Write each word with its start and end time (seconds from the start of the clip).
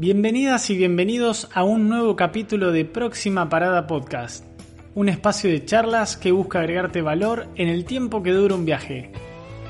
Bienvenidas 0.00 0.70
y 0.70 0.78
bienvenidos 0.78 1.50
a 1.52 1.62
un 1.62 1.90
nuevo 1.90 2.16
capítulo 2.16 2.72
de 2.72 2.86
Próxima 2.86 3.50
Parada 3.50 3.86
Podcast, 3.86 4.46
un 4.94 5.10
espacio 5.10 5.50
de 5.50 5.62
charlas 5.66 6.16
que 6.16 6.32
busca 6.32 6.60
agregarte 6.60 7.02
valor 7.02 7.48
en 7.54 7.68
el 7.68 7.84
tiempo 7.84 8.22
que 8.22 8.32
dura 8.32 8.54
un 8.54 8.64
viaje. 8.64 9.12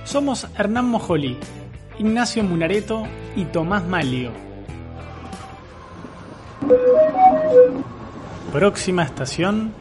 Somos 0.04 0.46
Hernán 0.56 0.88
Mojoli, 0.88 1.36
Ignacio 1.98 2.44
Munareto 2.44 3.08
y 3.34 3.46
Tomás 3.46 3.84
Malio. 3.88 4.30
Próxima 8.52 9.02
estación, 9.02 9.72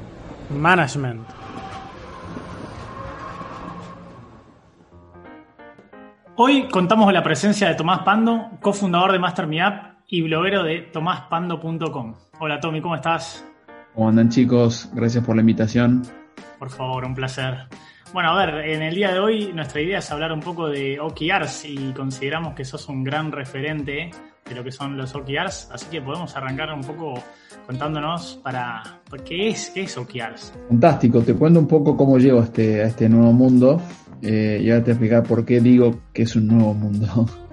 Management. 0.50 1.28
Hoy 6.38 6.68
contamos 6.70 7.06
con 7.06 7.14
la 7.14 7.22
presencia 7.22 7.68
de 7.68 7.76
Tomás 7.76 8.00
Pando, 8.00 8.50
cofundador 8.62 9.12
de 9.12 9.20
Master 9.20 9.46
y 10.10 10.22
bloguero 10.24 10.64
de 10.64 10.82
tomaspando.com. 10.92 12.16
Hola 12.40 12.60
Tommy, 12.60 12.82
¿cómo 12.82 12.96
estás? 12.96 13.46
¿Cómo 13.94 14.10
andan 14.10 14.30
chicos? 14.30 14.90
Gracias 14.94 15.24
por 15.24 15.36
la 15.36 15.42
invitación. 15.42 16.04
Por 16.58 16.70
favor, 16.70 17.06
un 17.06 17.14
placer. 17.14 17.68
Bueno, 18.12 18.32
a 18.32 18.46
ver, 18.46 18.70
en 18.70 18.82
el 18.82 18.96
día 18.96 19.14
de 19.14 19.20
hoy 19.20 19.52
nuestra 19.54 19.82
idea 19.82 20.00
es 20.00 20.12
hablar 20.12 20.32
un 20.32 20.40
poco 20.40 20.68
de 20.68 21.00
OKRs 21.00 21.66
y 21.66 21.94
consideramos 21.94 22.56
que 22.56 22.66
sos 22.66 22.90
un 22.90 23.04
gran 23.04 23.32
referente 23.32 24.10
de 24.46 24.56
lo 24.56 24.64
que 24.64 24.72
son 24.72 24.98
los 24.98 25.14
OKRs, 25.14 25.70
así 25.72 25.86
que 25.92 26.02
podemos 26.02 26.36
arrancar 26.36 26.74
un 26.74 26.82
poco 26.82 27.14
contándonos 27.68 28.40
para 28.44 28.82
qué 29.24 29.50
es, 29.50 29.70
qué 29.70 29.84
es 29.84 29.96
OKRs. 29.96 30.54
Fantástico, 30.70 31.22
te 31.22 31.36
cuento 31.36 31.60
un 31.60 31.68
poco 31.68 31.96
cómo 31.96 32.18
llego 32.18 32.40
a 32.40 32.46
este, 32.46 32.82
a 32.82 32.88
este 32.88 33.08
nuevo 33.08 33.32
mundo 33.32 33.80
eh, 34.24 34.60
y 34.60 34.72
ahora 34.72 34.84
te 34.84 34.86
voy 34.86 34.90
a 34.90 34.94
explicar 34.94 35.24
por 35.24 35.46
qué 35.46 35.60
digo 35.62 36.00
que 36.12 36.24
es 36.24 36.36
un 36.36 36.48
nuevo 36.48 36.74
mundo. 36.74 37.30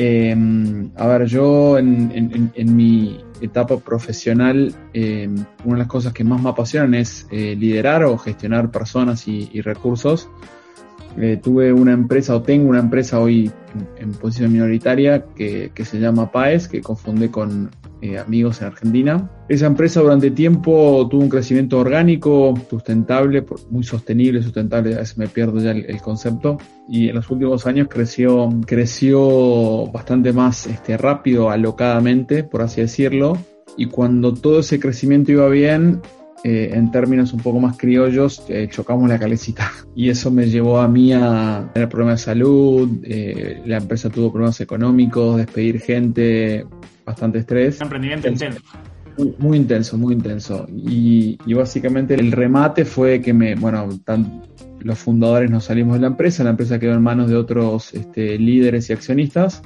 Em, 0.00 0.92
a 0.94 1.08
ver, 1.08 1.26
yo 1.26 1.76
en, 1.76 2.76
mi 2.76 3.18
etapa 3.40 3.78
profesional, 3.78 4.72
em, 4.92 5.34
una 5.64 5.74
de 5.74 5.78
las 5.78 5.88
cosas 5.88 6.12
que 6.12 6.22
más 6.22 6.40
me 6.40 6.50
apasionan 6.50 6.94
es 6.94 7.26
eh, 7.32 7.56
liderar 7.58 8.04
o 8.04 8.16
gestionar 8.16 8.70
personas 8.70 9.26
y, 9.26 9.60
recursos. 9.60 10.30
Eh, 11.16 11.40
tuve 11.42 11.72
una 11.72 11.92
empresa 11.94 12.36
o 12.36 12.42
tengo 12.42 12.68
una 12.68 12.78
empresa 12.78 13.18
hoy 13.18 13.50
en, 13.98 14.12
posición 14.12 14.52
minoritaria 14.52 15.24
que, 15.34 15.72
se 15.84 15.98
llama 15.98 16.30
PAES, 16.30 16.68
que 16.68 16.80
confundé 16.80 17.32
con 17.32 17.68
eh, 18.00 18.16
amigos 18.16 18.60
en 18.60 18.68
Argentina. 18.68 19.28
Esa 19.48 19.66
empresa 19.66 20.00
durante 20.00 20.30
tiempo 20.30 21.08
tuvo 21.10 21.20
un 21.20 21.28
crecimiento 21.28 21.78
orgánico, 21.78 22.54
sustentable, 22.70 23.44
muy 23.70 23.82
sostenible, 23.82 24.40
sustentable, 24.40 24.94
a 24.94 24.98
veces 24.98 25.18
me 25.18 25.26
pierdo 25.26 25.58
ya 25.58 25.72
el, 25.72 26.00
concepto, 26.00 26.58
y 26.88 27.08
en 27.08 27.16
los 27.16 27.28
últimos 27.28 27.66
años 27.66 27.88
creció, 27.90 28.50
creció 28.66 29.86
bastante 29.90 30.32
más 30.32 30.68
este, 30.68 30.96
rápido, 30.96 31.50
alocadamente, 31.50 32.44
por 32.44 32.62
así 32.62 32.82
decirlo, 32.82 33.36
y 33.76 33.86
cuando 33.86 34.32
todo 34.32 34.60
ese 34.60 34.78
crecimiento 34.78 35.32
iba 35.32 35.48
bien, 35.48 36.00
eh, 36.44 36.70
en 36.74 36.92
términos 36.92 37.32
un 37.32 37.40
poco 37.40 37.58
más 37.58 37.76
criollos, 37.76 38.44
eh, 38.48 38.68
chocamos 38.70 39.08
la 39.08 39.18
calecita. 39.18 39.72
Y 39.96 40.10
eso 40.10 40.30
me 40.30 40.46
llevó 40.46 40.78
a 40.78 40.86
mí 40.86 41.12
a 41.12 41.68
tener 41.74 41.88
problemas 41.88 42.20
de 42.20 42.24
salud, 42.26 42.88
la 43.66 43.78
empresa 43.78 44.08
tuvo 44.08 44.30
problemas 44.30 44.60
económicos, 44.60 45.38
despedir 45.38 45.80
gente, 45.80 46.64
bastante 47.08 47.38
estrés. 47.38 47.76
Un 47.78 47.84
emprendimiento 47.84 48.28
intenso. 48.28 48.60
Muy, 49.38 49.58
intenso, 49.58 49.98
muy 49.98 50.14
intenso. 50.14 50.66
Y, 50.70 51.36
básicamente 51.52 52.14
el 52.14 52.30
remate 52.30 52.84
fue 52.84 53.20
que 53.20 53.32
me, 53.32 53.56
bueno, 53.56 53.88
los 54.80 54.98
fundadores 54.98 55.50
nos 55.50 55.64
salimos 55.64 55.94
de 55.94 56.00
la 56.00 56.06
empresa, 56.06 56.44
la 56.44 56.50
empresa 56.50 56.78
quedó 56.78 56.94
en 56.94 57.02
manos 57.02 57.28
de 57.28 57.34
otros 57.34 57.92
este, 57.94 58.38
líderes 58.38 58.90
y 58.90 58.92
accionistas. 58.92 59.62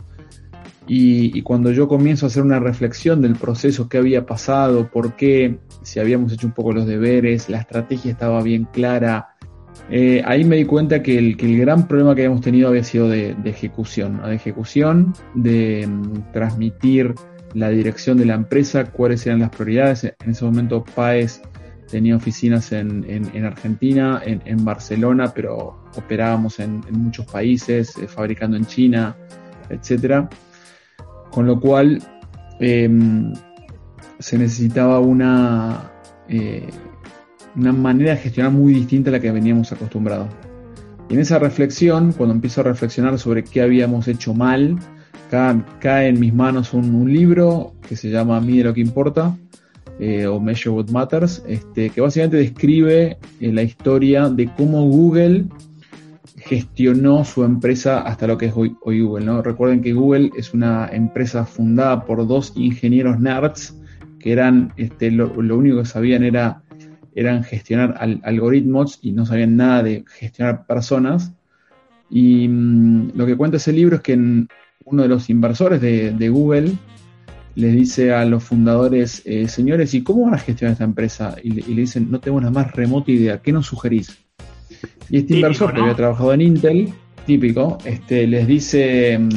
Y, 0.87 1.43
cuando 1.43 1.71
yo 1.71 1.87
comienzo 1.87 2.27
a 2.27 2.29
hacer 2.29 2.43
una 2.43 2.61
reflexión 2.61 3.21
del 3.21 3.37
proceso, 3.37 3.89
qué 3.89 3.99
había 3.99 4.25
pasado, 4.25 4.91
por 4.91 5.17
qué, 5.17 5.59
si 5.83 6.01
habíamos 6.01 6.33
hecho 6.33 6.47
un 6.47 6.55
poco 6.55 6.73
los 6.73 6.87
deberes, 6.87 7.49
la 7.49 7.59
estrategia 7.59 8.11
estaba 8.11 8.43
bien 8.43 8.67
clara, 8.73 9.33
eh, 9.91 10.23
ahí 10.25 10.45
me 10.45 10.57
di 10.57 10.65
cuenta 10.65 11.03
que 11.03 11.19
el, 11.19 11.37
gran 11.37 11.87
problema 11.87 12.15
que 12.15 12.23
habíamos 12.23 12.41
tenido 12.41 12.69
había 12.69 12.85
sido 12.85 13.09
de, 13.09 13.37
ejecución, 13.45 14.23
de 14.25 14.35
ejecución, 14.35 15.13
de 15.35 15.87
mm, 15.87 16.33
transmitir 16.33 17.15
la 17.55 17.69
dirección 17.69 18.17
de 18.17 18.27
la 18.27 18.35
empresa, 18.35 18.91
cuáles 18.91 19.27
eran 19.27 19.41
las 19.41 19.51
prioridades. 19.51 20.05
En 20.05 20.31
ese 20.31 20.45
momento 20.45 20.85
Paes 20.95 21.43
tenía 21.91 22.17
oficinas 22.17 22.73
en, 22.73 23.45
Argentina, 23.45 24.23
en, 24.25 24.65
Barcelona, 24.65 25.33
pero 25.35 25.85
operábamos 25.95 26.59
en, 26.59 26.83
muchos 26.93 27.27
países, 27.27 27.97
eh, 27.99 28.09
fabricando 28.09 28.57
en 28.57 28.65
China, 28.65 29.15
etc. 29.69 30.27
Con 31.31 31.47
lo 31.47 31.61
cual 31.61 32.03
em, 32.61 33.33
se 34.19 34.39
necesitaba 34.39 35.01
una, 35.01 35.91
eh, 36.29 36.69
una 37.57 37.73
manera 37.73 38.13
de 38.13 38.17
gestionar 38.19 38.53
muy 38.53 38.73
distinta 38.73 39.11
a 39.11 39.13
la 39.13 39.21
que 39.21 39.31
veníamos 39.31 39.71
acostumbrados. 39.73 40.29
Y 41.11 41.15
en 41.15 41.21
esa 41.21 41.39
reflexión, 41.39 42.13
cuando 42.13 42.35
empiezo 42.35 42.63
a 42.63 42.65
reflexionar 42.65 43.19
sobre 43.19 43.45
qué 43.45 43.61
habíamos 43.61 44.09
hecho 44.09 44.33
mal, 44.33 44.79
cae 45.81 46.09
en 46.09 46.21
mis 46.21 46.35
manos 46.35 46.75
un, 46.75 47.11
libro 47.11 47.73
que 47.89 47.97
se 47.97 48.11
llama 48.11 48.41
Mide 48.41 48.65
lo 48.65 48.75
que 48.75 48.83
importa, 48.83 49.37
eh, 49.99 50.27
o 50.27 50.39
Measure 50.41 50.77
What 50.77 50.91
Matters, 50.91 51.43
este, 51.49 51.89
que 51.91 52.01
básicamente 52.03 52.37
describe 52.37 53.17
eh, 53.41 53.53
la 53.53 53.63
historia 53.63 54.29
de 54.29 54.47
cómo 54.55 54.85
Google 54.85 55.47
gestionó 56.37 57.25
su 57.25 57.45
empresa 57.45 58.03
hasta 58.03 58.27
lo 58.27 58.37
que 58.37 58.47
es 58.47 58.53
hoy, 58.55 58.77
Google. 58.85 59.25
¿no? 59.25 59.43
Recuerden 59.43 59.81
que 59.81 59.95
Google 59.95 60.31
es 60.37 60.53
una 60.53 60.89
empresa 60.93 61.47
fundada 61.47 62.05
por 62.05 62.27
dos 62.27 62.53
ingenieros 62.55 63.19
nerds 63.19 63.79
que 64.19 64.33
eran, 64.33 64.75
este, 64.77 65.11
lo, 65.11 65.33
único 65.35 65.79
que 65.79 65.85
sabían 65.87 66.25
era 66.25 66.63
eran 67.15 67.45
gestionar 67.45 67.95
algoritmos 68.23 68.99
y 69.03 69.13
no 69.13 69.27
sabían 69.27 69.57
nada 69.57 69.83
de 69.83 70.05
gestionar 70.09 70.67
personas. 70.67 71.33
Y 72.09 72.49
mm, 72.49 73.13
lo 73.15 73.27
que 73.27 73.37
cuenta 73.37 73.59
ese 73.59 73.73
libro 73.73 73.97
es 73.97 74.03
que 74.03 74.15
en, 74.15 74.49
uno 74.85 75.03
de 75.03 75.09
los 75.09 75.31
inversores 75.31 75.81
de, 75.81 76.29
Google 76.29 76.73
les 77.55 77.75
dice 77.75 78.15
a 78.15 78.25
los 78.25 78.43
fundadores, 78.43 79.23
eh, 79.27 79.47
señores, 79.47 79.93
¿y 79.95 80.03
cómo 80.03 80.25
van 80.25 80.35
a 80.35 80.39
gestionar 80.39 80.73
esta 80.73 80.85
empresa? 80.85 81.37
Y 81.43 81.51
le, 81.51 81.83
dicen, 81.83 82.11
no 82.11 82.19
tengo 82.19 82.41
la 82.41 82.51
más 82.51 82.73
remota 82.73 83.11
idea, 83.11 83.43
¿qué 83.43 83.53
nos 83.53 83.67
sugerís? 83.67 84.19
Y 85.11 85.19
este 85.19 85.37
inversor 85.37 85.75
que 85.75 85.81
había 85.81 85.95
trabajado 85.95 86.33
en 86.33 86.41
Intel, 86.41 86.89
típico, 87.27 87.79
este, 87.85 88.27
les 88.27 88.47
dice, 88.47 89.19
mm, 89.19 89.29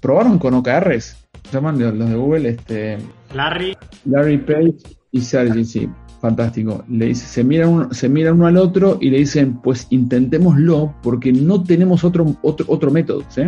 ¿probaron 0.00 0.38
con 0.38 0.54
OKRs? 0.54 1.16
llaman 1.52 1.78
los 1.78 2.10
de 2.10 2.16
Google, 2.16 2.48
este, 2.48 2.98
Larry. 3.34 3.76
Larry 4.04 4.38
Page 4.38 4.76
y 5.12 5.20
Sergey, 5.20 5.64
sí, 5.64 5.88
fantástico. 6.20 6.84
Le 6.88 7.06
dice, 7.06 7.26
se 7.26 7.44
miran, 7.44 7.68
uno, 7.68 7.92
se 7.92 8.08
miran 8.08 8.34
uno 8.34 8.46
al 8.46 8.56
otro 8.56 8.98
y 9.00 9.10
le 9.10 9.18
dicen, 9.18 9.60
pues 9.60 9.86
intentémoslo 9.90 10.94
porque 11.02 11.32
no 11.32 11.62
tenemos 11.62 12.04
otro, 12.04 12.36
otro, 12.42 12.66
otro 12.68 12.90
método, 12.90 13.22
¿sí? 13.28 13.42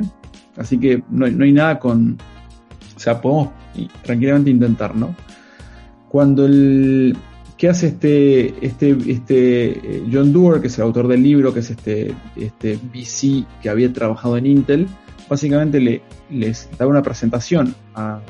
Así 0.58 0.78
que 0.78 1.02
no, 1.10 1.26
hay 1.26 1.52
nada 1.52 1.78
con. 1.78 2.19
O 2.96 2.98
sea, 2.98 3.20
podemos 3.20 3.50
tranquilamente 4.02 4.50
intentar, 4.50 4.94
¿no? 4.94 5.14
Cuando 6.08 6.46
el. 6.46 7.16
¿Qué 7.56 7.69
hace 7.69 7.88
este, 7.88 8.54
este, 8.64 8.97
este 9.08 9.68
eh, 9.70 10.04
John 10.12 10.32
Doerr, 10.32 10.60
que 10.60 10.68
es 10.68 10.78
el 10.78 10.84
autor 10.84 11.08
del 11.08 11.24
libro, 11.24 11.52
que 11.52 11.58
es 11.58 11.70
este, 11.70 12.14
este 12.36 12.78
VC 12.94 13.44
que 13.60 13.68
había 13.68 13.92
trabajado 13.92 14.36
en 14.36 14.47
Intel? 14.47 14.86
Básicamente 15.28 15.80
le, 15.80 16.02
les 16.30 16.68
da 16.78 16.86
una 16.86 17.02
presentación 17.02 17.74
a, 17.97 18.20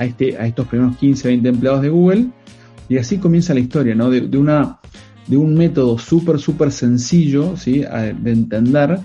este, 0.00 0.36
a 0.36 0.46
estos 0.46 0.68
primeros 0.68 0.98
15, 0.98 1.28
20 1.28 1.48
empleados 1.48 1.80
de 1.80 1.88
Google 1.88 2.26
y 2.90 2.98
así 2.98 3.16
comienza 3.18 3.54
la 3.54 3.60
historia, 3.60 3.94
¿no? 3.94 4.10
De, 4.10 4.36
una, 4.36 4.78
de 5.26 5.36
un 5.36 5.54
método 5.54 5.98
súper, 5.98 6.38
súper 6.38 6.70
sencillo, 6.70 7.56
¿sí? 7.56 7.80
De 7.80 8.30
entender 8.30 9.00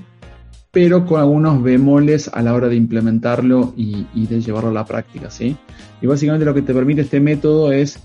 pero 0.74 1.06
con 1.06 1.20
algunos 1.20 1.62
bemoles 1.62 2.32
a 2.34 2.42
la 2.42 2.56
hora 2.56 2.68
de 2.68 2.76
implementarlo 2.76 3.76
y, 3.78 4.08
de 4.26 4.42
llevarlo 4.42 4.72
a 4.72 4.74
la 4.74 4.86
práctica, 4.86 5.30
¿sí? 5.30 5.56
Y 6.02 6.08
básicamente 6.08 6.46
lo 6.46 6.54
que 6.56 6.64
te 6.64 6.74
permite 6.74 7.02
este 7.02 7.20
método 7.20 7.72
es 7.72 8.00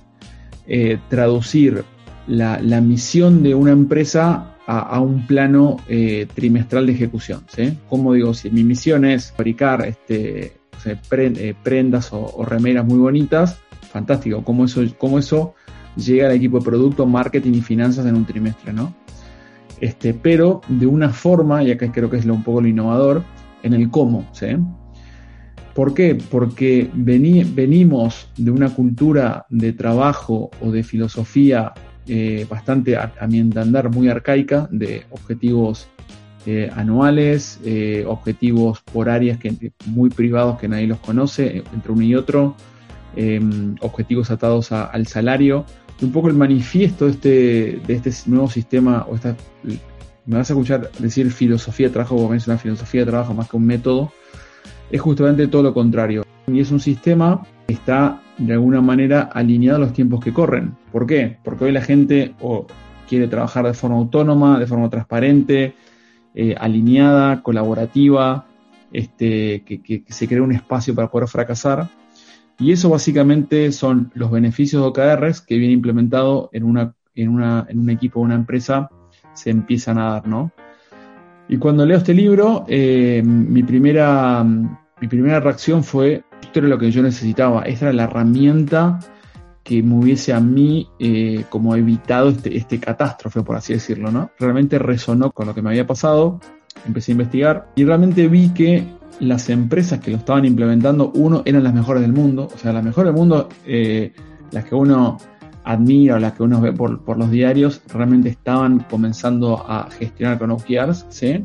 eh, 0.67 0.99
traducir 1.09 1.83
la, 2.27 2.59
misión 2.83 3.43
de 3.43 3.55
una 3.55 3.73
empresa 3.73 4.55
a, 4.67 5.01
un 5.01 5.27
plano 5.27 5.79
eh, 5.89 6.27
trimestral 6.35 6.85
de 6.85 6.93
ejecución, 6.93 7.41
¿sí? 7.49 7.79
Como 7.89 8.13
digo, 8.13 8.35
si 8.35 8.51
mi 8.51 8.65
misión 8.65 9.07
es 9.07 9.33
fabricar 9.33 9.87
este, 9.87 10.59
eh, 10.85 11.55
prendas 11.63 12.11
o, 12.13 12.45
remeras 12.45 12.85
muy 12.85 12.99
bonitas, 12.99 13.61
fantástico, 13.91 14.45
¿cómo 14.45 14.67
eso, 14.67 14.83
cómo 14.99 15.19
eso 15.19 15.55
llega 15.97 16.27
al 16.27 16.35
equipo 16.35 16.59
de 16.59 16.67
producto, 16.67 17.07
marketing 17.07 17.55
y 17.55 17.63
finanzas 17.63 18.05
en 18.05 18.15
un 18.15 18.27
trimestre, 18.27 18.75
¿no? 18.75 18.95
Este, 19.81 20.15
pero 20.15 20.61
de 20.69 20.87
una 20.87 21.11
forma, 21.11 21.63
y 21.63 21.71
acá 21.71 21.91
creo 21.93 22.11
que 22.11 22.17
es 22.17 22.27
un 22.27 22.43
poco 22.43 22.61
lo 22.61 22.69
innovador, 22.69 23.23
en 23.63 23.75
el 23.75 23.91
cómo. 23.91 24.27
¿sí? 24.33 24.47
¿Por 25.75 25.95
qué? 25.95 26.19
Porque 26.31 26.91
venimos 26.93 28.29
de 28.37 28.51
una 28.51 28.71
cultura 28.71 29.47
de 29.49 29.73
trabajo 29.73 30.51
o 30.61 30.71
de 30.71 30.83
filosofía 30.83 31.73
eh, 32.09 32.47
bastante, 32.49 32.97
a, 32.97 33.13
mi 33.29 33.39
entender, 33.39 33.91
muy 33.91 34.09
arcaica, 34.09 34.69
de 34.73 35.05
objetivos 35.11 35.89
eh, 36.47 36.71
anuales, 36.75 37.61
eh, 37.65 38.05
objetivos 38.07 38.81
por 38.81 39.11
áreas 39.11 39.39
que, 39.39 39.73
muy 39.87 40.09
privados 40.11 40.59
que 40.59 40.67
nadie 40.69 40.87
los 40.87 40.99
conoce, 40.99 41.63
entre 41.73 41.93
uno 41.93 42.03
y 42.03 42.15
otro. 42.15 42.57
em, 43.17 43.75
objetivos 43.81 44.31
atados 44.31 44.73
al 44.73 45.07
salario. 45.07 45.65
Un 46.03 46.13
poco 46.13 46.29
el 46.29 46.35
manifiesto 46.35 47.07
de 47.07 47.11
este, 47.11 47.81
de 47.87 47.95
este 47.95 48.13
nuevo 48.31 48.49
sistema, 48.49 49.07
o 49.09 49.15
esta, 49.15 49.37
me 50.27 50.37
vas 50.37 50.51
a 50.51 50.53
escuchar 50.53 50.91
decir 50.99 51.31
filosofía 51.31 51.89
de 51.89 51.93
trabajo, 51.93 52.35
es 52.35 52.47
una 52.47 52.59
filosofía 52.59 53.01
de 53.01 53.07
trabajo 53.07 53.35
más 53.35 53.49
que 53.49 53.57
un 53.57 53.67
método, 53.67 54.13
es 54.91 55.01
justamente 55.01 55.47
todo 55.49 55.63
lo 55.63 55.75
contrario. 55.75 56.25
Y 56.47 56.61
es 56.61 56.71
un 56.71 56.81
sistema 56.81 57.47
que 57.67 57.75
está 57.75 58.23
de 58.39 58.53
alguna 58.53 58.81
manera 58.81 59.23
alineado 59.23 59.77
a 59.77 59.81
los 59.81 59.93
tiempos 59.93 60.23
que 60.23 60.33
corren. 60.33 60.77
¿Por 60.93 61.07
qué? 61.07 61.39
Porque 61.43 61.65
hoy 61.65 61.73
la 61.73 61.83
gente 61.83 62.35
o 62.41 62.67
quiere 63.09 63.27
trabajar 63.29 63.67
de 63.67 63.75
forma 63.75 63.97
autónoma, 63.97 64.59
de 64.59 64.67
forma 64.67 64.89
transparente, 64.89 65.75
eh, 66.35 66.55
alineada, 66.59 67.43
colaborativa, 67.43 68.47
este, 68.93 69.63
que, 69.65 70.05
se 70.09 70.29
cree 70.29 70.41
un 70.41 70.53
espacio 70.53 70.95
para 70.95 71.11
poder 71.11 71.29
fracasar. 71.29 71.89
Y 72.59 72.73
eso 72.73 72.91
básicamente 72.91 73.71
son 73.73 74.11
los 74.15 74.31
beneficios 74.31 74.83
de 74.83 74.89
OKRs 74.89 75.41
que 75.43 75.57
viene 75.57 75.75
implementado 75.75 76.51
en, 76.53 76.65
una, 76.65 76.95
en, 77.15 77.29
una, 77.29 77.67
en 77.69 77.79
un 77.79 77.91
equipo, 77.91 78.21
una 78.21 78.35
empresa, 78.35 78.91
se 79.33 79.51
empiezan 79.51 79.99
a 79.99 80.13
dar, 80.13 80.27
¿no? 80.27 80.53
Y 81.49 81.57
cuando 81.57 81.87
leo 81.87 81.99
este 81.99 82.13
libro, 82.13 82.65
eh, 82.69 83.23
mi, 83.25 83.63
primera, 83.63 84.45
mi 84.45 85.09
primera 85.09 85.41
reacción 85.41 85.85
fue, 85.85 86.25
esto 86.43 86.59
era 86.59 86.69
lo 86.69 86.79
que 86.79 86.91
yo 86.91 87.03
necesitaba, 87.03 87.63
esta 87.63 87.87
era 87.87 87.95
la 87.95 88.05
herramienta 88.05 88.99
que 89.63 89.83
me 89.83 89.95
hubiese 89.95 90.33
a 90.33 90.41
mí 90.41 90.89
eh, 90.99 91.45
como 91.49 91.77
evitado 91.77 92.31
este, 92.31 92.57
este 92.57 92.81
catástrofe, 92.81 93.43
por 93.43 93.57
así 93.57 93.73
decirlo, 93.73 94.11
¿no? 94.11 94.31
Realmente 94.39 94.79
resonó 94.79 95.31
con 95.31 95.47
lo 95.47 95.55
que 95.55 95.63
me 95.63 95.71
había 95.71 95.87
pasado, 95.87 96.41
empecé 96.87 97.13
a 97.13 97.15
investigar 97.15 97.73
y 97.77 97.85
realmente 97.85 98.29
vi 98.29 98.49
que 98.51 98.98
las 99.21 99.49
empresas 99.51 100.01
que 100.01 100.11
lo 100.11 100.19
estaban 100.19 100.45
implementando, 100.45 101.11
uno, 101.15 101.43
eran 101.45 101.65
las 101.65 101.75
mejores 101.75 102.03
del 102.03 102.13
mundo, 102.13 102.49
o 102.53 102.59
sea, 102.59 102.73
las 102.73 102.85
mejores 102.85 103.13
del 103.13 103.19
mundo, 103.19 103.49
eh, 103.67 104.13
las 104.51 104.65
que 104.65 104.75
uno 104.75 105.19
admira 105.69 106.19
las 106.19 106.33
que 106.33 106.43
uno 106.43 106.63
ve 106.63 106.73
por, 106.73 107.19
los 107.19 107.31
diarios, 107.31 107.83
realmente 107.93 108.31
estaban 108.31 108.81
comenzando 108.91 109.65
a 109.69 109.91
gestionar 109.91 110.39
con 110.39 110.51
OKRs, 110.53 111.05
¿sí? 111.11 111.45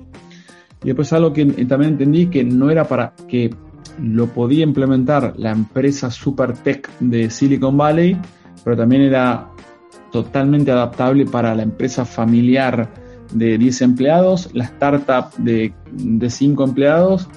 Y 0.82 0.88
después 0.88 1.12
algo 1.12 1.34
que 1.34 1.46
también 1.46 1.94
entendí 1.94 2.28
que 2.28 2.42
no 2.44 2.70
era 2.70 2.86
para 2.86 3.14
que 3.28 3.54
lo 4.02 4.28
podía 4.28 4.64
implementar 4.64 5.34
la 5.36 5.52
empresa 5.52 6.10
super 6.10 6.54
tech 6.54 6.90
de 7.02 7.30
Silicon 7.30 7.78
Valley, 7.78 8.18
pero 8.64 8.78
también 8.78 9.02
era 9.02 9.50
totalmente 10.14 10.72
adaptable 10.72 11.26
para 11.26 11.54
la 11.54 11.64
empresa 11.64 12.06
familiar 12.06 12.90
de 13.34 13.58
10 13.58 13.82
empleados, 13.82 14.50
la 14.54 14.64
startup 14.66 15.34
de, 15.38 15.74
de 15.92 16.30
5 16.30 16.64
empleados 16.64 17.28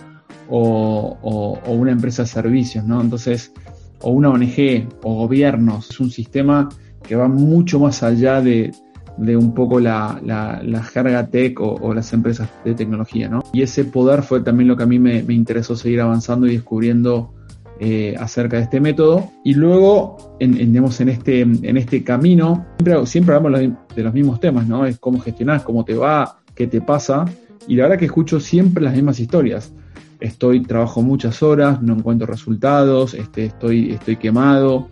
o, 0.48 1.58
una 1.66 1.92
empresa 1.92 2.22
de 2.22 2.28
servicios, 2.28 2.84
¿no? 2.84 3.00
Entonces, 3.00 3.52
o 4.00 4.10
una 4.10 4.30
ONG 4.30 4.88
o 5.02 5.14
gobiernos, 5.14 5.90
es 5.90 6.00
un 6.00 6.10
sistema 6.10 6.68
que 7.02 7.16
va 7.16 7.28
mucho 7.28 7.78
más 7.78 8.02
allá 8.02 8.40
de, 8.40 8.72
de 9.16 9.36
un 9.36 9.54
poco 9.54 9.80
la, 9.80 10.20
la, 10.22 10.82
jerga 10.82 11.26
tech 11.28 11.60
o, 11.60 11.94
las 11.94 12.12
empresas 12.12 12.48
de 12.64 12.74
tecnología, 12.74 13.28
¿no? 13.28 13.42
Y 13.52 13.62
ese 13.62 13.84
poder 13.84 14.22
fue 14.22 14.40
también 14.40 14.68
lo 14.68 14.76
que 14.76 14.82
a 14.82 14.86
mí 14.86 14.98
me, 14.98 15.18
interesó 15.28 15.76
seguir 15.76 16.00
avanzando 16.00 16.46
y 16.46 16.52
descubriendo 16.52 17.32
eh, 17.78 18.14
acerca 18.18 18.56
de 18.56 18.64
este 18.64 18.80
método. 18.80 19.30
Y 19.44 19.54
luego, 19.54 20.36
en, 20.40 20.58
en, 20.60 20.76
en, 20.76 21.08
este, 21.08 21.40
en 21.40 21.76
este 21.76 22.04
camino, 22.04 22.66
siempre, 22.78 23.06
siempre 23.06 23.34
hablamos 23.34 23.60
de 23.94 24.02
los 24.02 24.14
mismos 24.14 24.40
temas, 24.40 24.66
¿no? 24.66 24.84
Es 24.84 24.98
cómo 24.98 25.20
gestionar, 25.20 25.62
cómo 25.62 25.84
te 25.84 25.94
va, 25.94 26.38
qué 26.54 26.66
te 26.66 26.80
pasa. 26.80 27.24
Y 27.68 27.76
la 27.76 27.84
verdad 27.84 27.98
que 27.98 28.06
escucho 28.06 28.40
siempre 28.40 28.82
las 28.82 28.94
mismas 28.94 29.18
historias. 29.20 29.72
Estoy, 30.20 30.62
trabajo 30.62 31.02
muchas 31.02 31.42
horas, 31.42 31.82
no 31.82 31.94
encuentro 31.94 32.26
resultados, 32.26 33.14
este, 33.14 33.46
estoy, 33.46 33.92
estoy 33.92 34.16
quemado, 34.16 34.88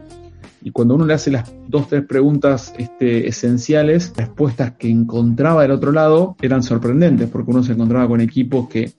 y 0.65 0.71
cuando 0.71 0.95
uno 0.95 1.05
le 1.05 1.13
hace 1.13 1.31
las 1.31 1.53
dos, 1.69 1.89
tres 1.89 2.07
preguntas 2.07 2.73
este, 2.79 3.29
esenciales, 3.29 4.15
respuestas 4.17 4.73
que 4.79 4.89
encontraba 4.89 5.61
del 5.61 5.73
otro 5.73 5.93
lado 5.93 6.37
eran 6.41 6.63
sorprendentes, 6.63 7.29
porque 7.29 7.51
uno 7.51 7.63
se 7.63 7.73
encontraba 7.73 8.09
con 8.09 8.23
equipos 8.23 8.67
que 8.71 8.93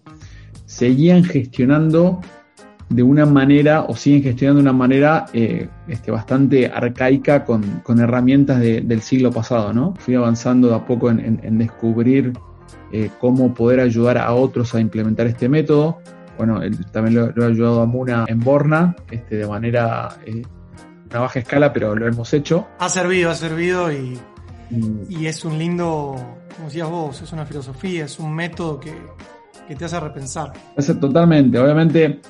seguían 0.68 1.24
gestionando 1.24 2.22
de 2.90 3.02
una 3.02 3.26
manera, 3.26 3.82
o 3.82 3.96
siguen 3.96 4.22
gestionando 4.22 4.62
de 4.62 4.70
una 4.70 4.78
manera 4.78 5.26
eh, 5.34 5.68
este, 5.88 6.12
bastante 6.12 6.68
arcaica 6.68 7.44
con, 7.44 7.82
herramientas 8.00 8.60
del 8.60 9.02
siglo 9.02 9.32
pasado, 9.32 9.74
¿no? 9.74 9.96
Fui 9.98 10.14
avanzando 10.14 10.68
de 10.68 10.76
a 10.76 10.86
poco 10.86 11.10
en, 11.10 11.58
descubrir 11.58 12.34
eh, 12.92 13.10
cómo 13.20 13.56
poder 13.56 13.80
ayudar 13.80 14.20
a 14.20 14.32
otros 14.36 14.76
a 14.76 14.80
implementar 14.80 15.26
este 15.26 15.50
método. 15.50 15.98
Bueno, 16.38 16.60
también 16.92 17.16
lo, 17.16 17.44
he 17.44 17.48
ayudado 17.48 17.82
a 17.82 17.86
Muna 17.86 18.26
en 18.28 18.40
Borna, 18.40 18.96
este, 19.10 19.38
de 19.38 19.48
manera 19.48 20.18
eh, 20.26 20.44
una 21.10 21.20
baja 21.20 21.40
escala, 21.40 21.72
pero 21.72 21.96
lo 21.96 22.08
hemos 22.08 22.34
hecho. 22.34 22.68
Ha 22.80 22.90
servido, 22.90 23.30
ha 23.32 23.36
servido 23.36 23.92
y, 23.92 24.20
mm. 24.72 25.06
y 25.10 25.28
es 25.28 25.46
un 25.46 25.58
lindo, 25.58 26.16
como 26.56 26.68
decías 26.68 26.90
vos, 26.90 27.22
es 27.22 27.32
una 27.32 27.46
filosofía, 27.46 28.06
es 28.06 28.20
un 28.20 28.34
método 28.36 28.80
que, 28.80 28.94
que 29.68 29.76
te 29.76 29.86
hace 29.86 30.00
repensar. 30.00 30.52
Totalmente, 31.00 31.58
obviamente 31.60 32.22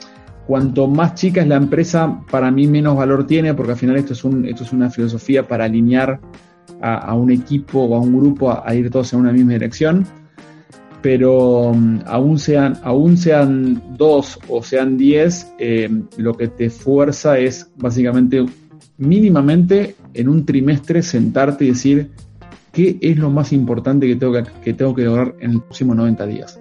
cuanto 0.46 0.88
más 0.88 1.16
chica 1.16 1.42
es 1.42 1.48
la 1.48 1.56
empresa, 1.56 2.22
para 2.30 2.52
mí 2.52 2.68
menos 2.68 2.96
valor 2.96 3.26
tiene, 3.26 3.54
porque 3.54 3.74
al 3.74 3.78
final 3.78 3.98
esto 3.98 4.14
es, 4.14 4.24
un, 4.24 4.46
esto 4.46 4.64
es 4.64 4.72
una 4.72 4.90
filosofía 4.90 5.48
para 5.48 5.66
alinear 5.66 6.20
a, 6.82 7.14
un 7.16 7.32
equipo 7.32 7.84
o 7.84 7.96
a 7.96 8.00
un 8.00 8.18
grupo 8.18 8.52
a, 8.52 8.76
ir 8.76 8.90
todos 8.90 9.12
en 9.14 9.20
una 9.20 9.32
misma 9.32 9.54
dirección. 9.54 10.06
Pero 11.06 11.72
mm, 11.72 12.00
aún, 12.08 12.40
sean, 12.40 12.80
aún 12.82 13.16
sean 13.16 13.96
dos 13.96 14.40
o 14.50 14.64
sean 14.64 14.98
diez, 14.98 15.54
eh, 15.60 15.88
lo 16.18 16.34
que 16.34 16.48
te 16.48 16.72
fuerza 16.72 17.38
es 17.38 17.72
básicamente 17.76 18.44
mínimamente 18.98 19.98
en 20.16 20.30
un 20.30 20.48
trimestre 20.48 21.04
sentarte 21.04 21.66
y 21.66 21.68
decir 21.68 22.10
qué 22.74 22.98
es 23.00 23.18
lo 23.20 23.30
más 23.30 23.54
importante 23.54 24.08
que 24.08 24.16
tengo 24.16 24.34
que, 24.64 24.74
tengo 24.74 24.96
que 24.96 25.04
lograr 25.04 25.36
en 25.42 25.54
los 25.54 25.62
próximos 25.66 25.96
90 25.96 26.26
días. 26.26 26.60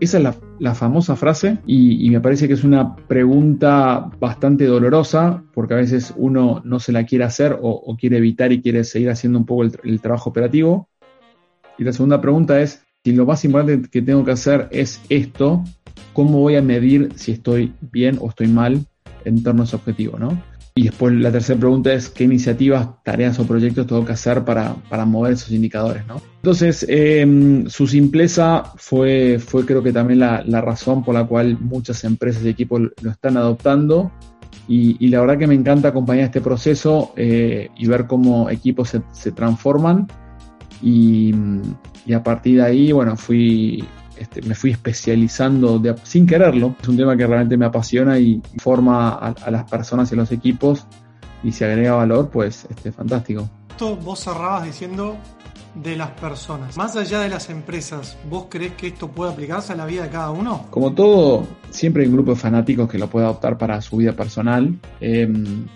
Esa 0.00 0.18
es 0.18 0.36
la, 0.58 0.74
famosa 0.74 1.16
frase 1.16 1.56
y, 1.64 2.10
me 2.10 2.20
parece 2.20 2.46
que 2.46 2.52
es 2.52 2.64
una 2.64 2.94
pregunta 2.94 4.10
bastante 4.20 4.66
dolorosa 4.66 5.42
porque 5.54 5.72
a 5.72 5.78
veces 5.78 6.12
uno 6.14 6.60
no 6.62 6.78
se 6.78 6.92
la 6.92 7.06
quiere 7.06 7.24
hacer 7.24 7.56
o, 7.58 7.96
quiere 7.98 8.18
evitar 8.18 8.52
y 8.52 8.60
quiere 8.60 8.84
seguir 8.84 9.08
haciendo 9.08 9.38
un 9.38 9.46
poco 9.46 9.62
el, 9.62 9.72
el, 9.82 9.98
trabajo 10.02 10.28
operativo. 10.28 10.90
Y 11.78 11.84
la 11.84 11.92
segunda 11.94 12.20
pregunta 12.20 12.60
es, 12.60 12.84
si 13.04 13.12
lo 13.12 13.26
más 13.26 13.44
importante 13.44 13.88
que 13.88 14.02
tengo 14.02 14.24
que 14.24 14.32
hacer 14.32 14.68
es 14.70 15.00
esto, 15.08 15.64
¿cómo 16.12 16.40
voy 16.40 16.56
a 16.56 16.62
medir 16.62 17.12
si 17.16 17.32
estoy 17.32 17.72
bien 17.80 18.18
o 18.20 18.28
estoy 18.28 18.48
mal 18.48 18.86
en 19.24 19.42
torno 19.42 19.62
a 19.62 19.64
ese 19.64 19.76
objetivo? 19.76 20.18
¿no? 20.18 20.42
Y 20.78 20.84
después 20.84 21.12
la 21.14 21.32
tercera 21.32 21.58
pregunta 21.58 21.92
es 21.92 22.08
qué 22.08 22.22
iniciativas, 22.22 23.02
tareas 23.02 23.36
o 23.40 23.46
proyectos 23.46 23.88
tengo 23.88 24.04
que 24.04 24.12
hacer 24.12 24.44
para, 24.44 24.76
mover 25.06 25.32
esos 25.32 25.50
indicadores, 25.50 26.06
¿no? 26.06 26.22
Entonces, 26.36 26.86
em, 26.88 27.66
su 27.66 27.88
simpleza 27.88 28.62
fue, 28.76 29.40
fue 29.40 29.66
creo 29.66 29.82
que 29.82 29.92
también 29.92 30.20
la, 30.20 30.60
razón 30.60 31.02
por 31.02 31.14
la 31.16 31.24
cual 31.24 31.58
muchas 31.60 32.04
empresas 32.04 32.44
y 32.44 32.50
equipos 32.50 32.80
lo 33.02 33.10
están 33.10 33.36
adoptando. 33.36 34.12
Y, 34.68 35.08
la 35.08 35.20
verdad 35.20 35.38
que 35.38 35.48
me 35.48 35.54
encanta 35.54 35.88
acompañar 35.88 36.26
este 36.26 36.40
proceso 36.40 37.12
eh, 37.16 37.70
y 37.76 37.88
ver 37.88 38.06
cómo 38.06 38.48
equipos 38.48 38.90
se, 38.90 39.02
se 39.10 39.32
transforman. 39.32 40.06
Y, 40.82 41.34
y, 42.06 42.12
a 42.12 42.22
partir 42.22 42.58
de 42.58 42.64
ahí, 42.64 42.92
bueno, 42.92 43.16
fui, 43.16 43.84
este, 44.16 44.42
me 44.42 44.54
fui 44.54 44.70
especializando 44.70 45.80
sin 46.02 46.26
quererlo. 46.26 46.74
Es 46.80 46.88
un 46.88 46.96
tema 46.96 47.16
que 47.16 47.26
realmente 47.26 47.56
me 47.56 47.66
apasiona 47.66 48.18
y 48.18 48.40
forma 48.58 49.10
a, 49.14 49.50
las 49.50 49.64
personas 49.64 50.10
y 50.10 50.14
a 50.14 50.18
los 50.18 50.32
equipos 50.32 50.86
y 51.42 51.52
si 51.52 51.64
agrega 51.64 51.94
valor, 51.94 52.30
pues 52.30 52.66
este, 52.68 52.92
fantástico. 52.92 53.48
Esto 53.70 53.96
vos 53.96 54.20
cerrabas 54.20 54.64
diciendo 54.64 55.16
de 55.74 55.96
las 55.96 56.10
personas. 56.12 56.76
Más 56.76 56.96
allá 56.96 57.20
de 57.20 57.28
las 57.28 57.50
empresas, 57.50 58.16
¿vos 58.28 58.46
crees 58.48 58.72
que 58.72 58.88
esto 58.88 59.08
puede 59.08 59.32
aplicarse 59.32 59.72
a 59.72 59.76
la 59.76 59.86
vida 59.86 60.02
de 60.02 60.08
cada 60.08 60.30
uno? 60.30 60.66
Como 60.70 60.92
todo, 60.92 61.46
siempre 61.70 62.02
hay 62.02 62.08
un 62.08 62.14
grupo 62.14 62.32
de 62.32 62.36
fanáticos 62.36 62.88
que 62.88 62.98
lo 62.98 63.08
puede 63.08 63.26
adoptar 63.26 63.56
para 63.56 63.80
su 63.80 63.98
vida 63.98 64.12
personal. 64.12 64.76
Em, 65.00 65.66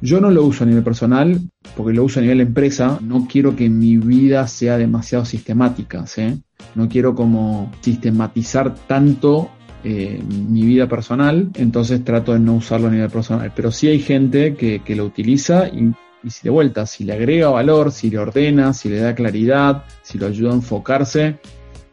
yo 0.00 0.20
no 0.20 0.30
lo 0.30 0.44
uso 0.44 0.64
a 0.64 0.66
nivel 0.66 0.82
personal 0.82 1.40
porque 1.76 1.92
lo 1.92 2.04
uso 2.04 2.20
a 2.20 2.22
nivel 2.22 2.40
empresa. 2.40 2.98
No 3.02 3.26
quiero 3.30 3.54
que 3.54 3.68
mi 3.68 3.96
vida 3.96 4.46
sea 4.46 4.78
demasiado 4.78 5.24
sistemática. 5.24 6.06
¿sí? 6.06 6.42
no 6.74 6.88
quiero 6.88 7.14
como 7.14 7.70
sistematizar 7.80 8.74
tanto 8.86 9.50
eh, 9.82 10.22
mi 10.28 10.62
vida 10.62 10.86
personal, 10.88 11.50
entonces 11.54 12.04
trato 12.04 12.32
de 12.32 12.38
no 12.38 12.54
usarlo 12.54 12.88
a 12.88 12.90
nivel 12.90 13.10
personal. 13.10 13.52
Pero 13.54 13.70
sí 13.70 13.88
hay 13.88 14.00
gente 14.00 14.54
que, 14.54 14.82
lo 14.94 15.04
utiliza 15.04 15.68
y, 15.68 15.92
si 16.28 16.42
de 16.42 16.50
vuelta, 16.50 16.86
si 16.86 17.04
le 17.04 17.14
agrega 17.14 17.48
valor, 17.48 17.92
si 17.92 18.10
le 18.10 18.18
ordena, 18.18 18.72
si 18.74 18.88
le 18.88 18.98
da 18.98 19.14
claridad, 19.14 19.84
si 20.02 20.18
lo 20.18 20.26
ayuda 20.26 20.50
a 20.50 20.54
enfocarse, 20.54 21.38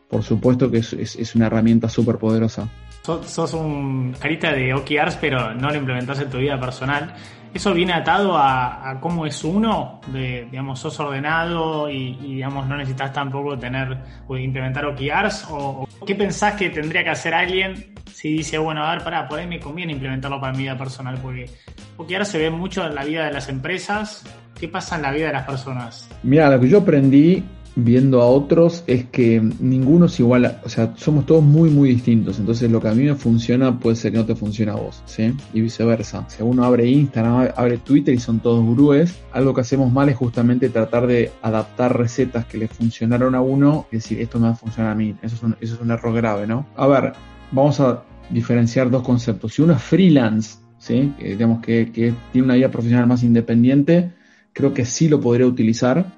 por 0.10 0.24
supuesto 0.24 0.70
que 0.70 0.80
es, 0.80 1.36
una 1.36 1.48
herramienta 1.48 1.90
súper 1.90 2.18
poderosa. 2.18 2.70
Sos, 3.04 3.54
un 3.54 4.14
carita 4.20 4.52
de 4.52 4.74
OKRs, 4.74 5.16
pero 5.16 5.54
no 5.54 5.70
lo 5.70 5.78
implementas 5.78 6.20
en 6.20 6.30
tu 6.30 6.40
vida 6.40 6.60
personal. 6.60 7.16
¿Eso 7.54 7.74
viene 7.74 7.94
atado 7.94 8.38
a, 8.38 8.98
cómo 9.00 9.26
es 9.26 9.44
uno? 9.44 10.02
Digamos, 10.12 10.80
sos 10.80 11.00
ordenado 11.00 11.90
y, 11.90 12.16
digamos, 12.16 12.68
no 12.68 12.78
necesitas 12.78 13.14
tampoco 13.14 13.58
tener 13.58 13.98
o 14.28 14.38
implementar 14.38 14.86
OKRs? 14.86 15.48
O, 15.50 15.88
qué 16.06 16.16
pensás 16.16 16.54
que 16.54 16.70
tendría 16.70 17.04
que 17.04 17.10
hacer 17.10 17.34
alguien 17.34 17.94
si 18.12 18.38
dice, 18.38 18.58
bueno, 18.58 18.84
a 18.84 18.92
ver, 18.92 19.04
pará, 19.04 19.28
por 19.28 19.40
ahí 19.40 19.48
me 19.48 19.60
conviene 19.60 19.94
implementarlo 19.94 20.40
para 20.40 20.54
mi 20.54 20.64
vida 20.64 20.78
personal? 20.78 21.18
Porque 21.22 21.50
OKRs 21.98 22.28
se 22.28 22.38
ve 22.38 22.50
mucho 22.50 22.86
en 22.86 22.96
la 22.96 23.04
vida 23.04 23.26
de 23.26 23.32
las 23.32 23.50
empresas. 23.50 24.24
¿Qué 24.60 24.68
pasa 24.68 24.96
en 24.96 25.04
la 25.04 25.12
vida 25.12 25.28
de 25.28 25.34
las 25.34 25.46
personas? 25.46 26.10
Mira, 26.24 26.50
lo 26.50 26.60
que 26.60 26.68
yo 26.68 26.80
aprendí 26.80 27.44
viendo 27.78 28.24
a 28.24 28.26
otros 28.26 28.84
es 28.88 29.06
que 29.06 29.40
ninguno 29.60 30.08
es 30.08 30.20
igual, 30.20 30.60
o 30.66 30.70
sea, 30.70 30.94
somos 30.98 31.28
todos 31.28 31.44
muy, 31.44 31.70
muy 31.70 31.90
distintos. 31.90 32.40
Entonces, 32.40 32.72
lo 32.72 32.82
que 32.82 32.88
a 32.88 32.94
mí 32.94 33.04
me 33.04 33.14
funciona 33.14 33.80
puede 33.80 33.96
ser 33.96 34.12
que 34.12 34.18
no 34.18 34.26
te 34.26 34.36
funcione 34.36 34.72
a 34.72 34.76
vos, 34.76 35.04
¿sí? 35.06 35.32
Y 35.54 35.62
viceversa. 35.62 36.26
Si 36.28 36.42
uno 36.42 36.64
abre 36.64 36.88
Instagram, 36.88 37.50
abre 37.56 37.78
Twitter 37.78 38.16
y 38.16 38.20
son 38.20 38.40
todos 38.40 38.64
gurúes, 38.66 39.16
algo 39.32 39.54
que 39.54 39.62
hacemos 39.62 39.92
mal 39.92 40.10
es 40.10 40.16
justamente 40.16 40.70
tratar 40.70 41.06
de 41.06 41.32
adaptar 41.44 41.96
recetas 41.96 42.46
que 42.46 42.58
le 42.58 42.68
funcionaron 42.68 43.36
a 43.36 43.42
uno 43.42 43.86
y 43.92 43.98
decir, 43.98 44.20
esto 44.20 44.40
me 44.40 44.48
va 44.48 44.54
a 44.54 44.56
funcionar 44.56 44.94
a 44.94 44.96
mí. 44.96 45.16
Eso 45.22 45.36
es 45.36 45.44
un, 45.44 45.56
eso 45.62 45.76
es 45.76 45.82
un 45.82 45.92
error 45.92 46.16
grave, 46.16 46.48
¿no? 46.48 46.66
A 46.76 46.88
ver, 46.88 47.14
vamos 47.52 47.80
a 47.80 48.04
diferenciar 48.32 48.90
dos 48.90 49.04
conceptos. 49.04 49.54
Si 49.54 49.62
uno 49.62 49.74
es 49.74 49.82
freelance, 49.84 50.58
¿sí? 50.80 51.14
digamos 51.20 51.62
que, 51.62 51.92
que 51.92 52.12
tiene 52.32 52.46
una 52.46 52.56
vida 52.56 52.72
profesional 52.72 53.06
más 53.06 53.22
independiente, 53.22 54.14
creo 54.52 54.74
que 54.74 54.86
sí 54.86 55.08
lo 55.08 55.22
podría 55.22 55.46
utilizar 55.46 56.17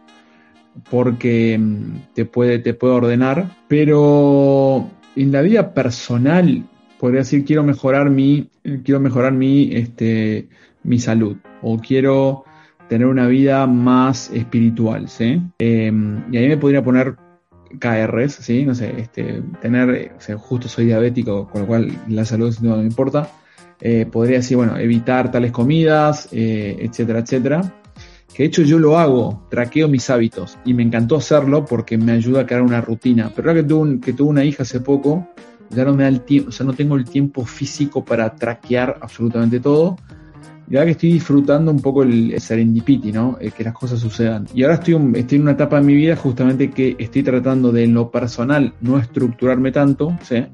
porque 0.89 1.57
mm, 1.57 2.13
te 2.13 2.25
puede, 2.25 2.59
te 2.59 2.73
puede 2.73 2.93
ordenar, 2.93 3.57
pero 3.67 4.89
en 5.15 5.31
la 5.31 5.41
vida 5.41 5.73
personal, 5.73 6.63
podría 6.99 7.19
decir, 7.19 7.45
quiero 7.45 7.63
mejorar 7.63 8.09
mi, 8.09 8.49
quiero 8.83 8.99
mejorar 8.99 9.33
mi, 9.33 9.73
este, 9.73 10.47
mi 10.83 10.99
salud, 10.99 11.37
o 11.61 11.77
quiero 11.77 12.45
tener 12.87 13.07
una 13.07 13.27
vida 13.27 13.67
más 13.67 14.31
espiritual, 14.31 15.09
¿sí? 15.09 15.41
Em, 15.59 16.23
y 16.31 16.37
ahí 16.37 16.47
me 16.47 16.57
podría 16.57 16.83
poner 16.83 17.15
KRs, 17.79 18.33
¿sí? 18.33 18.65
No 18.65 18.73
sé, 18.73 18.93
este, 18.99 19.43
tener, 19.61 20.13
o 20.17 20.21
sea, 20.21 20.37
justo 20.37 20.67
soy 20.67 20.85
diabético, 20.85 21.47
con 21.47 21.61
lo 21.61 21.67
cual 21.67 21.91
la 22.07 22.25
salud 22.25 22.55
no 22.61 22.77
me 22.77 22.83
importa. 22.83 23.29
Eh, 23.81 24.05
podría 24.11 24.37
decir, 24.37 24.57
bueno, 24.57 24.77
evitar 24.77 25.31
tales 25.31 25.51
comidas, 25.51 26.27
eh, 26.31 26.77
etcétera, 26.81 27.19
etcétera 27.19 27.78
de 28.39 28.45
hecho 28.45 28.61
yo 28.61 28.79
lo 28.79 28.97
hago, 28.97 29.45
traqueo 29.49 29.89
mis 29.89 30.09
hábitos 30.09 30.57
y 30.63 30.73
me 30.73 30.81
encantó 30.81 31.17
hacerlo 31.17 31.65
porque 31.65 31.97
me 31.97 32.13
ayuda 32.13 32.39
a 32.39 32.45
crear 32.45 32.61
una 32.61 32.79
rutina. 32.79 33.33
Pero 33.35 33.49
ahora 33.49 33.61
que 33.61 33.67
tuve, 34.13 34.29
una 34.29 34.45
hija 34.45 34.63
hace 34.63 34.79
poco, 34.79 35.27
ya 35.71 35.83
no 35.83 35.93
me 35.93 36.03
da 36.03 36.09
el 36.09 36.21
tiempo, 36.21 36.47
o 36.47 36.51
sea, 36.53 36.65
no 36.65 36.71
tengo 36.71 36.95
el 36.95 37.03
tiempo 37.03 37.43
físico 37.43 38.05
para 38.05 38.33
traquear 38.33 38.97
absolutamente 39.01 39.59
todo. 39.59 39.97
Y 40.69 40.77
ahora 40.77 40.85
que 40.85 40.91
estoy 40.91 41.11
disfrutando 41.11 41.69
un 41.69 41.81
poco 41.81 42.03
el, 42.03 42.39
serendipity, 42.39 43.11
¿no? 43.11 43.37
Eh, 43.41 43.51
que 43.51 43.65
las 43.65 43.73
cosas 43.73 43.99
sucedan. 43.99 44.47
Y 44.53 44.63
ahora 44.63 44.75
estoy, 44.75 44.93
en 44.93 45.41
una 45.41 45.51
etapa 45.51 45.75
de 45.81 45.85
mi 45.85 45.95
vida 45.95 46.15
justamente 46.15 46.71
que 46.71 46.95
estoy 46.97 47.23
tratando 47.23 47.73
de 47.73 47.83
en 47.83 47.93
lo 47.93 48.09
personal 48.09 48.73
no 48.79 48.97
estructurarme 48.97 49.73
tanto, 49.73 50.17
¿sí? 50.21 50.45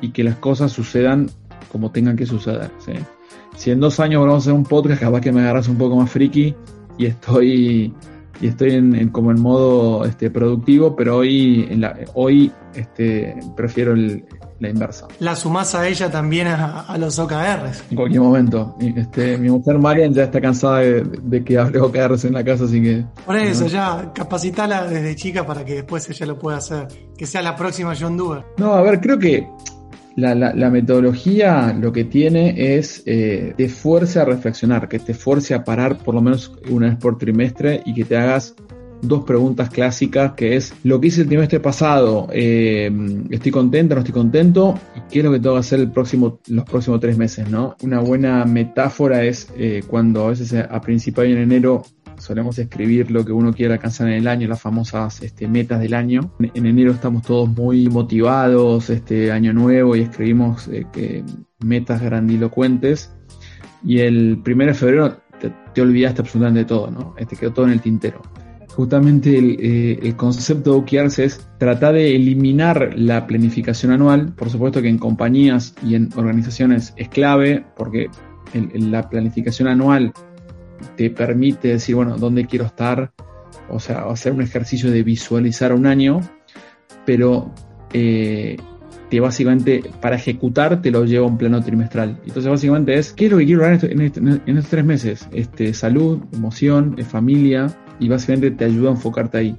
Y 0.00 0.10
que 0.10 0.22
las 0.22 0.36
cosas 0.36 0.70
sucedan 0.70 1.28
como 1.72 1.90
tengan 1.90 2.14
que 2.14 2.24
suceder. 2.24 2.70
Si 3.56 3.72
en 3.72 3.80
dos 3.80 3.98
años 3.98 4.20
vamos 4.20 4.34
a 4.34 4.38
hacer 4.38 4.52
un 4.52 4.62
podcast, 4.62 5.00
capaz 5.00 5.20
que 5.20 5.32
me 5.32 5.40
agarras 5.40 5.66
un 5.66 5.76
poco 5.76 5.96
más 5.96 6.08
friki, 6.08 6.54
y 7.00 7.06
estoy 7.06 7.94
y 8.42 8.48
estoy 8.48 8.72
en, 8.72 9.10
como 9.10 9.30
en 9.30 9.40
modo 9.40 10.04
este, 10.06 10.30
productivo, 10.30 10.96
pero 10.96 11.18
hoy, 11.18 11.66
en 11.70 11.82
la, 11.82 11.98
hoy 12.14 12.50
este, 12.74 13.38
prefiero 13.54 13.94
la 13.94 14.68
inversa. 14.68 15.08
La 15.18 15.36
sumás 15.36 15.74
a 15.74 15.86
ella 15.86 16.10
también 16.10 16.46
a, 16.46 16.96
los 16.98 17.18
OKRs. 17.18 17.84
En 17.90 17.96
cualquier 17.96 18.22
momento. 18.22 18.76
Este, 18.80 19.36
mi 19.36 19.50
mujer 19.50 19.78
Marian 19.78 20.14
ya 20.14 20.24
está 20.24 20.40
cansada 20.40 20.78
de, 20.78 21.44
que 21.44 21.58
hable 21.58 21.80
OKRs 21.80 22.24
en 22.24 22.32
la 22.32 22.42
casa, 22.42 22.64
así 22.64 22.80
que... 22.80 23.04
Por 23.26 23.36
eso, 23.36 23.66
ya 23.66 24.10
capacitala 24.14 24.86
desde 24.86 25.16
chica 25.16 25.46
para 25.46 25.62
que 25.62 25.74
después 25.74 26.08
ella 26.08 26.26
lo 26.26 26.38
pueda 26.38 26.58
hacer. 26.58 26.88
Que 27.18 27.26
sea 27.26 27.42
la 27.42 27.54
próxima 27.56 27.92
John 27.98 28.16
Doer. 28.16 28.44
No, 28.56 28.72
a 28.72 28.80
ver, 28.80 29.00
creo 29.00 29.18
que 29.18 29.46
la, 30.16 30.70
metodología 30.70 31.72
lo 31.78 31.92
que 31.92 32.04
tiene 32.04 32.76
es 32.76 33.02
eh, 33.06 33.54
te 33.56 33.68
fuerce 33.68 34.20
a 34.20 34.24
reflexionar, 34.24 34.88
que 34.88 34.98
te 34.98 35.14
fuerce 35.14 35.54
a 35.54 35.64
parar 35.64 35.98
por 35.98 36.14
lo 36.14 36.22
menos 36.22 36.52
una 36.68 36.88
vez 36.88 36.96
por 36.96 37.18
trimestre 37.18 37.82
y 37.84 37.94
que 37.94 38.04
te 38.04 38.16
hagas 38.16 38.54
dos 39.02 39.24
preguntas 39.24 39.70
clásicas 39.70 40.32
que 40.32 40.56
es 40.56 40.74
lo 40.82 41.00
que 41.00 41.08
hice 41.08 41.22
el 41.22 41.28
trimestre 41.28 41.60
pasado, 41.60 42.28
eh, 42.32 42.90
estoy 43.30 43.50
contento, 43.50 43.94
no 43.94 44.00
estoy 44.00 44.14
contento 44.14 44.78
y 44.94 45.00
qué 45.10 45.18
es 45.20 45.24
lo 45.24 45.32
que 45.32 45.40
tengo 45.40 45.54
que 45.54 45.60
hacer 45.60 45.80
el 45.80 45.90
próximo, 45.90 46.40
los 46.48 46.64
próximos 46.64 47.00
tres 47.00 47.16
meses, 47.16 47.48
¿no? 47.48 47.76
Una 47.82 48.00
buena 48.00 48.44
metáfora 48.44 49.24
es 49.24 49.48
eh, 49.56 49.82
cuando 49.86 50.26
a 50.26 50.30
veces 50.30 50.52
a 50.54 50.80
principio 50.80 51.22
de 51.22 51.42
enero 51.42 51.82
solemos 52.20 52.58
escribir 52.58 53.10
lo 53.10 53.24
que 53.24 53.32
uno 53.32 53.52
quiere 53.52 53.74
alcanzar 53.74 54.08
en 54.08 54.14
el 54.14 54.28
año, 54.28 54.48
las 54.48 54.60
famosas 54.60 55.22
este, 55.22 55.48
metas 55.48 55.80
del 55.80 55.94
año. 55.94 56.32
En, 56.38 56.66
enero 56.66 56.92
estamos 56.92 57.22
todos 57.22 57.48
muy 57.48 57.88
motivados, 57.88 58.90
este 58.90 59.32
año 59.32 59.52
nuevo, 59.52 59.96
y 59.96 60.02
escribimos 60.02 60.68
eh, 60.68 60.86
que 60.92 61.24
metas 61.58 62.02
grandilocuentes. 62.02 63.12
Y 63.82 64.00
el 64.00 64.42
1 64.46 64.64
de 64.66 64.74
febrero 64.74 65.16
te, 65.74 65.80
olvidaste 65.80 66.20
absolutamente 66.20 66.60
de 66.60 66.66
todo, 66.66 66.90
¿no? 66.90 67.14
Este 67.16 67.36
quedó 67.36 67.52
todo 67.52 67.66
en 67.66 67.72
el 67.72 67.80
tintero. 67.80 68.20
Justamente 68.68 69.36
el, 69.36 69.56
eh, 69.58 70.12
concepto 70.16 70.72
de 70.72 70.78
OKRs 70.78 71.18
es 71.18 71.48
tratar 71.58 71.94
de 71.94 72.14
eliminar 72.14 72.92
la 72.96 73.26
planificación 73.26 73.92
anual. 73.92 74.32
Por 74.34 74.50
supuesto 74.50 74.80
que 74.80 74.88
en 74.88 74.98
compañías 74.98 75.74
y 75.84 75.94
en 75.94 76.10
organizaciones 76.14 76.92
es 76.96 77.08
clave 77.08 77.64
porque 77.76 78.08
la 78.74 79.08
planificación 79.08 79.68
anual 79.68 80.12
te 80.96 81.10
permite 81.10 81.68
decir, 81.68 81.94
bueno, 81.94 82.16
¿dónde 82.16 82.46
quiero 82.46 82.66
estar? 82.66 83.12
O 83.68 83.80
sea, 83.80 84.02
hacer 84.04 84.32
un 84.32 84.42
ejercicio 84.42 84.90
de 84.90 85.02
visualizar 85.02 85.72
un 85.72 85.86
año, 85.86 86.20
pero 87.04 87.52
eh, 87.92 88.56
te 89.10 89.20
básicamente, 89.20 89.82
para 90.00 90.16
ejecutar, 90.16 90.80
te 90.80 90.90
lo 90.90 91.04
lleva 91.04 91.26
a 91.26 91.28
un 91.28 91.36
plano 91.36 91.62
trimestral. 91.62 92.20
Entonces, 92.24 92.48
básicamente 92.48 92.94
es, 92.94 93.12
¿qué 93.12 93.26
es 93.26 93.32
lo 93.32 93.38
que 93.38 93.44
quiero 93.44 93.62
lograr 93.62 93.84
en, 93.84 94.00
estos 94.00 94.70
tres 94.70 94.84
meses? 94.84 95.28
Este, 95.32 95.74
salud, 95.74 96.20
emoción, 96.32 96.96
familia, 97.08 97.76
y 97.98 98.08
básicamente 98.08 98.52
te 98.52 98.64
ayuda 98.64 98.90
a 98.90 98.92
enfocarte 98.92 99.38
ahí. 99.38 99.56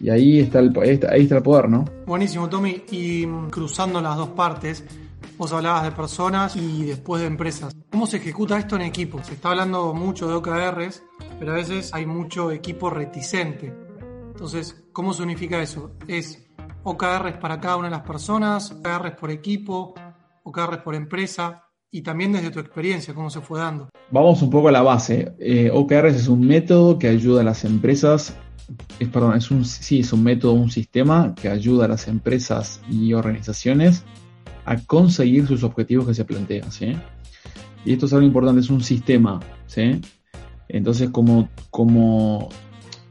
Y 0.00 0.08
ahí 0.08 0.40
está 0.40 0.60
ahí 0.60 1.22
está 1.22 1.36
el 1.36 1.42
poder, 1.42 1.68
¿no? 1.68 1.84
Buenísimo, 2.06 2.48
Tommy. 2.48 2.82
Y 2.90 3.26
cruzando 3.50 4.00
las 4.00 4.16
dos 4.16 4.30
partes, 4.30 4.84
Vos 5.40 5.54
hablabas 5.54 5.84
de 5.84 5.92
personas 5.92 6.54
y 6.54 6.84
después 6.84 7.22
de 7.22 7.26
empresas. 7.26 7.74
¿Cómo 7.90 8.06
se 8.06 8.18
ejecuta 8.18 8.58
esto 8.58 8.76
en 8.76 8.82
equipo? 8.82 9.24
Se 9.24 9.32
está 9.32 9.48
hablando 9.48 9.94
mucho 9.94 10.28
de 10.28 10.34
OKRs, 10.34 11.02
pero 11.38 11.52
a 11.52 11.54
veces 11.54 11.94
hay 11.94 12.04
mucho 12.04 12.50
equipo 12.50 12.90
reticente. 12.90 13.74
Entonces, 14.32 14.84
¿cómo 14.92 15.14
se 15.14 15.22
unifica 15.22 15.62
eso? 15.62 15.92
¿Es 16.06 16.46
OKRs 16.82 17.38
para 17.38 17.58
cada 17.58 17.78
una 17.78 17.88
de 17.88 17.96
las 17.96 18.06
personas? 18.06 18.70
¿OKRs 18.70 19.12
por 19.12 19.30
equipo? 19.30 19.94
¿OKRs 20.42 20.82
por 20.82 20.94
empresa? 20.94 21.64
Y 21.90 22.02
también 22.02 22.32
desde 22.32 22.50
tu 22.50 22.60
experiencia, 22.60 23.14
¿cómo 23.14 23.30
se 23.30 23.40
fue 23.40 23.60
dando? 23.60 23.88
Vamos 24.10 24.42
un 24.42 24.50
poco 24.50 24.68
a 24.68 24.72
la 24.72 24.82
base. 24.82 25.36
Eh, 25.38 25.70
OKRs 25.72 26.16
es 26.16 26.28
un 26.28 26.46
método 26.46 26.98
que 26.98 27.08
ayuda 27.08 27.40
a 27.40 27.44
las 27.44 27.64
empresas 27.64 28.36
es, 28.98 29.08
perdón, 29.08 29.36
es 29.36 29.50
un, 29.50 29.64
sí, 29.64 30.00
es 30.00 30.12
un 30.12 30.22
método, 30.22 30.52
un 30.52 30.70
sistema 30.70 31.34
que 31.34 31.48
ayuda 31.48 31.86
a 31.86 31.88
las 31.88 32.08
empresas 32.08 32.82
y 32.90 33.14
organizaciones 33.14 34.04
a 34.70 34.76
conseguir 34.86 35.48
sus 35.48 35.64
objetivos 35.64 36.06
que 36.06 36.14
se 36.14 36.24
plantean, 36.24 36.70
¿sí? 36.70 36.92
Y 37.84 37.92
esto 37.92 38.06
es 38.06 38.12
algo 38.12 38.24
importante, 38.24 38.60
es 38.60 38.70
un 38.70 38.82
sistema, 38.82 39.40
¿sí? 39.66 40.00
Entonces, 40.68 41.10
como, 41.10 41.48
como 41.70 42.50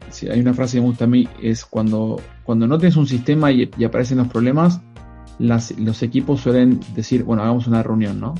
si 0.09 0.29
hay 0.29 0.39
una 0.39 0.53
frase 0.53 0.77
que 0.77 0.81
me 0.81 0.87
gusta 0.87 1.03
a 1.03 1.07
mí, 1.07 1.27
es 1.43 1.65
cuando, 1.65 2.21
cuando 2.45 2.65
no 2.65 2.77
tienes 2.77 2.95
un 2.95 3.07
sistema 3.07 3.51
y, 3.51 3.69
aparecen 3.83 4.19
los 4.19 4.29
problemas, 4.29 4.79
los 5.37 6.01
equipos 6.01 6.39
suelen 6.39 6.79
decir, 6.95 7.25
bueno, 7.25 7.43
hagamos 7.43 7.67
una 7.67 7.83
reunión, 7.83 8.21
¿no? 8.21 8.35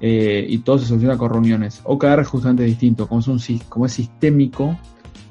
Eh, 0.00 0.44
y 0.48 0.58
todo 0.58 0.78
se 0.78 0.86
soluciona 0.86 1.16
con 1.16 1.30
reuniones. 1.30 1.82
OKR 1.84 2.22
es 2.22 2.28
justamente 2.28 2.64
distinto, 2.64 3.06
como 3.06 3.20
es, 3.20 3.28
un, 3.28 3.38
como 3.68 3.86
es 3.86 3.92
sistémico, 3.92 4.76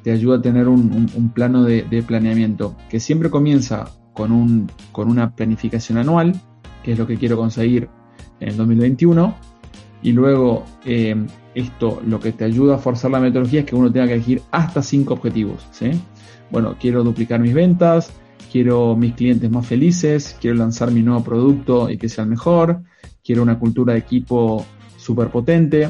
te 0.03 0.11
ayuda 0.11 0.38
a 0.38 0.41
tener 0.41 0.69
un, 0.69 1.31
plano 1.35 1.63
de, 1.63 1.81
de, 1.81 2.01
planeamiento 2.01 2.77
que 2.89 3.01
siempre 3.01 3.29
comienza 3.29 3.91
con, 4.13 4.31
un, 4.31 4.71
con 4.93 5.09
una 5.09 5.35
planificación 5.35 5.97
anual, 5.97 6.39
es 6.91 6.98
lo 7.00 7.08
que 7.08 7.17
quiero 7.17 7.38
conseguir 7.38 7.89
en 8.39 8.50
el 8.50 8.58
2021. 8.58 9.36
Y 10.01 10.13
luego 10.13 10.63
eh, 10.86 11.15
esto 11.55 12.01
lo 12.05 12.19
que 12.19 12.31
te 12.31 12.46
ayuda 12.46 12.75
a 12.75 12.77
forzar 12.77 13.12
la 13.12 13.19
metodología 13.19 13.62
es 13.62 13.65
que 13.65 13.75
uno 13.75 13.91
tenga 13.91 14.08
que 14.08 14.13
elegir 14.13 14.41
hasta 14.51 14.81
cinco 14.81 15.15
objetivos. 15.15 15.67
Bueno, 16.51 16.75
quiero 16.79 17.03
duplicar 17.03 17.39
mis 17.39 17.53
ventas, 17.53 18.12
quiero 18.51 18.96
mis 18.96 19.13
clientes 19.13 19.50
más 19.51 19.67
felices, 19.67 20.38
quiero 20.39 20.58
lanzar 20.58 20.91
mi 20.91 21.01
nuevo 21.01 21.24
producto 21.24 21.89
y 21.89 21.98
que 21.98 22.08
sea 22.08 22.24
el 22.24 22.29
mejor, 22.29 22.81
quiero 23.24 23.43
una 23.43 23.60
cultura 23.60 23.93
de 23.93 24.00
equipo 24.00 24.65
súper 24.98 25.29
potente. 25.29 25.89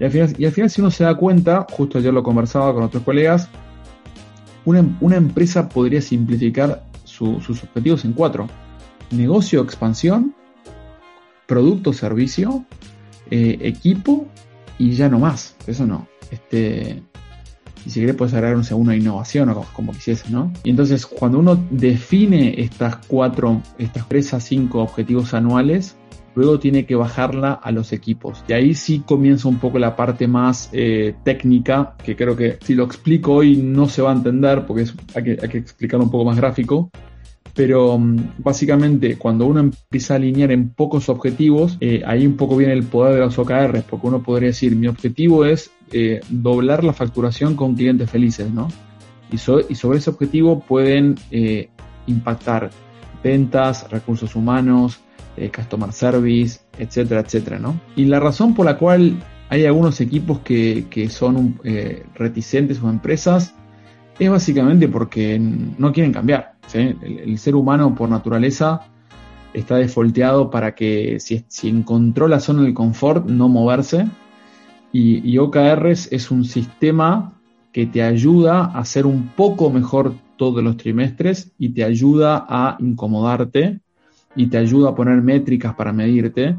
Y 0.00 0.04
al 0.04 0.52
final 0.52 0.70
si 0.70 0.80
uno 0.80 0.90
se 0.90 1.04
da 1.04 1.14
cuenta, 1.16 1.66
justo 1.70 1.98
ayer 1.98 2.12
lo 2.12 2.22
conversaba 2.22 2.72
con 2.74 2.82
otros 2.82 3.02
colegas, 3.02 3.48
una, 4.64 4.84
una 5.00 5.16
empresa 5.16 5.68
podría 5.68 6.02
simplificar 6.02 6.84
sus 7.04 7.62
objetivos 7.62 8.04
en 8.04 8.12
cuatro 8.12 8.48
negocio 9.10 9.62
expansión, 9.62 10.34
producto 11.46 11.92
servicio, 11.92 12.64
eh, 13.30 13.58
equipo 13.60 14.26
y 14.78 14.92
ya 14.92 15.08
no 15.08 15.18
más. 15.18 15.56
Eso 15.66 15.86
no. 15.86 16.06
Este, 16.30 17.02
y 17.86 17.90
si 17.90 18.00
querés 18.00 18.16
puedes 18.16 18.34
agregar 18.34 18.56
un 18.56 18.64
segundo 18.64 18.92
innovación 18.92 19.48
o 19.48 19.54
como, 19.54 19.66
como 19.72 19.92
quisiese, 19.92 20.30
¿no? 20.30 20.52
Y 20.62 20.70
entonces 20.70 21.06
cuando 21.06 21.38
uno 21.38 21.58
define 21.70 22.60
estas 22.60 22.96
cuatro, 23.06 23.62
estas 23.78 24.06
tres 24.08 24.34
a 24.34 24.40
cinco 24.40 24.82
objetivos 24.82 25.32
anuales, 25.34 25.96
luego 26.34 26.58
tiene 26.58 26.86
que 26.86 26.94
bajarla 26.94 27.52
a 27.52 27.72
los 27.72 27.92
equipos. 27.92 28.44
Y 28.46 28.52
ahí 28.52 28.74
sí 28.74 29.02
comienza 29.04 29.48
un 29.48 29.58
poco 29.58 29.78
la 29.78 29.96
parte 29.96 30.28
más 30.28 30.70
eh, 30.72 31.14
técnica, 31.24 31.96
que 32.02 32.14
creo 32.14 32.36
que 32.36 32.58
si 32.62 32.74
lo 32.74 32.84
explico 32.84 33.34
hoy 33.34 33.56
no 33.56 33.88
se 33.88 34.02
va 34.02 34.12
a 34.12 34.14
entender 34.14 34.64
porque 34.66 34.84
hay, 35.14 35.24
que, 35.24 35.38
hay 35.42 35.48
que 35.48 35.58
explicarlo 35.58 36.04
un 36.04 36.10
poco 36.10 36.24
más 36.24 36.36
gráfico. 36.36 36.90
Pero 37.58 37.98
mm, 37.98 38.34
básicamente 38.38 39.18
cuando 39.18 39.46
uno 39.46 39.58
empieza 39.60 40.14
a 40.14 40.16
alinear 40.16 40.52
en 40.52 40.70
pocos 40.70 41.08
objetivos, 41.08 41.76
eh, 41.80 42.02
ahí 42.06 42.24
un 42.24 42.36
poco 42.36 42.56
viene 42.56 42.72
el 42.72 42.84
poder 42.84 43.14
de 43.14 43.20
los 43.20 43.38
OKRs, 43.38 43.82
porque 43.82 44.06
uno 44.06 44.22
podría 44.22 44.50
decir, 44.50 44.76
mi 44.76 44.86
objetivo 44.86 45.44
es 45.44 45.72
eh, 45.92 46.20
doblar 46.28 46.84
la 46.84 46.92
facturación 46.92 47.56
con 47.56 47.74
clientes 47.74 48.08
felices, 48.08 48.50
¿no? 48.50 48.68
Y, 49.32 49.34
y 49.34 49.74
sobre 49.74 49.98
ese 49.98 50.10
objetivo 50.10 50.60
pueden 50.60 51.16
impactar 52.06 52.70
ventas, 53.22 53.90
recursos 53.90 54.34
humanos, 54.36 55.00
eh, 55.36 55.52
customer 55.54 55.92
service, 55.92 56.60
etcétera, 56.78 57.20
etcétera, 57.20 57.58
¿no? 57.58 57.80
Y 57.94 58.06
la 58.06 58.18
razón 58.18 58.54
por 58.54 58.66
la 58.66 58.76
cual 58.76 59.22
hay 59.48 59.64
algunos 59.66 60.00
equipos 60.00 60.40
que, 60.40 61.08
son 61.10 61.60
eh, 61.64 62.04
reticentes 62.14 62.82
o 62.82 62.90
empresas 62.90 63.54
es 64.18 64.30
básicamente 64.30 64.88
porque 64.88 65.38
no 65.38 65.92
quieren 65.92 66.12
cambiar. 66.12 66.57
El, 66.74 67.38
ser 67.38 67.54
humano 67.54 67.94
por 67.94 68.08
naturaleza 68.08 68.82
está 69.54 69.76
defolteado 69.76 70.50
para 70.50 70.74
que 70.74 71.18
si, 71.20 71.44
encontró 71.68 72.28
la 72.28 72.40
zona 72.40 72.62
del 72.62 72.74
confort, 72.74 73.26
no 73.26 73.48
moverse. 73.48 74.06
Y, 74.92 75.28
y 75.28 75.38
OKRs 75.38 76.12
es 76.12 76.30
un 76.30 76.44
sistema 76.44 77.34
que 77.72 77.86
te 77.86 78.02
ayuda 78.02 78.64
a 78.64 78.78
hacer 78.78 79.06
un 79.06 79.28
poco 79.28 79.70
mejor 79.70 80.14
todos 80.36 80.62
los 80.62 80.76
trimestres 80.76 81.52
y 81.58 81.70
te 81.70 81.84
ayuda 81.84 82.46
a 82.48 82.76
incomodarte 82.80 83.80
y 84.34 84.46
te 84.46 84.56
ayuda 84.56 84.90
a 84.90 84.94
poner 84.94 85.20
métricas 85.20 85.74
para 85.74 85.92
medirte. 85.92 86.56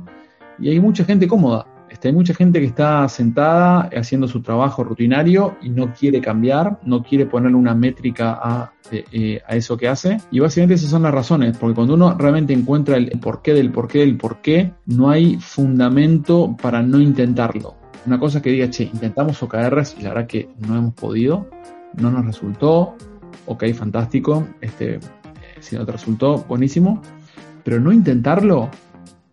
Y 0.60 0.70
hay 0.70 0.80
mucha 0.80 1.06
gente 1.06 1.28
cómoda. 1.28 1.66
Este, 1.90 2.10
hay 2.10 2.14
mucha 2.14 2.34
gente 2.34 2.60
que 2.60 2.68
está 2.68 3.08
sentada 3.10 3.90
haciendo 3.96 4.28
su 4.28 4.42
trabajo 4.42 4.84
rutinario 4.84 5.58
y 5.62 5.70
no 5.70 5.94
quiere 5.94 6.22
cambiar, 6.22 6.80
no 6.84 7.04
quiere 7.04 7.26
ponerle 7.26 7.58
una 7.58 7.74
métrica 7.74 8.40
a, 8.42 8.74
eh, 8.92 9.42
a 9.48 9.56
eso 9.56 9.76
que 9.76 9.88
hace. 9.88 10.20
Y 10.32 10.40
básicamente 10.40 10.76
esas 10.76 10.92
son 10.92 11.04
las 11.04 11.14
razones, 11.14 11.58
porque 11.58 11.76
cuando 11.76 11.96
uno 11.96 12.16
realmente 12.18 12.54
encuentra 12.54 12.98
el 12.98 13.10
porqué 13.20 13.54
del 13.54 13.72
porqué 13.72 14.00
del 14.00 14.18
porqué, 14.18 14.74
no 14.86 15.10
hay 15.10 15.38
fundamento 15.38 16.56
para 16.62 16.82
no 16.82 17.00
intentarlo. 17.00 17.76
Una 18.06 18.20
cosa 18.20 18.42
que 18.42 18.52
diga, 18.52 18.70
che, 18.70 18.84
intentamos 18.84 19.42
OKRs 19.42 19.96
y 20.00 20.04
la 20.04 20.10
verdad 20.10 20.28
que 20.28 20.50
no 20.60 20.78
hemos 20.78 20.94
podido, 20.94 21.50
no 21.96 22.12
nos 22.12 22.26
resultó, 22.26 22.96
ok, 23.46 23.66
fantástico, 23.74 24.48
este, 24.62 25.00
si 25.60 25.76
no 25.76 25.86
te 25.86 25.92
resultó, 25.92 26.46
buenísimo 26.48 27.02
pero 27.70 27.80
no 27.80 27.92
intentarlo 27.92 28.70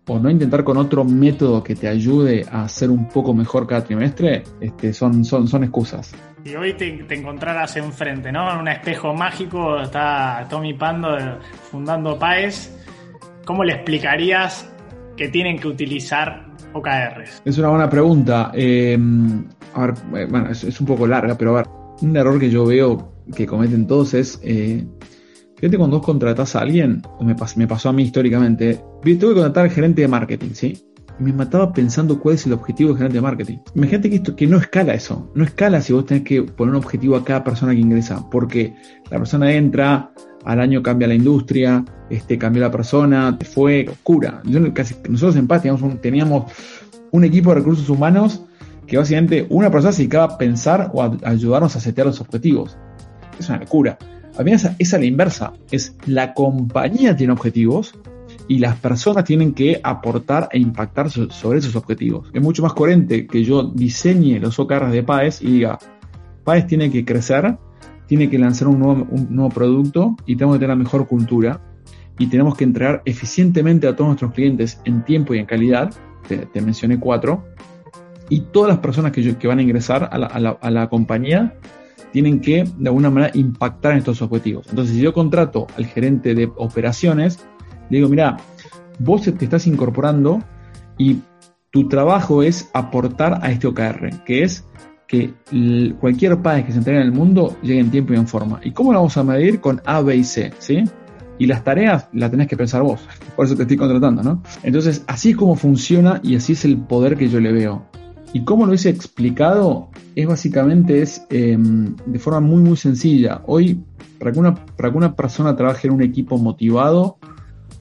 o 0.09 0.19
no 0.19 0.31
intentar 0.31 0.63
con 0.63 0.77
otro 0.77 1.05
método 1.05 1.63
que 1.63 1.75
te 1.75 1.89
ayude 1.89 2.47
a 2.51 2.69
ser 2.69 2.91
un 2.91 3.09
poco 3.09 3.35
mejor 3.35 3.67
cada 3.67 3.83
trimestre, 3.85 4.45
este, 4.61 4.93
son, 4.93 5.25
son, 5.25 5.49
son 5.49 5.65
excusas. 5.65 6.15
Y 6.45 6.55
hoy 6.55 6.75
te, 6.75 6.93
te 7.05 7.15
encontraras 7.17 7.77
enfrente, 7.77 8.31
¿no? 8.31 8.53
En 8.53 8.61
un 8.61 8.69
espejo 8.69 9.13
mágico 9.15 9.81
está 9.81 10.47
Tommy 10.49 10.75
Pando 10.75 11.09
fundando 11.71 12.17
PAES. 12.19 12.73
¿Cómo 13.45 13.65
le 13.65 13.73
explicarías 13.75 14.73
que 15.17 15.29
tienen 15.29 15.59
que 15.59 15.67
utilizar 15.67 16.47
OKRs? 16.73 17.43
Es 17.45 17.59
una 17.59 17.71
buena 17.71 17.91
pregunta. 17.91 18.53
Eh, 18.55 18.97
a 19.75 19.87
ver, 19.87 19.95
eh, 20.15 20.27
bueno, 20.31 20.51
es, 20.51 20.81
un 20.81 20.87
poco 20.87 21.07
larga, 21.07 21.37
pero 21.37 21.53
a 21.53 21.63
ver, 21.63 21.67
un 22.01 22.17
error 22.17 22.39
que 22.39 22.51
yo 22.51 22.67
veo 22.67 23.13
que 23.35 23.45
cometen 23.47 23.87
todos 23.89 24.15
es 24.15 24.41
eh, 24.45 24.87
Fíjate 25.57 25.79
cuando 25.79 25.97
vos 25.97 26.07
contratás 26.07 26.55
a 26.55 26.61
alguien, 26.61 27.03
me, 27.21 27.35
pasó 27.35 27.89
a 27.89 27.93
mí 27.93 28.03
históricamente, 28.03 28.79
tuve 29.03 29.17
que 29.17 29.27
contratar 29.27 29.65
al 29.65 29.71
gerente 29.71 30.03
de 30.03 30.09
marketing, 30.09 30.51
¿sí? 30.53 30.79
Y 31.19 31.23
me 31.23 31.33
mataba 31.33 31.73
pensando 31.73 32.21
cuál 32.21 32.35
es 32.35 32.45
el 32.45 32.53
objetivo 32.53 32.91
del 32.91 32.99
gerente 32.99 33.17
de 33.17 33.23
marketing. 33.23 33.59
Imagínate 33.75 34.11
que 34.11 34.17
esto 34.17 34.37
que 34.37 34.47
no 34.47 34.59
escala 34.59 34.93
eso. 34.93 35.31
No 35.35 35.45
escala 35.45 35.81
si 35.81 35.95
vos 35.95 36.05
tenés 36.05 36.25
que 36.25 36.43
poner 36.43 36.75
un 36.75 36.77
objetivo 36.77 37.17
a 37.17 37.25
cada 37.25 37.43
persona 37.43 37.73
que 37.73 37.81
ingresa. 37.81 38.29
Porque 38.29 38.75
la 39.11 39.17
persona 39.17 39.51
entra, 39.51 40.13
al 40.45 40.61
año 40.61 40.83
cambia 40.83 41.09
la 41.09 41.15
industria, 41.15 41.83
este, 42.11 42.37
cambió 42.37 42.61
la 42.61 42.71
persona, 42.71 43.39
fue 43.51 43.89
oscura. 43.89 44.43
nosotros 44.45 45.37
en 45.37 45.47
Paz 45.47 45.63
teníamos 45.63 46.01
teníamos 46.03 46.53
un 47.13 47.25
equipo 47.25 47.49
de 47.49 47.57
recursos 47.61 47.89
humanos 47.89 48.43
que 48.87 48.99
básicamente 48.99 49.47
una 49.49 49.71
persona 49.71 49.93
se 49.93 50.03
dedicaba 50.03 50.35
a 50.35 50.39
pensar 50.39 50.91
o 50.93 51.03
a 51.03 51.17
ayudarnos 51.25 51.75
a 51.77 51.81
setear 51.81 52.09
los 52.09 52.21
objetivos. 52.21 52.77
Es 53.39 53.49
una 53.49 53.59
locura. 53.59 53.97
A 54.39 54.43
mí 54.43 54.53
esa, 54.53 54.77
es 54.79 54.93
la 54.93 55.05
inversa. 55.05 55.53
Es 55.71 55.97
la 56.07 56.35
compañía 56.35 57.17
tiene 57.17 57.33
objetivos 57.33 57.95
y 58.49 58.59
las 58.59 58.77
personas 58.77 59.25
tienen 59.25 59.55
que 59.55 59.81
aportar 59.83 60.49
e 60.53 60.59
impactar 60.59 61.11
sobre 61.11 61.59
esos 61.59 61.75
objetivos. 61.75 62.29
Es 62.33 62.43
mucho 62.43 62.63
más 62.63 62.75
coherente 62.75 63.27
que 63.27 63.43
yo 63.43 63.63
diseñe 63.63 64.39
los 64.39 64.59
OKRs 64.59 64.93
de 64.93 65.03
PAES 65.03 65.43
y 65.43 65.53
diga, 65.53 65.79
PAES 66.45 66.67
tiene 66.67 66.91
que 66.91 67.05
crecer, 67.05 67.57
tiene 68.07 68.29
que 68.29 68.39
lanzar 68.39 68.69
un 68.69 68.79
nuevo, 68.79 69.07
un 69.11 69.29
nuevo 69.31 69.51
producto 69.51 70.17
y 70.27 70.37
tenemos 70.37 70.57
que 70.57 70.61
tener 70.61 70.77
la 70.77 70.83
mejor 70.83 71.09
cultura 71.09 71.61
y 72.19 72.27
tenemos 72.27 72.57
que 72.57 72.65
entregar 72.65 73.03
eficientemente 73.05 73.89
a 73.89 73.97
todos 73.97 74.09
nuestros 74.09 74.33
clientes 74.33 74.81
en 74.85 75.05
tiempo 75.05 75.35
y 75.35 75.39
en 75.39 75.47
calidad. 75.47 75.93
Te, 76.29 76.61
mencioné 76.61 76.99
cuatro. 76.99 77.45
Y 78.29 78.41
todas 78.53 78.69
las 78.69 78.79
personas 78.79 79.13
que, 79.13 79.37
que 79.37 79.47
van 79.47 79.61
a 79.61 79.63
ingresar 79.63 80.09
a 80.11 80.19
la, 80.19 80.27
a 80.27 80.41
la, 80.41 80.51
a 80.61 80.71
la 80.71 80.89
compañía 80.89 81.55
tienen 82.13 82.41
que 82.41 82.65
de 82.79 82.89
alguna 82.89 83.11
manera 83.11 83.33
impactar 83.35 83.93
en 83.93 83.99
estos 83.99 84.23
objetivos. 84.23 84.67
Entonces, 84.71 84.95
si 84.97 85.03
yo 85.03 85.13
contrato 85.13 85.67
al 85.77 85.87
gerente 85.87 86.35
de 86.35 86.51
operaciones, 86.57 87.41
le 87.91 87.99
digo, 87.99 88.09
mira, 88.09 88.37
vos 88.99 89.23
te 89.23 89.45
estás 89.45 89.67
incorporando 89.67 90.41
y 90.99 91.19
tu 91.71 91.89
trabajo 91.89 92.43
es 92.43 92.71
aportar 92.73 93.41
a 93.43 93.51
este 93.51 93.67
OKR, 93.67 94.25
que 94.25 94.43
es 94.43 94.67
que 95.07 95.35
cualquier 96.01 96.41
país 96.43 96.65
que 96.65 96.73
se 96.73 96.79
entregue 96.79 97.01
en 97.01 97.07
el 97.07 97.13
mundo 97.13 97.57
llegue 97.63 97.81
en 97.81 97.91
tiempo 97.91 98.13
y 98.13 98.17
en 98.17 98.27
forma. 98.27 98.61
¿Y 98.63 98.73
cómo 98.73 98.93
lo 98.93 98.99
vamos 98.99 99.17
a 99.17 99.25
medir? 99.25 99.61
Con 99.61 99.81
A, 99.85 100.01
B 100.01 100.17
y 100.17 100.25
C, 100.25 100.53
¿sí? 100.59 100.85
Y 101.39 101.47
las 101.47 101.63
tareas 101.63 102.09
las 102.13 102.31
tenés 102.31 102.49
que 102.49 102.57
pensar 102.57 102.83
vos. 102.83 103.07
Por 103.37 103.47
eso 103.47 103.55
te 103.55 103.63
estoy 103.63 103.77
contratando, 103.77 104.23
¿no? 104.23 104.43
Entonces, 104.63 105.05
así 105.07 105.31
es 105.31 105.37
como 105.37 105.55
funciona 105.55 106.21
y 106.23 106.35
así 106.37 106.55
es 106.55 106.65
el 106.65 106.79
poder 106.79 107.17
que 107.17 107.29
yo 107.29 107.41
le 107.41 107.53
veo. 107.53 107.87
Y 108.37 108.45
cómo 108.45 108.67
lo 108.67 108.75
hice 108.75 108.91
explicado 108.91 109.89
es 110.15 110.27
básicamente 110.27 111.01
es 111.01 111.25
em, 111.31 111.97
de 112.05 112.19
forma 112.19 112.41
muy 112.41 112.61
muy 112.61 112.77
sencilla. 112.77 113.41
Hoy, 113.47 113.83
para 114.19 114.31
que, 114.31 114.39
una, 114.39 114.55
para 114.55 114.91
que 114.91 114.99
una 114.99 115.17
persona 115.17 115.57
trabaje 115.57 115.89
en 115.89 115.95
un 115.95 116.03
equipo 116.03 116.37
motivado, 116.37 117.17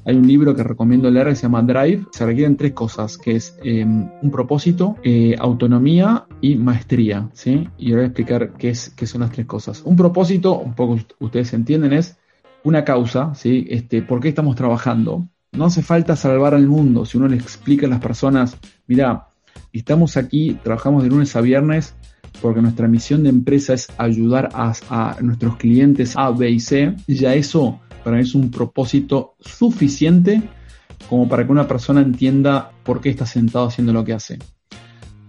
hay 0.05 0.15
un 0.15 0.25
libro 0.25 0.55
que 0.55 0.63
recomiendo 0.63 1.11
leer 1.11 1.27
que 1.27 1.35
se 1.35 1.41
llama 1.41 1.61
Drive. 1.61 2.05
Se 2.13 2.25
requieren 2.25 2.55
tres 2.55 2.71
cosas, 2.71 3.17
que 3.17 3.35
es 3.35 3.59
em, 3.65 4.09
un 4.21 4.31
propósito, 4.31 4.95
eh, 5.03 5.35
autonomía 5.37 6.25
y 6.39 6.55
maestría. 6.55 7.29
¿sí? 7.33 7.67
Y 7.77 7.91
voy 7.91 8.03
a 8.03 8.05
explicar 8.05 8.53
qué, 8.53 8.69
es, 8.69 8.91
qué 8.91 9.05
son 9.07 9.19
las 9.19 9.31
tres 9.31 9.47
cosas. 9.47 9.81
Un 9.83 9.97
propósito, 9.97 10.57
un 10.57 10.73
poco 10.73 10.97
ustedes 11.19 11.53
entienden, 11.53 11.91
es 11.91 12.17
una 12.63 12.85
causa, 12.85 13.35
¿sí? 13.35 13.67
Este, 13.69 14.03
¿Por 14.03 14.21
qué 14.21 14.29
estamos 14.29 14.55
trabajando? 14.55 15.27
No 15.51 15.65
hace 15.65 15.81
falta 15.81 16.15
salvar 16.15 16.53
al 16.53 16.65
mundo. 16.65 17.05
Si 17.05 17.17
uno 17.17 17.27
le 17.27 17.35
explica 17.35 17.87
a 17.87 17.89
las 17.89 17.99
personas, 17.99 18.57
mira, 18.87 19.27
estamos 19.73 20.17
aquí, 20.17 20.57
trabajamos 20.63 21.03
de 21.03 21.09
lunes 21.09 21.35
a 21.35 21.41
viernes 21.41 21.95
porque 22.41 22.61
nuestra 22.61 22.87
misión 22.87 23.23
de 23.23 23.29
empresa 23.29 23.73
es 23.73 23.87
ayudar 23.97 24.49
a, 24.53 25.17
nuestros 25.21 25.57
clientes 25.57 26.15
A, 26.15 26.31
B 26.31 26.49
y 26.49 26.59
C, 26.59 26.95
ya 27.07 27.33
eso 27.33 27.79
para 28.03 28.17
mí 28.17 28.23
es 28.23 28.35
un 28.35 28.51
propósito 28.51 29.35
suficiente 29.39 30.41
como 31.09 31.27
para 31.27 31.45
que 31.45 31.51
una 31.51 31.67
persona 31.67 32.01
entienda 32.01 32.71
por 32.83 33.01
qué 33.01 33.09
está 33.09 33.25
sentado 33.25 33.67
haciendo 33.67 33.93
lo 33.93 34.03
que 34.03 34.13
hace. 34.13 34.39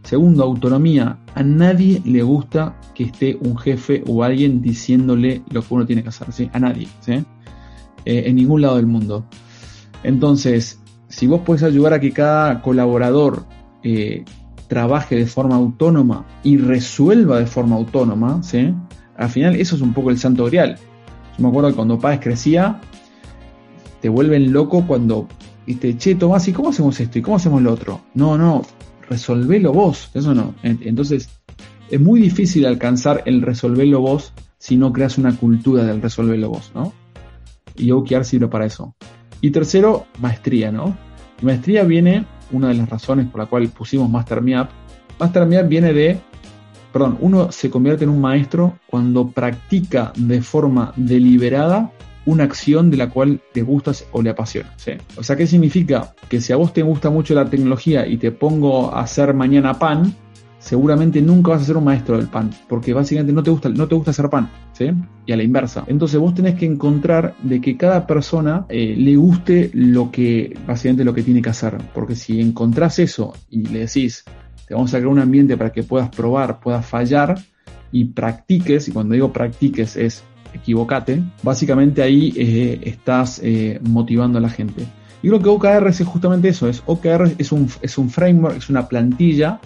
Segundo, 0.02 0.44
autonomía. 0.44 1.18
A 1.34 1.42
nadie 1.42 2.00
le 2.04 2.22
gusta 2.22 2.78
que 2.94 3.04
esté 3.04 3.36
un 3.40 3.58
jefe 3.58 4.04
o 4.06 4.22
alguien 4.22 4.62
diciéndole 4.62 5.42
lo 5.50 5.62
que 5.62 5.74
uno 5.74 5.86
tiene 5.86 6.02
que 6.02 6.10
hacer. 6.10 6.28
A 6.52 6.60
nadie. 6.60 6.86
¿sí? 7.00 7.24
Eh, 8.04 8.22
en 8.26 8.36
ningún 8.36 8.62
lado 8.62 8.76
del 8.76 8.86
mundo. 8.86 9.26
Entonces, 10.04 10.80
si 11.08 11.26
vos 11.26 11.40
podés 11.40 11.64
ayudar 11.64 11.94
a 11.94 12.00
que 12.00 12.12
cada 12.12 12.62
colaborador 12.62 13.46
eh, 13.88 14.24
trabaje 14.66 15.14
de 15.14 15.26
forma 15.26 15.54
autónoma 15.54 16.26
y 16.42 16.56
resuelva 16.56 17.38
de 17.38 17.46
forma 17.46 17.76
autónoma, 17.76 18.42
¿sí? 18.42 18.74
al 19.16 19.28
final 19.28 19.54
eso 19.54 19.76
es 19.76 19.80
un 19.80 19.94
poco 19.94 20.10
el 20.10 20.18
santo 20.18 20.44
grial. 20.46 20.76
Yo 21.38 21.42
me 21.44 21.48
acuerdo 21.50 21.68
que 21.70 21.76
cuando 21.76 21.96
Páez 21.96 22.18
crecía, 22.20 22.80
te 24.00 24.08
vuelven 24.08 24.52
loco 24.52 24.84
cuando, 24.88 25.28
este, 25.68 25.96
che, 25.96 26.16
Tomás, 26.16 26.48
¿y 26.48 26.52
cómo 26.52 26.70
hacemos 26.70 26.98
esto? 26.98 27.20
¿Y 27.20 27.22
cómo 27.22 27.36
hacemos 27.36 27.62
lo 27.62 27.72
otro? 27.72 28.00
No, 28.14 28.36
no, 28.36 28.62
resolvelo 29.08 29.72
vos, 29.72 30.10
eso 30.14 30.34
no. 30.34 30.56
Entonces, 30.64 31.28
es 31.88 32.00
muy 32.00 32.20
difícil 32.20 32.66
alcanzar 32.66 33.22
el 33.26 33.42
resolverlo 33.42 34.00
vos 34.00 34.32
si 34.58 34.76
no 34.76 34.92
creas 34.92 35.16
una 35.16 35.36
cultura 35.36 35.84
del 35.84 36.02
resolverlo 36.02 36.50
vos, 36.50 36.72
¿no? 36.74 36.92
Y 37.76 37.92
OKR 37.92 38.24
sirve 38.24 38.48
para 38.48 38.66
eso. 38.66 38.96
Y 39.40 39.52
tercero, 39.52 40.06
maestría, 40.18 40.72
¿no? 40.72 40.96
maestría 41.42 41.84
viene 41.84 42.26
una 42.52 42.68
de 42.68 42.74
las 42.74 42.88
razones 42.88 43.26
por 43.26 43.40
la 43.40 43.46
cual 43.46 43.68
pusimos 43.68 44.08
Master 44.08 44.40
Me 44.40 44.60
Up 44.60 44.68
Mastermind 45.18 45.68
viene 45.68 45.92
de, 45.92 46.18
perdón, 46.92 47.18
uno 47.20 47.50
se 47.52 47.70
convierte 47.70 48.04
en 48.04 48.10
un 48.10 48.20
maestro 48.20 48.78
cuando 48.86 49.28
practica 49.28 50.12
de 50.16 50.42
forma 50.42 50.92
deliberada 50.96 51.90
una 52.26 52.44
acción 52.44 52.90
de 52.90 52.96
la 52.96 53.08
cual 53.08 53.40
te 53.52 53.62
gustas 53.62 54.06
o 54.10 54.20
le 54.20 54.30
apasiona. 54.30 54.74
O 55.16 55.22
sea, 55.22 55.36
¿qué 55.36 55.46
significa? 55.46 56.14
Que 56.28 56.40
si 56.40 56.52
a 56.52 56.56
vos 56.56 56.72
te 56.72 56.82
gusta 56.82 57.08
mucho 57.08 57.34
la 57.34 57.48
tecnología 57.48 58.06
y 58.06 58.16
te 58.16 58.32
pongo 58.32 58.92
a 58.92 59.02
hacer 59.02 59.32
mañana 59.32 59.78
pan, 59.78 60.14
seguramente 60.66 61.22
nunca 61.22 61.52
vas 61.52 61.62
a 61.62 61.64
ser 61.64 61.76
un 61.76 61.84
maestro 61.84 62.16
del 62.16 62.26
pan, 62.26 62.50
porque 62.68 62.92
básicamente 62.92 63.32
no 63.32 63.40
te 63.40 63.50
gusta, 63.50 63.68
no 63.68 63.86
te 63.86 63.94
gusta 63.94 64.10
hacer 64.10 64.28
pan, 64.28 64.50
¿sí? 64.72 64.90
Y 65.24 65.30
a 65.30 65.36
la 65.36 65.44
inversa. 65.44 65.84
Entonces 65.86 66.18
vos 66.18 66.34
tenés 66.34 66.56
que 66.56 66.66
encontrar 66.66 67.36
de 67.40 67.60
que 67.60 67.76
cada 67.76 68.04
persona 68.04 68.66
eh, 68.68 68.96
le 68.98 69.14
guste 69.14 69.70
lo 69.74 70.10
que, 70.10 70.58
básicamente 70.66 71.04
lo 71.04 71.14
que 71.14 71.22
tiene 71.22 71.40
que 71.40 71.50
hacer, 71.50 71.78
porque 71.94 72.16
si 72.16 72.40
encontrás 72.40 72.98
eso 72.98 73.32
y 73.48 73.62
le 73.68 73.80
decís, 73.80 74.24
te 74.66 74.74
vamos 74.74 74.92
a 74.92 74.96
crear 74.96 75.06
un 75.06 75.20
ambiente 75.20 75.56
para 75.56 75.70
que 75.70 75.84
puedas 75.84 76.08
probar, 76.08 76.58
puedas 76.58 76.84
fallar 76.84 77.38
y 77.92 78.06
practiques, 78.06 78.88
y 78.88 78.90
cuando 78.90 79.14
digo 79.14 79.32
practiques 79.32 79.96
es 79.96 80.24
equivocate, 80.52 81.22
básicamente 81.44 82.02
ahí 82.02 82.34
eh, 82.36 82.80
estás 82.82 83.40
eh, 83.40 83.78
motivando 83.84 84.38
a 84.38 84.40
la 84.40 84.50
gente. 84.50 84.84
Y 85.22 85.28
lo 85.28 85.38
que 85.38 85.48
OKR 85.48 85.86
es 85.86 86.04
justamente 86.04 86.48
eso, 86.48 86.68
es 86.68 86.82
OKR 86.86 87.34
es 87.38 87.52
un, 87.52 87.68
es 87.82 87.98
un 87.98 88.10
framework, 88.10 88.56
es 88.56 88.68
una 88.68 88.88
plantilla 88.88 89.60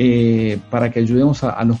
eh, 0.00 0.60
para 0.70 0.92
que 0.92 1.00
ayudemos 1.00 1.42
a, 1.42 1.64
los 1.64 1.80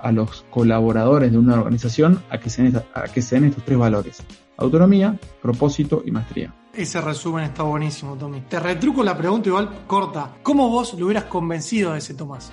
a, 0.00 0.12
los 0.12 0.46
colaboradores 0.48 1.30
de 1.30 1.36
una 1.36 1.56
organización 1.56 2.22
a 2.30 2.38
que, 2.38 2.48
se 2.48 2.62
den 2.62 2.82
a 2.94 3.02
que 3.04 3.20
estos 3.20 3.64
tres 3.66 3.78
valores. 3.78 4.22
Autonomía, 4.56 5.18
propósito 5.42 6.02
y 6.06 6.10
maestría. 6.10 6.54
Ese 6.72 7.02
resumen 7.02 7.44
está 7.44 7.62
buenísimo, 7.62 8.16
Tommy. 8.16 8.40
Te 8.48 8.58
retruco 8.58 9.02
la 9.02 9.14
pregunta 9.14 9.50
igual 9.50 9.84
corta. 9.86 10.36
¿Cómo 10.42 10.70
vos 10.70 10.94
lo 10.98 11.04
hubieras 11.04 11.24
convencido 11.24 11.92
de 11.92 11.98
ese 11.98 12.14
Tomás? 12.14 12.50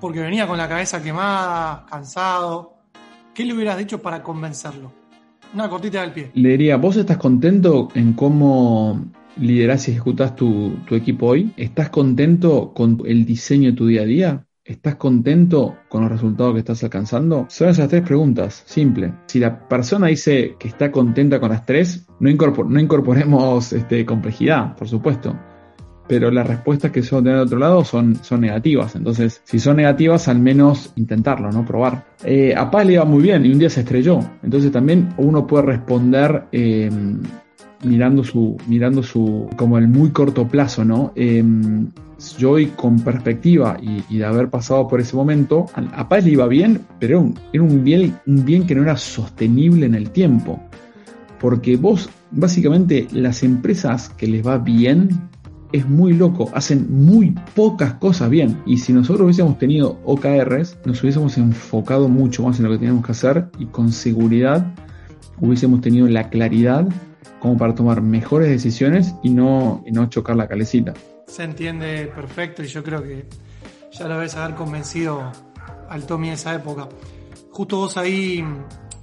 Porque 0.00 0.18
venía 0.18 0.48
con 0.48 0.58
la 0.58 0.68
cabeza 0.68 1.00
quemada, 1.00 1.86
cansado. 1.88 2.74
¿Qué 3.32 3.44
le 3.44 3.54
hubieras 3.54 3.78
dicho 3.78 4.02
para 4.02 4.20
convencerlo? 4.20 4.90
Una 5.54 5.68
cortita 5.68 6.00
del 6.00 6.12
pie. 6.12 6.32
Le 6.34 6.48
diría, 6.50 6.76
¿vos 6.76 6.96
estás 6.96 7.18
contento 7.18 7.88
en 7.94 8.14
cómo 8.14 9.00
liderás 9.36 9.88
y 9.88 9.92
ejecutas 9.92 10.36
tu, 10.36 10.76
equipo 10.90 11.26
hoy? 11.26 11.52
¿Estás 11.56 11.90
contento 11.90 12.72
con 12.74 13.02
el 13.04 13.24
diseño 13.24 13.70
de 13.70 13.76
tu 13.76 13.86
día 13.86 14.02
a 14.02 14.06
día? 14.06 14.46
¿Estás 14.64 14.96
contento 14.96 15.78
con 15.88 16.02
los 16.02 16.12
resultados 16.12 16.52
que 16.52 16.60
estás 16.60 16.84
alcanzando? 16.84 17.46
Son 17.48 17.68
esas 17.68 17.88
tres 17.88 18.02
preguntas, 18.02 18.62
simple. 18.66 19.12
Si 19.26 19.40
la 19.40 19.68
persona 19.68 20.08
dice 20.08 20.54
que 20.58 20.68
está 20.68 20.92
contenta 20.92 21.40
con 21.40 21.50
las 21.50 21.66
tres, 21.66 22.06
no, 22.20 22.30
no 22.30 22.80
incorporemos 22.80 23.72
este, 23.72 24.06
complejidad, 24.06 24.76
por 24.76 24.86
supuesto. 24.86 25.36
Pero 26.06 26.30
las 26.30 26.46
respuestas 26.46 26.90
que 26.90 27.02
suelen 27.02 27.24
tener 27.24 27.38
de 27.38 27.44
otro 27.44 27.58
lado 27.58 27.84
son, 27.84 28.16
son 28.16 28.40
negativas. 28.40 28.96
Entonces, 28.96 29.40
si 29.44 29.60
son 29.60 29.76
negativas, 29.76 30.28
al 30.28 30.40
menos 30.40 30.92
intentarlo, 30.96 31.52
¿no? 31.52 31.64
Probar. 31.64 32.04
Eh, 32.24 32.52
a 32.56 32.70
Paz 32.70 32.84
le 32.84 32.94
iba 32.94 33.04
muy 33.04 33.22
bien 33.22 33.46
y 33.46 33.52
un 33.52 33.58
día 33.58 33.70
se 33.70 33.80
estrelló. 33.80 34.18
Entonces 34.42 34.72
también 34.72 35.10
uno 35.18 35.46
puede 35.46 35.66
responder 35.66 36.46
eh, 36.50 36.90
mirando 37.82 38.24
su, 38.24 38.56
mirando 38.66 39.02
su, 39.02 39.48
como 39.56 39.78
el 39.78 39.88
muy 39.88 40.10
corto 40.10 40.46
plazo, 40.46 40.84
¿no? 40.84 41.12
Em, 41.14 41.88
yo 42.38 42.52
hoy 42.52 42.66
con 42.66 43.00
perspectiva 43.00 43.78
y, 43.80 44.18
de 44.18 44.24
haber 44.24 44.50
pasado 44.50 44.86
por 44.86 45.00
ese 45.00 45.16
momento, 45.16 45.66
a, 45.74 46.08
Paz 46.08 46.24
le 46.24 46.32
iba 46.32 46.46
bien, 46.46 46.82
pero 46.98 47.32
era, 47.52 47.62
un, 47.62 47.82
bien, 47.82 48.18
un 48.26 48.44
bien 48.44 48.66
que 48.66 48.74
no 48.74 48.82
era 48.82 48.96
sostenible 48.96 49.86
en 49.86 49.94
el 49.94 50.10
tiempo. 50.10 50.60
Porque 51.38 51.76
vos, 51.76 52.10
básicamente, 52.30 53.08
las 53.12 53.42
empresas 53.42 54.10
que 54.10 54.26
les 54.26 54.46
va 54.46 54.58
bien, 54.58 55.30
es 55.72 55.88
muy 55.88 56.12
loco, 56.12 56.50
hacen 56.52 56.86
muy 56.90 57.34
pocas 57.54 57.94
cosas 57.94 58.28
bien. 58.28 58.58
Y 58.66 58.78
si 58.78 58.92
nosotros 58.92 59.24
hubiésemos 59.24 59.58
tenido 59.58 60.00
OKRs, 60.04 60.78
nos 60.84 61.02
hubiésemos 61.02 61.38
enfocado 61.38 62.08
mucho 62.08 62.42
más 62.42 62.58
en 62.58 62.64
lo 62.64 62.72
que 62.72 62.78
teníamos 62.78 63.06
que 63.06 63.12
hacer 63.12 63.46
y 63.58 63.66
con 63.66 63.92
seguridad 63.92 64.74
hubiésemos 65.40 65.80
tenido 65.80 66.06
la 66.08 66.28
claridad 66.28 66.88
como 67.40 67.56
para 67.56 67.74
tomar 67.74 68.02
mejores 68.02 68.48
decisiones 68.48 69.14
y 69.22 69.30
no, 69.30 69.82
no 69.90 70.08
chocar 70.08 70.36
la 70.36 70.46
calecita. 70.46 70.94
Se 71.26 71.44
entiende 71.44 72.06
perfecto 72.14 72.62
y 72.62 72.66
yo 72.66 72.82
creo 72.82 73.02
que 73.02 73.26
ya 73.92 74.06
lo 74.06 74.14
debes 74.14 74.36
haber 74.36 74.54
convencido 74.54 75.32
al 75.88 76.06
Tommy 76.06 76.28
de 76.28 76.34
esa 76.34 76.54
época. 76.54 76.88
Justo 77.50 77.78
vos 77.78 77.96
ahí 77.96 78.44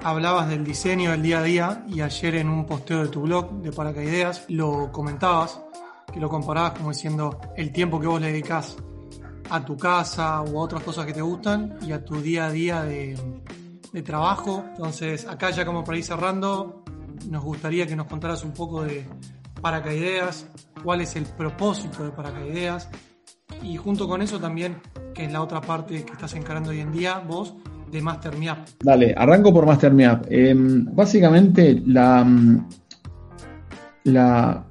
hablabas 0.03 0.49
del 0.49 0.63
diseño 0.63 1.11
del 1.11 1.21
día 1.21 1.39
a 1.39 1.43
día 1.43 1.85
y 1.87 2.01
ayer 2.01 2.35
en 2.35 2.49
un 2.49 2.65
posteo 2.65 3.03
de 3.03 3.09
tu 3.09 3.21
blog 3.21 3.61
de 3.61 3.71
Paracaideas 3.71 4.45
lo 4.49 4.91
comentabas, 4.91 5.59
que 6.13 6.19
lo 6.19 6.29
comparabas 6.29 6.73
como 6.73 6.91
diciendo 6.91 7.39
el 7.55 7.71
tiempo 7.71 7.99
que 7.99 8.07
vos 8.07 8.21
le 8.21 8.27
dedicás 8.27 8.77
a 9.49 9.63
tu 9.63 9.77
casa 9.77 10.41
u 10.41 10.59
a 10.59 10.63
otras 10.63 10.83
cosas 10.83 11.05
que 11.05 11.13
te 11.13 11.21
gustan 11.21 11.77
y 11.81 11.91
a 11.91 12.03
tu 12.03 12.21
día 12.21 12.47
a 12.47 12.51
día 12.51 12.83
de 12.83 13.15
trabajo. 14.03 14.63
Entonces 14.69 15.25
acá 15.25 15.49
ya 15.49 15.65
como 15.65 15.83
para 15.83 15.97
ir 15.97 16.03
cerrando, 16.03 16.83
nos 17.29 17.43
gustaría 17.43 17.87
que 17.87 17.95
nos 17.95 18.07
contaras 18.07 18.43
un 18.43 18.51
poco 18.51 18.83
de 18.83 19.05
Paracaideas, 19.61 20.47
cuál 20.83 21.01
es 21.01 21.15
el 21.15 21.25
propósito 21.25 22.03
de 22.03 22.11
Paracaideas 22.11 22.89
y 23.61 23.77
junto 23.77 24.07
con 24.07 24.21
eso 24.21 24.39
también, 24.39 24.77
que 25.13 25.25
es 25.25 25.31
la 25.31 25.41
otra 25.41 25.61
parte 25.61 26.03
que 26.03 26.13
estás 26.13 26.33
encarando 26.35 26.69
hoy 26.69 26.79
en 26.79 26.91
día, 26.91 27.19
vos, 27.19 27.55
de 27.91 28.01
Master 28.01 28.33
Dale, 28.83 29.13
arranco 29.17 29.53
por 29.53 29.65
Master 29.65 29.93
em, 30.29 30.85
básicamente, 30.93 31.81
la, 31.85 32.23
mm, 32.23 32.67
la, 34.05 34.65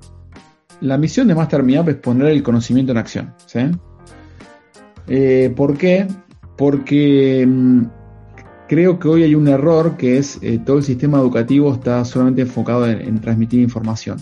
la, 0.81 0.99
misión 0.99 1.29
de 1.29 1.35
Master 1.35 1.65
es 1.69 1.97
poner 1.97 2.29
el 2.29 2.43
conocimiento 2.43 2.93
en 2.93 2.99
acción. 2.99 3.35
¿sí? 3.47 3.61
Eh, 5.09 5.53
¿Por 5.57 5.77
qué? 5.77 6.07
Porque 6.57 7.45
mm, 7.47 7.85
Creo 8.69 8.99
que 8.99 9.07
hoy 9.07 9.23
hay 9.23 9.35
un 9.37 9.47
error 9.47 9.97
que 9.97 10.19
es 10.19 10.41
eh, 10.43 10.59
todo 10.59 10.79
el 10.79 10.83
sistema 10.83 11.19
educativo 11.19 11.73
está 11.73 12.05
solamente 12.05 12.43
enfocado 12.43 12.89
en, 12.89 13.21
transmitir 13.21 13.61
información. 13.61 14.19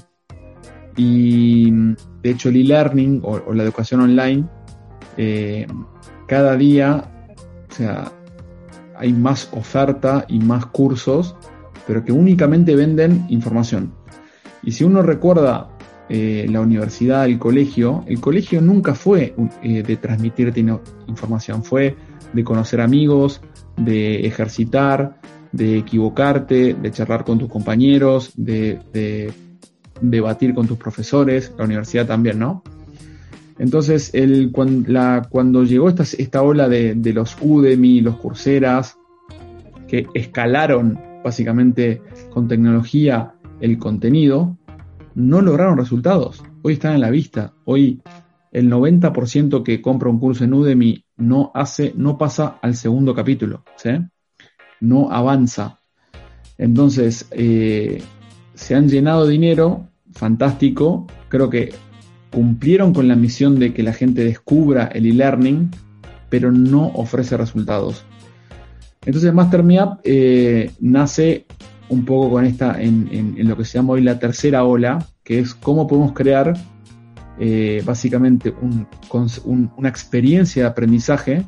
Y 0.96 1.70
de 2.22 2.30
hecho 2.30 2.50
el 2.50 2.56
e-learning 2.56 3.22
o, 3.24 3.54
la 3.54 3.62
educación 3.62 4.02
online, 4.02 4.44
eh, 5.16 5.66
cada 6.28 6.56
día, 6.56 7.10
o 7.70 7.74
sea, 7.74 8.12
hay 8.96 9.14
más 9.14 9.48
oferta 9.52 10.26
y 10.28 10.38
más 10.40 10.66
cursos, 10.66 11.36
pero 11.86 12.04
que 12.04 12.12
únicamente 12.12 12.76
venden 12.76 13.24
información. 13.30 13.94
Y 14.62 14.72
si 14.72 14.84
uno 14.84 15.00
recuerda 15.00 15.70
eh, 16.10 16.46
la 16.50 16.60
universidad, 16.60 17.24
el 17.24 17.38
colegio, 17.38 18.04
el 18.06 18.20
colegio 18.20 18.60
nunca 18.60 18.94
fue 18.94 19.34
de 19.62 19.96
transmitirte 19.96 20.64
información, 21.06 21.64
fue 21.64 21.96
de 22.34 22.44
conocer 22.44 22.80
amigos, 22.80 23.40
de 23.76 24.26
ejercitar, 24.26 25.20
de 25.52 25.78
equivocarte, 25.78 26.74
de 26.74 26.90
charlar 26.90 27.24
con 27.24 27.38
tus 27.38 27.48
compañeros, 27.48 28.32
de, 28.36 29.32
debatir 30.00 30.54
con 30.54 30.66
tus 30.66 30.78
profesores, 30.78 31.52
la 31.56 31.64
universidad 31.64 32.06
también, 32.06 32.38
¿no? 32.38 32.62
Entonces, 33.58 34.10
el, 34.14 34.50
cuando, 34.50 34.90
la, 34.90 35.26
cuando 35.30 35.62
llegó 35.62 35.88
esta, 35.88 36.02
esta 36.02 36.42
ola 36.42 36.68
de, 36.68 36.94
de, 36.96 37.12
los 37.12 37.36
Udemy, 37.40 38.00
los 38.00 38.16
Coursera, 38.16 38.82
que 39.86 40.08
escalaron 40.12 40.98
básicamente 41.22 42.02
con 42.30 42.48
tecnología 42.48 43.34
el 43.60 43.78
contenido, 43.78 44.58
no 45.14 45.40
lograron 45.40 45.78
resultados. 45.78 46.42
Hoy 46.62 46.74
están 46.74 46.94
en 46.94 47.00
la 47.00 47.10
vista. 47.10 47.52
Hoy 47.64 48.00
el 48.50 48.70
90% 48.70 49.62
que 49.62 49.80
compra 49.80 50.10
un 50.10 50.18
curso 50.18 50.44
en 50.44 50.54
Udemy 50.54 51.03
no 51.16 51.50
hace, 51.54 51.92
no 51.96 52.18
pasa 52.18 52.58
al 52.62 52.74
segundo 52.76 53.14
capítulo, 53.14 53.64
¿sí? 53.76 53.90
No 54.80 55.10
avanza. 55.10 55.80
Entonces, 56.58 57.28
eh, 57.30 58.02
se 58.54 58.74
han 58.74 58.88
llenado 58.88 59.26
dinero, 59.26 59.88
fantástico. 60.12 61.06
Creo 61.28 61.50
que 61.50 61.72
cumplieron 62.30 62.92
con 62.92 63.08
la 63.08 63.16
misión 63.16 63.58
de 63.58 63.72
que 63.72 63.82
la 63.82 63.92
gente 63.92 64.24
descubra 64.24 64.86
el 64.86 65.06
e-learning, 65.06 65.70
pero 66.28 66.50
no 66.50 66.88
ofrece 66.88 67.36
resultados. 67.36 68.04
Entonces, 69.06 69.32
Master 69.32 69.64
eh, 70.04 70.70
nace 70.80 71.46
un 71.88 72.04
poco 72.04 72.30
con 72.30 72.44
esta, 72.44 72.80
en, 72.80 73.08
en, 73.36 73.48
lo 73.48 73.56
que 73.56 73.64
se 73.64 73.78
llama 73.78 73.92
hoy 73.94 74.02
la 74.02 74.18
tercera 74.18 74.64
ola, 74.64 75.06
que 75.22 75.40
es 75.40 75.54
cómo 75.54 75.86
podemos 75.86 76.12
crear 76.12 76.54
eh, 77.38 77.82
básicamente 77.84 78.54
una 79.44 79.88
experiencia 79.88 80.62
de 80.62 80.68
aprendizaje 80.68 81.44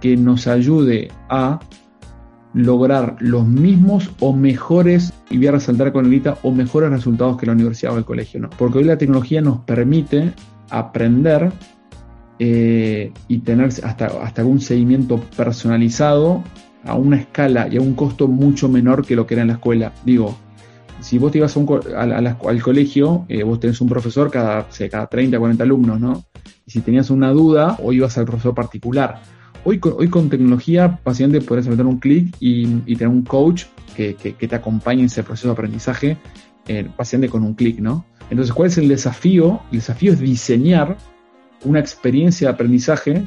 que 0.00 0.16
nos 0.16 0.46
ayude 0.46 1.08
a 1.28 1.60
lograr 2.54 3.16
los 3.20 3.46
mismos 3.46 4.10
o 4.20 4.32
mejores, 4.32 5.12
y 5.30 5.36
voy 5.36 5.48
a 5.48 5.52
resaltar 5.52 5.92
con 5.92 6.06
o 6.42 6.50
mejores 6.52 6.90
resultados 6.90 7.36
que 7.36 7.46
la 7.46 7.52
universidad 7.52 7.94
o 7.94 7.98
el 7.98 8.04
colegio, 8.04 8.40
¿no? 8.40 8.50
Porque 8.50 8.78
hoy 8.78 8.84
la 8.84 8.98
tecnología 8.98 9.40
nos 9.40 9.60
permite 9.60 10.32
aprender 10.70 11.52
eh, 12.38 13.12
y 13.26 13.38
tener 13.38 13.66
hasta, 13.66 14.06
hasta 14.06 14.44
un 14.44 14.60
seguimiento 14.60 15.20
personalizado 15.36 16.42
a 16.84 16.94
una 16.94 17.16
escala 17.16 17.68
y 17.70 17.76
a 17.76 17.80
un 17.80 17.94
costo 17.94 18.28
mucho 18.28 18.68
menor 18.68 19.04
que 19.04 19.16
lo 19.16 19.26
que 19.26 19.34
era 19.34 19.42
en 19.42 19.48
la 19.48 19.54
escuela. 19.54 19.92
Digo, 20.04 20.36
si 21.00 21.18
vos 21.18 21.32
te 21.32 21.38
ibas 21.38 21.56
al 21.56 22.60
colegio, 22.62 23.24
eh, 23.28 23.42
vos 23.42 23.60
tenés 23.60 23.80
un 23.80 23.88
profesor 23.88 24.30
cada, 24.30 24.66
cada 24.90 25.06
30, 25.06 25.38
40 25.38 25.62
alumnos, 25.62 26.00
¿no? 26.00 26.24
y 26.66 26.70
si 26.70 26.80
tenías 26.82 27.08
una 27.10 27.30
duda, 27.30 27.78
o 27.82 27.92
ibas 27.92 28.18
al 28.18 28.26
profesor 28.26 28.54
particular. 28.54 29.22
Hoy 29.64 29.80
hoy 29.82 30.08
con 30.08 30.28
tecnología, 30.28 31.00
básicamente 31.04 31.40
puedes 31.40 31.66
meter 31.66 31.86
un 31.86 31.98
clic 31.98 32.34
y, 32.40 32.66
tener 32.94 33.08
un 33.08 33.22
coach 33.22 33.64
que, 33.96 34.14
te 34.14 34.54
acompañe 34.54 35.00
en 35.00 35.06
ese 35.06 35.22
proceso 35.22 35.48
de 35.48 35.52
aprendizaje, 35.52 36.18
eh, 36.66 36.86
básicamente 36.96 37.30
con 37.30 37.42
un 37.42 37.54
clic, 37.54 37.78
¿no? 37.80 38.04
Entonces, 38.30 38.54
¿cuál 38.54 38.68
es 38.68 38.76
el 38.78 38.88
desafío? 38.88 39.60
El 39.72 39.78
desafío 39.78 40.12
es 40.12 40.20
diseñar 40.20 40.98
una 41.64 41.80
experiencia 41.80 42.48
de 42.48 42.54
aprendizaje 42.54 43.24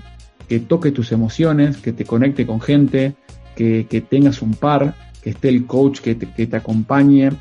que 0.47 0.59
toque 0.59 0.91
tus 0.91 1.11
emociones, 1.11 1.77
que 1.77 1.93
te 1.93 2.05
conecte 2.05 2.45
con 2.45 2.61
gente, 2.61 3.15
que, 3.55 4.05
tengas 4.07 4.41
un 4.41 4.53
par, 4.53 4.95
que 5.23 5.31
esté 5.31 5.49
el 5.49 5.65
coach 5.65 5.99
que 5.99 6.15
te, 6.15 6.55
acompañe, 6.55 7.31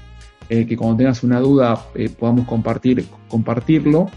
eh, 0.51 0.67
que 0.67 0.77
cuando 0.77 0.97
tengas 0.97 1.23
una 1.23 1.39
duda 1.41 1.87
eh, 1.95 2.11
podamos 2.11 2.47
compartir, 2.47 3.07
compartirlo. 3.29 4.11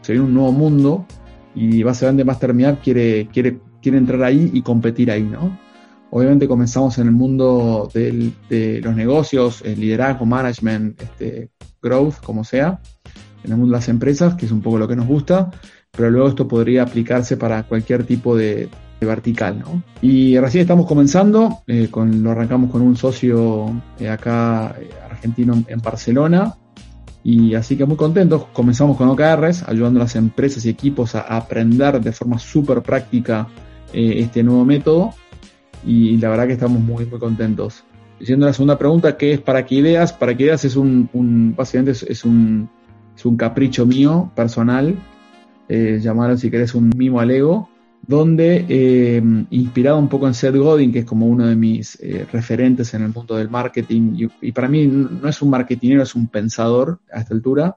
Sería 0.00 0.22
un 0.22 0.32
nuevo 0.32 0.52
mundo 0.52 1.06
y 1.54 1.82
básicamente 1.82 2.24
Master 2.24 2.54
Meetup 2.54 2.82
quiere, 2.82 3.28
quiere, 3.32 3.58
quiere 3.82 3.98
entrar 3.98 4.22
ahí 4.22 4.50
y 4.52 4.62
competir 4.62 5.10
ahí, 5.10 5.24
¿no? 5.24 5.58
Obviamente 6.10 6.46
comenzamos 6.46 6.98
en 6.98 7.08
el 7.08 7.12
mundo 7.12 7.90
de 7.92 8.80
los 8.82 8.94
negocios, 8.94 9.62
el 9.64 9.80
liderazgo, 9.80 10.24
management, 10.24 11.00
este, 11.00 11.50
growth, 11.82 12.16
como 12.22 12.44
sea, 12.44 12.80
en 13.42 13.50
el 13.50 13.56
mundo 13.56 13.72
de 13.72 13.78
las 13.78 13.88
empresas, 13.88 14.34
que 14.34 14.46
es 14.46 14.52
un 14.52 14.60
poco 14.60 14.78
lo 14.78 14.86
que 14.86 14.94
nos 14.94 15.06
gusta, 15.06 15.50
pero 15.90 16.10
luego 16.10 16.28
esto 16.28 16.46
podría 16.46 16.82
aplicarse 16.82 17.36
para 17.36 17.62
cualquier 17.62 18.04
tipo 18.04 18.36
de, 18.36 18.68
vertical, 19.06 19.58
¿no? 19.58 19.82
Y 20.00 20.38
recién 20.38 20.62
estamos 20.62 20.86
comenzando, 20.86 21.62
eh, 21.66 21.88
con, 21.90 22.22
lo 22.22 22.30
arrancamos 22.30 22.70
con 22.70 22.82
un 22.82 22.96
socio 22.96 23.70
eh, 23.98 24.08
acá 24.08 24.74
eh, 24.78 24.88
en 25.22 25.80
Barcelona, 25.82 26.54
y 27.24 27.54
así 27.54 27.76
que 27.76 27.84
muy 27.84 27.96
contentos, 27.96 28.46
comenzamos 28.52 28.96
con 28.96 29.08
OKRs, 29.08 29.68
ayudando 29.68 30.00
a 30.00 30.04
las 30.04 30.16
empresas 30.16 30.64
y 30.64 30.68
equipos 30.68 31.14
a, 31.14 31.20
aprender 31.20 32.00
de 32.00 32.12
forma 32.12 32.38
súper 32.38 32.82
práctica 32.82 33.46
este 33.92 34.42
nuevo 34.42 34.64
método, 34.64 35.14
y 35.86 36.16
la 36.16 36.30
verdad 36.30 36.46
que 36.46 36.54
estamos 36.54 36.80
muy, 36.80 37.06
muy 37.06 37.18
contentos. 37.18 37.84
Diciendo 38.18 38.46
la 38.46 38.52
segunda 38.52 38.78
pregunta, 38.78 39.16
¿qué 39.16 39.32
es 39.32 39.40
para 39.40 39.66
qué 39.66 39.76
ideas? 39.76 40.12
Para 40.12 40.36
qué 40.36 40.44
ideas 40.44 40.64
es 40.64 40.76
un, 40.76 41.54
básicamente 41.56 41.92
es, 42.08 42.24
un, 42.24 42.68
es 43.16 43.24
un 43.24 43.36
capricho 43.36 43.84
mío, 43.84 44.30
personal, 44.34 44.96
eh, 45.68 46.00
si 46.36 46.50
querés 46.50 46.74
un 46.74 46.92
mimo 46.96 47.20
al 47.20 47.30
ego, 47.30 47.68
donde 48.06 48.66
eh, 48.68 49.22
inspirado 49.50 49.98
un 49.98 50.08
poco 50.08 50.26
en 50.26 50.34
Seth 50.34 50.56
Godin, 50.56 50.92
que 50.92 51.00
es 51.00 51.04
como 51.04 51.26
uno 51.26 51.46
de 51.46 51.54
mis 51.54 51.98
eh, 52.00 52.26
referentes 52.32 52.92
en 52.94 53.02
el 53.02 53.12
mundo 53.12 53.36
del 53.36 53.48
marketing, 53.48 54.28
y, 54.40 54.52
para 54.52 54.68
mí 54.68 54.86
no 54.86 55.28
es 55.28 55.40
un 55.40 55.50
marketingero, 55.50 56.02
es 56.02 56.14
un 56.14 56.28
pensador 56.28 57.00
a 57.12 57.20
esta 57.20 57.34
altura. 57.34 57.76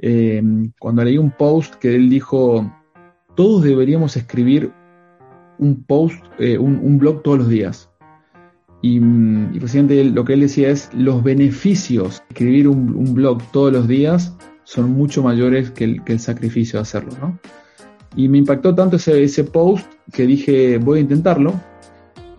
Eh, 0.00 0.42
cuando 0.78 1.04
leí 1.04 1.18
un 1.18 1.30
post 1.30 1.76
que 1.76 1.94
él 1.94 2.10
dijo, 2.10 2.70
todos 3.36 3.62
deberíamos 3.62 4.16
escribir 4.16 4.72
un 5.58 5.84
post, 5.84 6.22
un, 6.38 6.98
blog 6.98 7.22
todos 7.22 7.38
los 7.38 7.48
días. 7.48 7.90
Y, 8.80 8.98
y 8.98 10.10
lo 10.10 10.24
que 10.24 10.32
él 10.32 10.40
decía 10.40 10.70
es, 10.70 10.90
los 10.94 11.22
beneficios 11.22 12.18
de 12.18 12.24
escribir 12.30 12.68
un, 12.68 13.14
blog 13.14 13.42
todos 13.50 13.72
los 13.72 13.88
días 13.88 14.36
son 14.64 14.90
mucho 14.90 15.22
mayores 15.22 15.70
que 15.70 15.84
el, 15.84 16.04
que 16.04 16.12
el 16.12 16.20
sacrificio 16.20 16.78
de 16.78 16.82
hacerlo, 16.82 17.12
¿no? 17.20 17.38
Y 18.16 18.28
me 18.28 18.38
impactó 18.38 18.74
tanto 18.74 18.96
ese, 18.96 19.22
ese 19.22 19.44
post 19.44 19.86
que 20.12 20.26
dije, 20.26 20.78
voy 20.78 20.98
a 20.98 21.02
intentarlo. 21.02 21.54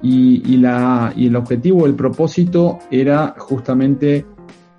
Y, 0.02 0.58
la, 0.58 1.12
y 1.16 1.28
el 1.28 1.36
objetivo, 1.36 1.86
el 1.86 1.94
propósito 1.94 2.80
era 2.90 3.36
justamente 3.38 4.26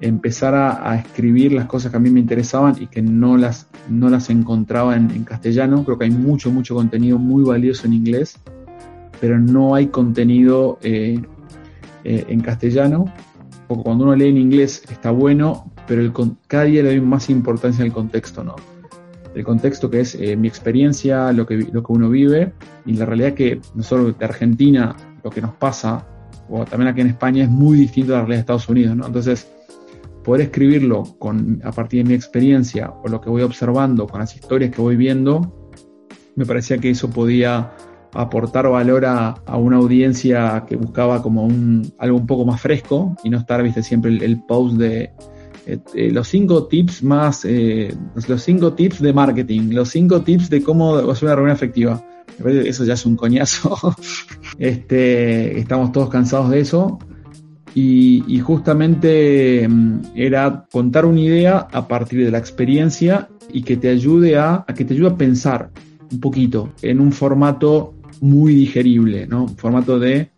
empezar 0.00 0.55
a, 0.55 0.96
escribir 0.96 1.53
las 1.53 1.66
cosas 1.66 1.90
que 1.90 1.98
a 1.98 2.00
mí 2.00 2.09
me 2.09 2.20
interesaban 2.20 2.76
y 2.81 2.87
que 2.87 3.03
no 3.03 3.37
las, 3.37 3.68
no 3.90 4.09
las 4.09 4.31
encontraba 4.31 4.96
en, 4.96 5.24
castellano. 5.24 5.85
Creo 5.85 5.98
que 5.98 6.07
hay 6.07 6.11
mucho, 6.11 6.50
mucho 6.50 6.74
contenido 6.74 7.18
muy 7.18 7.44
valioso 7.44 7.87
en 7.87 7.92
inglés, 7.92 8.38
pero 9.20 9.38
no 9.38 9.74
hay 9.74 9.88
contenido 9.88 10.79
eh, 10.83 11.20
eh, 12.05 12.24
en 12.29 12.40
castellano. 12.40 13.05
Porque 13.68 13.85
cuando 13.85 14.05
uno 14.05 14.16
lee 14.16 14.29
en 14.29 14.38
inglés 14.38 14.83
está 14.90 15.11
bueno, 15.11 15.70
pero 15.87 16.00
el, 16.00 16.12
cada 16.46 16.64
día 16.64 16.83
le 16.83 16.88
doy 16.88 17.00
más 17.00 17.29
importancia 17.29 17.85
al 17.85 17.92
contexto, 17.92 18.42
¿no? 18.42 18.57
El 19.35 19.45
contexto 19.45 19.90
que 19.90 20.01
es 20.01 20.14
eh, 20.14 20.37
mi 20.37 20.49
experiencia, 20.49 21.33
lo 21.33 21.47
que, 21.47 21.57
lo 21.57 21.83
que 21.83 21.93
uno 21.93 22.09
vive 22.09 22.53
y 22.87 22.95
la 22.95 23.07
realidad 23.07 23.35
que 23.35 23.61
nosotros 23.75 24.19
de 24.19 24.25
Argentina, 24.25 24.97
lo 25.23 25.31
que 25.31 25.40
nos 25.40 25.55
pasa, 25.55 26.07
o 26.49 26.64
también 26.64 26.88
aquí 26.88 27.01
en 27.01 27.09
España, 27.09 27.45
es 27.45 27.51
muy 27.51 27.79
distinto 27.79 28.12
a 28.12 28.19
la 28.19 28.23
realidad 28.23 28.38
de 28.38 28.40
Estados 28.40 28.69
Unidos. 28.69 28.97
Entonces, 29.07 29.49
poder 30.25 30.43
escribirlo 30.43 31.05
con, 31.19 31.61
a 31.64 31.71
partir 31.73 32.03
de 32.03 32.09
mi 32.09 32.14
experiencia 32.14 32.93
o 33.03 33.09
lo 33.09 33.21
que 33.21 33.31
voy 33.31 33.43
observando, 33.43 34.07
con 34.07 34.21
las 34.21 34.35
historias 34.35 34.71
que 34.75 34.83
voy 34.83 34.97
viendo, 34.97 35.71
me 36.35 36.45
parecía 36.45 36.79
que 36.79 36.90
eso 36.90 37.09
podía 37.11 37.73
aportar 38.12 38.69
valor 38.69 39.07
a, 39.07 39.35
una 39.57 39.77
audiencia 39.77 40.64
que 40.66 40.75
buscaba 40.75 41.23
como 41.23 41.45
un, 41.45 41.93
algo 41.99 42.19
un 42.19 42.27
poco 42.27 42.45
más 42.45 42.61
fresco 42.61 43.16
y 43.23 43.31
no 43.31 43.38
estar, 43.38 43.62
viste, 43.62 43.83
siempre 43.83 44.11
el 44.11 44.43
post 44.43 44.77
de 44.77 45.12
eh, 45.70 45.78
eh, 45.94 46.11
los 46.11 46.26
cinco 46.26 46.66
tips 46.66 47.04
más, 47.04 47.44
eh, 47.44 47.94
los 48.26 48.42
cinco 48.42 48.72
tips 48.72 49.00
de 49.00 49.12
marketing, 49.12 49.70
los 49.70 49.88
cinco 49.90 50.20
tips 50.22 50.50
de 50.50 50.64
cómo 50.64 50.96
hacer 50.96 51.26
una 51.26 51.37
reunión 51.37 51.54
efectiva. 51.54 52.04
Eso 52.44 52.85
ya 52.85 52.94
es 52.94 53.06
un 53.06 53.14
coñazo. 53.14 53.94
este, 54.59 55.61
estamos 55.61 55.92
todos 55.92 56.11
cansados 56.11 56.50
de 56.50 56.61
eso. 56.61 56.98
Y, 57.72 58.40
justamente 58.40 59.68
mm, 59.68 60.00
era 60.16 60.66
contar 60.72 61.04
una 61.04 61.20
idea 61.20 61.68
a 61.70 61.87
partir 61.87 62.24
de 62.24 62.33
la 62.33 62.38
experiencia 62.38 63.28
y 63.52 63.62
que 63.62 63.76
te 63.76 63.90
ayude 63.90 64.37
a, 64.37 64.64
a 64.66 64.74
que 64.74 64.85
te 64.85 64.94
ayude 64.94 65.11
a 65.11 65.16
pensar 65.16 65.70
un 66.11 66.18
poquito 66.18 66.72
en 66.83 66.98
un 66.98 67.12
formato 67.12 67.94
muy 68.20 68.54
digerible, 68.54 69.28
¿no? 69.28 69.44
Un 69.44 69.56
formato 69.56 70.00
de 70.00 70.30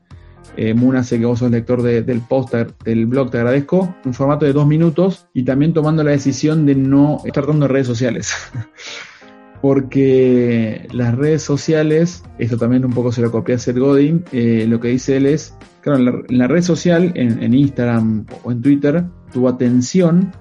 eh, 0.56 0.74
Muna, 0.74 1.02
sé 1.02 1.18
que 1.18 1.24
vos 1.24 1.38
sos 1.38 1.50
lector 1.50 1.82
del 1.82 2.20
póster 2.20 2.74
del 2.84 3.06
blog, 3.06 3.30
te 3.30 3.38
agradezco. 3.38 3.94
Un 4.04 4.14
formato 4.14 4.44
de 4.44 4.52
dos 4.52 4.66
minutos 4.66 5.26
y 5.32 5.44
también 5.44 5.72
tomando 5.72 6.04
la 6.04 6.10
decisión 6.10 6.66
de 6.66 6.74
no 6.74 7.20
estar 7.24 7.46
dando 7.46 7.68
redes 7.68 7.86
sociales. 7.86 8.34
Porque 9.62 10.88
las 10.92 11.14
redes 11.14 11.42
sociales, 11.42 12.24
esto 12.38 12.58
también 12.58 12.84
un 12.84 12.92
poco 12.92 13.12
se 13.12 13.22
lo 13.22 13.30
copia 13.30 13.58
Seth 13.58 13.78
Godin, 13.78 14.24
eh, 14.32 14.66
lo 14.68 14.80
que 14.80 14.88
dice 14.88 15.16
él 15.16 15.26
es, 15.26 15.54
claro, 15.80 16.00
en 16.28 16.38
la, 16.38 16.48
red 16.48 16.62
social, 16.62 17.12
en, 17.14 17.54
Instagram 17.54 18.26
o 18.42 18.50
en 18.50 18.60
Twitter, 18.60 19.04
tu 19.32 19.46
atención 19.48 20.32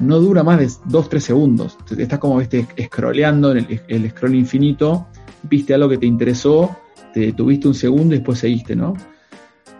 no 0.00 0.18
dura 0.18 0.42
más 0.42 0.58
de 0.58 0.66
2-3 0.66 1.20
segundos. 1.20 1.78
Estás 1.96 2.18
como, 2.18 2.38
viste, 2.38 2.66
scrolleando 2.86 3.52
en 3.52 3.58
el, 3.58 3.80
el 3.86 4.10
scroll 4.10 4.34
infinito, 4.34 5.06
viste 5.44 5.72
algo 5.72 5.88
que 5.88 5.98
te 5.98 6.06
interesó, 6.06 6.76
te 7.14 7.32
tuviste 7.32 7.68
un 7.68 7.74
segundo 7.74 8.14
y 8.14 8.18
después 8.18 8.40
seguiste, 8.40 8.74
¿no? 8.74 8.94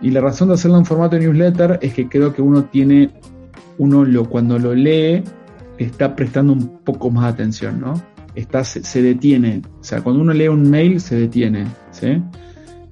Y 0.03 0.11
la 0.11 0.21
razón 0.21 0.49
de 0.49 0.55
hacerlo 0.55 0.79
en 0.79 0.87
formato 0.87 1.19
newsletter 1.19 1.79
es 1.83 1.93
que 1.95 2.09
creo 2.09 2.33
que 2.33 2.43
uno 2.43 2.65
tiene, 2.65 3.11
uno 3.79 4.05
lo, 4.05 4.29
cuando 4.29 4.59
lo 4.59 4.75
lee, 4.75 5.23
está 5.79 6.15
prestando 6.17 6.53
un 6.53 6.79
poco 6.85 7.11
más 7.11 7.33
atención, 7.33 7.81
¿no? 7.81 8.01
Está, 8.35 8.65
se, 8.65 9.03
detiene. 9.03 9.63
O 9.81 9.85
sea, 9.85 10.03
cuando 10.03 10.23
uno 10.23 10.33
lee 10.33 10.49
un 10.49 10.71
mail, 10.71 11.01
se 11.01 11.17
detiene, 11.17 11.67
¿sí? 11.91 12.23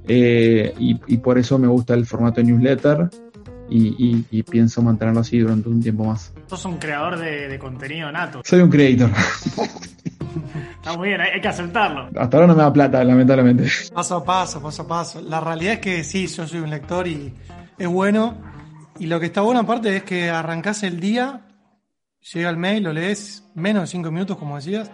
Eh, 0.06 0.74
y, 0.78 1.16
por 1.18 1.38
eso 1.38 1.58
me 1.58 1.68
gusta 1.68 1.94
el 1.94 2.06
formato 2.06 2.42
newsletter 2.42 3.10
y, 3.70 4.42
pienso 4.44 4.82
mantenerlo 4.82 5.20
así 5.20 5.38
durante 5.38 5.68
un 5.68 5.82
tiempo 5.82 6.04
más. 6.04 6.32
Sos 6.46 6.64
un 6.64 6.78
creador 6.78 7.18
de, 7.18 7.48
de 7.48 7.58
contenido 7.58 8.10
nato. 8.10 8.42
Soy 8.44 8.60
un 8.60 8.70
creator. 8.70 9.10
Está 10.76 10.96
muy 10.96 11.08
bien, 11.08 11.20
hay, 11.20 11.40
que 11.40 11.48
aceptarlo. 11.48 12.08
Hasta 12.16 12.36
ahora 12.36 12.46
no 12.46 12.54
me 12.54 12.62
da 12.62 12.72
plata, 12.72 13.04
lamentablemente. 13.04 13.68
Paso 13.92 14.16
a 14.16 14.24
paso, 14.24 14.62
paso 14.62 14.82
a 14.82 14.88
paso. 14.88 15.20
La 15.20 15.40
realidad 15.40 15.74
es 15.74 15.78
que 15.80 16.04
sí, 16.04 16.26
yo 16.26 16.46
soy 16.46 16.60
un 16.60 16.70
lector 16.70 17.06
y 17.06 17.34
es 17.76 17.88
bueno. 17.88 18.36
Y 18.98 19.06
lo 19.06 19.20
que 19.20 19.26
está 19.26 19.40
bueno 19.42 19.60
aparte 19.60 19.96
es 19.96 20.02
que 20.02 20.30
arrancás 20.30 20.82
el 20.82 20.98
día, 20.98 21.46
llega 22.32 22.50
el 22.50 22.56
mail, 22.56 22.82
lo 22.82 22.92
lees 22.92 23.44
menos 23.54 23.82
de 23.82 23.86
cinco 23.86 24.10
minutos, 24.10 24.36
como 24.36 24.56
decías, 24.56 24.90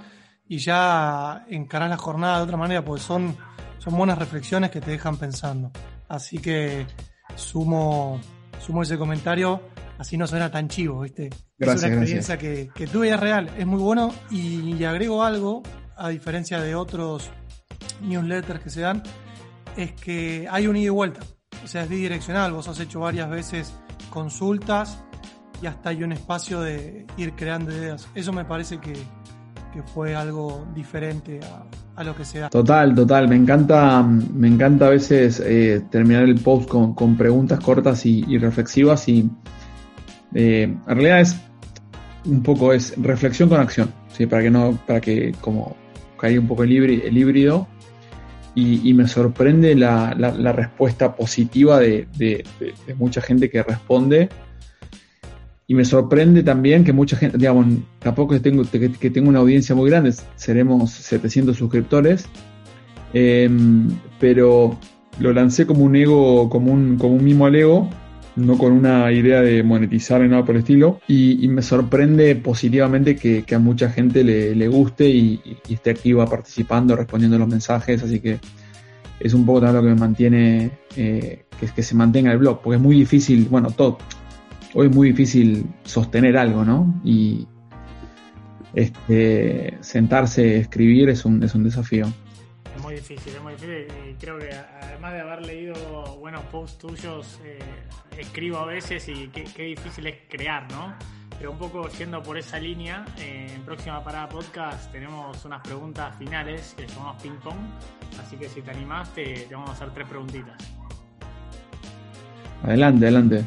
y 0.47 0.59
ya 0.59 1.47
encarás 1.49 1.89
la 1.89 1.97
jornada 1.97 2.39
de 2.39 2.45
otra 2.45 2.57
manera, 2.57 2.85
porque 2.85 3.03
son, 3.03 3.37
son 3.79 3.97
buenas 3.97 4.19
reflexiones 4.19 4.71
que 4.71 4.81
te 4.81 4.91
dejan 4.91 5.17
pensando. 5.17 5.71
Así 6.09 6.39
que 6.39 6.87
sumo, 7.35 8.21
sumo 8.65 8.83
ese 8.83 8.97
comentario, 8.97 9.61
así 9.99 10.17
no 10.17 10.27
suena 10.27 10.51
tan 10.51 10.69
chivo, 10.69 11.01
¿viste? 11.01 11.31
Gracias, 11.59 11.85
es 11.85 11.89
una 11.89 11.97
experiencia 11.97 12.39
que, 12.39 12.71
que 12.75 12.87
tuve 12.87 13.11
es 13.11 13.21
real, 13.21 13.51
es 13.59 13.67
muy 13.67 13.81
bueno 13.81 14.15
y, 14.31 14.83
agrego 14.85 15.23
algo, 15.23 15.63
a 15.97 16.09
diferencia 16.09 16.61
de 16.61 16.75
otros 16.75 17.31
newsletters 18.03 18.61
que 18.61 18.71
se 18.71 18.81
dan, 18.81 19.03
es 19.77 19.93
que 19.93 20.49
hay 20.51 20.67
un 20.67 20.77
ida 20.77 20.87
y 20.87 20.91
vuelta, 20.91 21.21
o 21.63 21.67
sea, 21.67 21.83
es 21.83 21.89
bidireccional, 21.89 22.53
vos 22.53 22.69
has 22.69 22.81
hecho 22.81 23.01
varias 23.01 23.29
veces 23.29 23.75
consultas 24.11 24.99
y 25.61 25.67
hasta 25.67 25.91
hay 25.91 26.03
un 26.03 26.13
espacio 26.13 26.61
de 26.61 27.07
ir 27.17 27.35
creando 27.35 27.73
ideas. 27.73 28.09
Eso 28.15 28.33
me 28.33 28.45
parece 28.45 28.79
que, 28.79 28.95
fue 29.93 30.15
algo 30.15 30.65
diferente 30.73 31.41
a, 31.43 31.67
lo 32.03 32.17
que 32.17 32.25
se. 32.25 32.41
Total, 32.49 32.95
total. 32.95 33.29
Me 33.29 33.37
encanta, 33.37 34.03
me 34.03 34.49
encanta 34.49 34.87
a 34.87 34.91
veces 34.91 35.41
eh, 35.45 35.83
terminar 35.91 36.25
el 36.25 36.35
post 36.37 36.69
con, 36.69 37.17
preguntas 37.17 37.61
cortas 37.61 38.05
y 38.07 38.39
reflexivas 38.39 39.09
y 39.09 39.31
eh, 40.35 40.63
en 40.63 40.85
realidad 40.85 41.21
es 41.21 41.37
un 42.25 42.43
poco 42.43 42.73
es 42.73 42.95
reflexión 42.97 43.49
con 43.49 43.61
acción, 43.61 43.93
¿sí? 44.13 44.27
para 44.27 44.43
que 44.43 44.51
no, 44.51 44.79
para 44.87 45.01
que 45.01 45.33
como 45.41 45.77
ahí 46.21 46.39
un 46.39 46.49
poco 46.49 46.65
el, 46.65 46.73
híbrido 46.73 47.69
y, 48.55 48.95
me 48.95 49.07
sorprende 49.07 49.75
la, 49.75 50.15
respuesta 50.55 51.15
positiva 51.15 51.79
de, 51.81 52.45
mucha 52.97 53.21
gente 53.21 53.51
que 53.51 53.63
responde. 53.63 54.29
Y 55.67 55.75
me 55.75 55.85
sorprende 55.85 56.43
también 56.43 56.85
que 56.85 56.93
mucha 56.93 57.17
gente, 57.17 57.39
digamos, 57.39 57.67
tampoco 57.99 58.35
que 58.35 58.41
tengo, 58.41 58.65
que, 58.71 59.11
tengo 59.11 59.29
una 59.31 59.39
audiencia 59.39 59.75
muy 59.75 59.89
grande, 59.89 60.13
seremos 60.37 60.91
700 60.91 61.57
suscriptores, 61.57 62.27
em, 63.15 63.89
pero 64.21 64.79
lo 65.21 65.33
lancé 65.33 65.67
como 65.67 65.85
un 65.85 65.97
ego, 65.97 66.51
como 66.51 66.73
un, 66.73 66.99
como 66.99 67.15
un 67.15 67.25
mimo 67.25 67.47
al 67.47 67.55
ego, 67.55 67.89
no 68.37 68.59
con 68.59 68.73
una 68.73 69.11
idea 69.13 69.41
de 69.41 69.63
monetizar 69.63 70.21
ni 70.21 70.29
nada 70.29 70.45
por 70.45 70.55
el 70.55 70.63
estilo. 70.63 71.01
Y, 71.09 71.49
me 71.49 71.63
sorprende 71.63 72.35
positivamente 72.37 73.17
que, 73.17 73.45
a 73.55 73.59
mucha 73.59 73.91
gente 73.91 74.25
le, 74.25 74.69
guste 74.69 75.09
y, 75.09 75.41
esté 75.69 75.91
activa 75.91 76.27
participando, 76.27 76.97
respondiendo 76.97 77.39
los 77.39 77.49
mensajes. 77.49 78.03
Así 78.03 78.21
que 78.21 78.39
es 79.21 79.35
un 79.35 79.47
poco 79.47 79.61
también 79.61 79.77
lo 79.77 79.89
que 79.89 79.95
me 79.95 80.01
mantiene, 80.01 80.71
eh, 80.97 81.45
que, 81.59 81.67
que 81.69 81.83
se 81.83 81.95
mantenga 81.95 82.33
el 82.33 82.39
blog, 82.39 82.61
porque 82.61 82.77
es 82.77 82.83
muy 82.83 82.97
difícil, 82.97 83.47
bueno, 83.51 83.71
todo. 83.71 83.99
Hoy 84.75 84.89
es 84.89 84.95
muy 84.95 85.11
difícil 85.11 85.67
sostener 85.85 86.37
algo, 86.37 86.65
¿no? 86.65 87.01
Y 87.05 87.47
este, 88.75 89.79
sentarse, 89.81 90.59
escribir 90.59 91.09
es 91.09 91.25
un, 91.25 91.43
es 91.43 91.55
un 91.55 91.65
desafío 91.65 92.07
muy 92.85 92.95
difícil, 92.95 93.35
es 93.35 93.43
muy 93.43 93.53
difícil. 93.55 93.87
Y 94.11 94.15
creo 94.15 94.39
que 94.39 94.51
además 94.53 95.13
de 95.15 95.21
haber 95.21 95.47
leído 95.47 95.75
buenos 96.21 96.43
posts 96.45 96.79
tuyos, 96.79 97.41
eh, 97.45 97.59
escribo 98.19 98.59
a 98.59 98.67
veces 98.67 99.09
y 99.09 99.29
qué, 99.29 99.63
difícil 99.63 100.07
es 100.07 100.17
crear, 100.29 100.71
¿no? 100.71 100.95
Pero 101.39 101.51
un 101.51 101.59
poco 101.59 101.89
yendo 101.89 102.23
por 102.23 102.39
esa 102.39 102.59
línea, 102.59 103.05
eh, 103.19 103.51
en 103.55 103.63
próxima 103.63 104.05
parada 104.05 104.29
podcast 104.29 104.93
tenemos 104.93 105.45
unas 105.45 105.63
preguntas 105.63 106.17
finales 106.17 106.75
que 106.77 106.87
llamamos 106.87 107.21
ping 107.23 107.39
pong. 107.43 107.59
Así 108.21 108.37
que 108.37 108.49
si 108.49 108.63
te 108.63 108.71
animás, 108.71 109.13
te, 109.15 109.49
vamos 109.51 109.71
a 109.71 109.73
hacer 109.73 109.91
tres 109.93 110.07
preguntitas. 110.07 110.57
Adelante, 112.63 113.07
adelante. 113.07 113.45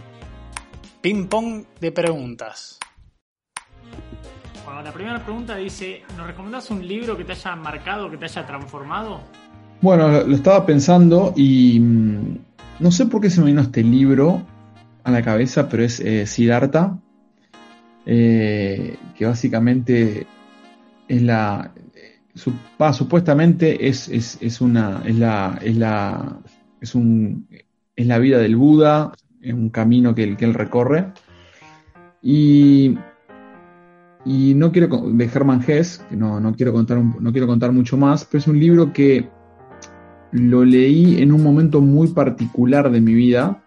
Ping 1.08 1.28
pong 1.28 1.63
de 1.80 1.93
preguntas. 1.93 2.80
Bueno, 4.65 4.82
la 4.82 4.91
primera 4.91 5.24
pregunta 5.24 5.56
dice, 5.56 6.02
¿nos 6.17 6.28
recomendás 6.28 6.70
un 6.70 6.86
libro 6.86 7.15
que 7.15 7.24
te 7.24 7.32
haya 7.32 7.56
marcado, 7.56 8.12
que 8.12 8.17
te 8.17 8.26
haya 8.26 8.46
transformado? 8.46 9.22
Bueno, 9.80 10.10
lo 10.10 10.36
estaba 10.36 10.65
pensando 10.65 11.34
y 11.34 11.80
mm, 11.80 12.38
no 12.82 12.91
sé 12.91 13.06
por 13.06 13.22
qué 13.22 13.30
se 13.30 13.39
me 13.39 13.46
vino 13.46 13.62
este 13.62 13.84
libro 13.84 14.46
a 15.06 15.12
la 15.12 15.22
cabeza, 15.22 15.70
pero 15.70 15.84
es 15.84 16.02
eh, 16.02 16.26
Siddhartha, 16.26 17.00
eh, 18.06 18.98
que 19.15 19.26
básicamente 19.26 20.28
es 21.08 21.22
la... 21.22 21.72
supuestamente 22.36 23.88
es, 23.88 24.10
es, 24.10 24.60
una... 24.60 25.04
Es 25.06 25.15
la, 25.15 25.58
es 25.62 25.78
la... 25.78 26.38
Es 26.82 26.96
un, 26.96 27.48
es 27.96 28.08
la 28.08 28.20
vida 28.20 28.39
del 28.39 28.58
Buda, 28.58 29.13
es 29.41 29.54
un 29.54 29.69
camino 29.69 30.13
que, 30.13 30.36
que 30.36 30.45
él 30.45 30.54
recorre. 30.54 31.13
Y 32.21 32.97
y 34.28 34.54
no 34.56 34.73
quiero 34.73 34.89
de 35.10 35.26
Hermann 35.26 35.63
Hesse, 35.65 36.00
que 36.10 36.17
no, 36.17 36.41
no, 36.41 36.54
quiero 36.54 36.73
contar 36.73 36.97
no 36.97 37.32
quiero 37.32 37.47
contar 37.47 37.71
mucho 37.71 37.95
más, 37.95 38.26
pero 38.26 38.39
es 38.39 38.47
un 38.47 38.60
libro 38.60 38.91
que 38.91 39.30
lo 40.32 40.65
leí 40.65 41.21
en 41.21 41.32
un 41.32 41.41
momento 41.41 41.80
muy 41.80 42.10
particular 42.10 42.91
de 42.91 43.00
mi 43.00 43.13
vida 43.13 43.63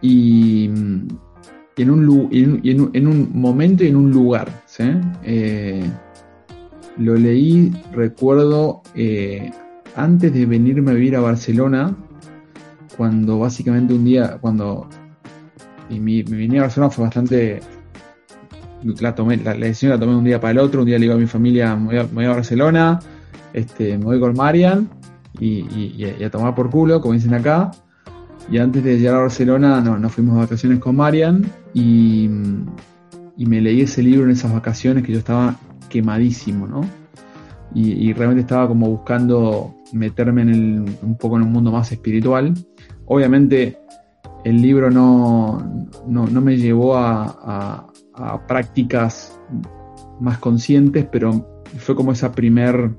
y 0.00 0.64
en 1.76 1.90
un, 1.90 2.28
en, 2.32 3.06
un 3.06 3.30
momento 3.34 3.84
y 3.84 3.88
en 3.88 3.96
un 3.96 4.10
lugar. 4.10 4.48
Eh, 5.24 5.84
lo 6.96 7.14
leí, 7.16 7.70
recuerdo, 7.92 8.82
eh, 8.94 9.50
antes 9.94 10.32
de 10.32 10.46
venirme 10.46 10.92
a 10.92 10.94
vivir 10.94 11.16
a 11.16 11.20
Barcelona, 11.20 11.94
cuando 13.00 13.38
básicamente 13.38 13.94
un 13.94 14.04
día, 14.04 14.36
cuando 14.42 14.86
y 15.88 15.98
mi, 15.98 16.22
mi 16.22 16.58
a 16.58 16.62
Barcelona 16.64 16.90
fue 16.90 17.04
bastante 17.04 17.60
la, 19.00 19.14
tomé, 19.14 19.38
la, 19.38 19.54
decisión 19.54 19.92
la 19.92 19.98
tomé 19.98 20.14
un 20.14 20.22
día 20.22 20.38
para 20.38 20.50
el 20.50 20.58
otro, 20.58 20.80
un 20.80 20.86
día 20.86 20.98
le 20.98 21.04
digo 21.04 21.14
a 21.14 21.16
mi 21.16 21.24
familia, 21.24 21.74
me 21.76 22.04
voy 22.04 22.24
a, 22.26 22.28
Barcelona, 22.28 22.98
este, 23.54 23.96
me 23.96 24.04
voy 24.04 24.20
con 24.20 24.34
Marian 24.34 24.90
y, 25.38 26.04
a 26.22 26.28
tomar 26.28 26.54
por 26.54 26.68
culo, 26.68 27.00
como 27.00 27.14
dicen 27.14 27.32
acá. 27.32 27.70
Y 28.50 28.58
antes 28.58 28.84
de 28.84 28.98
llegar 28.98 29.14
a 29.14 29.20
Barcelona 29.20 29.80
no, 29.80 29.98
nos 29.98 30.12
fuimos 30.12 30.34
de 30.34 30.42
vacaciones 30.42 30.78
con 30.78 30.94
Marian 30.96 31.50
y, 31.72 32.28
me 33.38 33.62
leí 33.62 33.80
ese 33.80 34.02
libro 34.02 34.26
en 34.26 34.32
esas 34.32 34.52
vacaciones 34.52 35.04
que 35.04 35.12
yo 35.12 35.20
estaba 35.20 35.56
quemadísimo, 35.88 36.66
¿no? 36.66 36.82
Y, 37.74 38.12
realmente 38.12 38.42
estaba 38.42 38.68
como 38.68 38.90
buscando 38.90 39.74
meterme 39.92 40.42
en 40.42 40.98
un 41.02 41.16
poco 41.16 41.36
en 41.36 41.44
un 41.44 41.52
mundo 41.52 41.72
más 41.72 41.90
espiritual. 41.92 42.54
Obviamente 43.12 43.76
el 44.44 44.62
libro 44.62 44.90
no, 44.90 45.86
no, 46.06 46.40
me 46.40 46.56
llevó 46.56 46.96
a, 46.96 47.90
a 48.14 48.46
prácticas 48.46 49.38
más 50.20 50.38
conscientes, 50.38 51.06
pero 51.10 51.64
fue 51.78 51.94
como 51.94 52.12
esa 52.12 52.32
primer... 52.32 52.90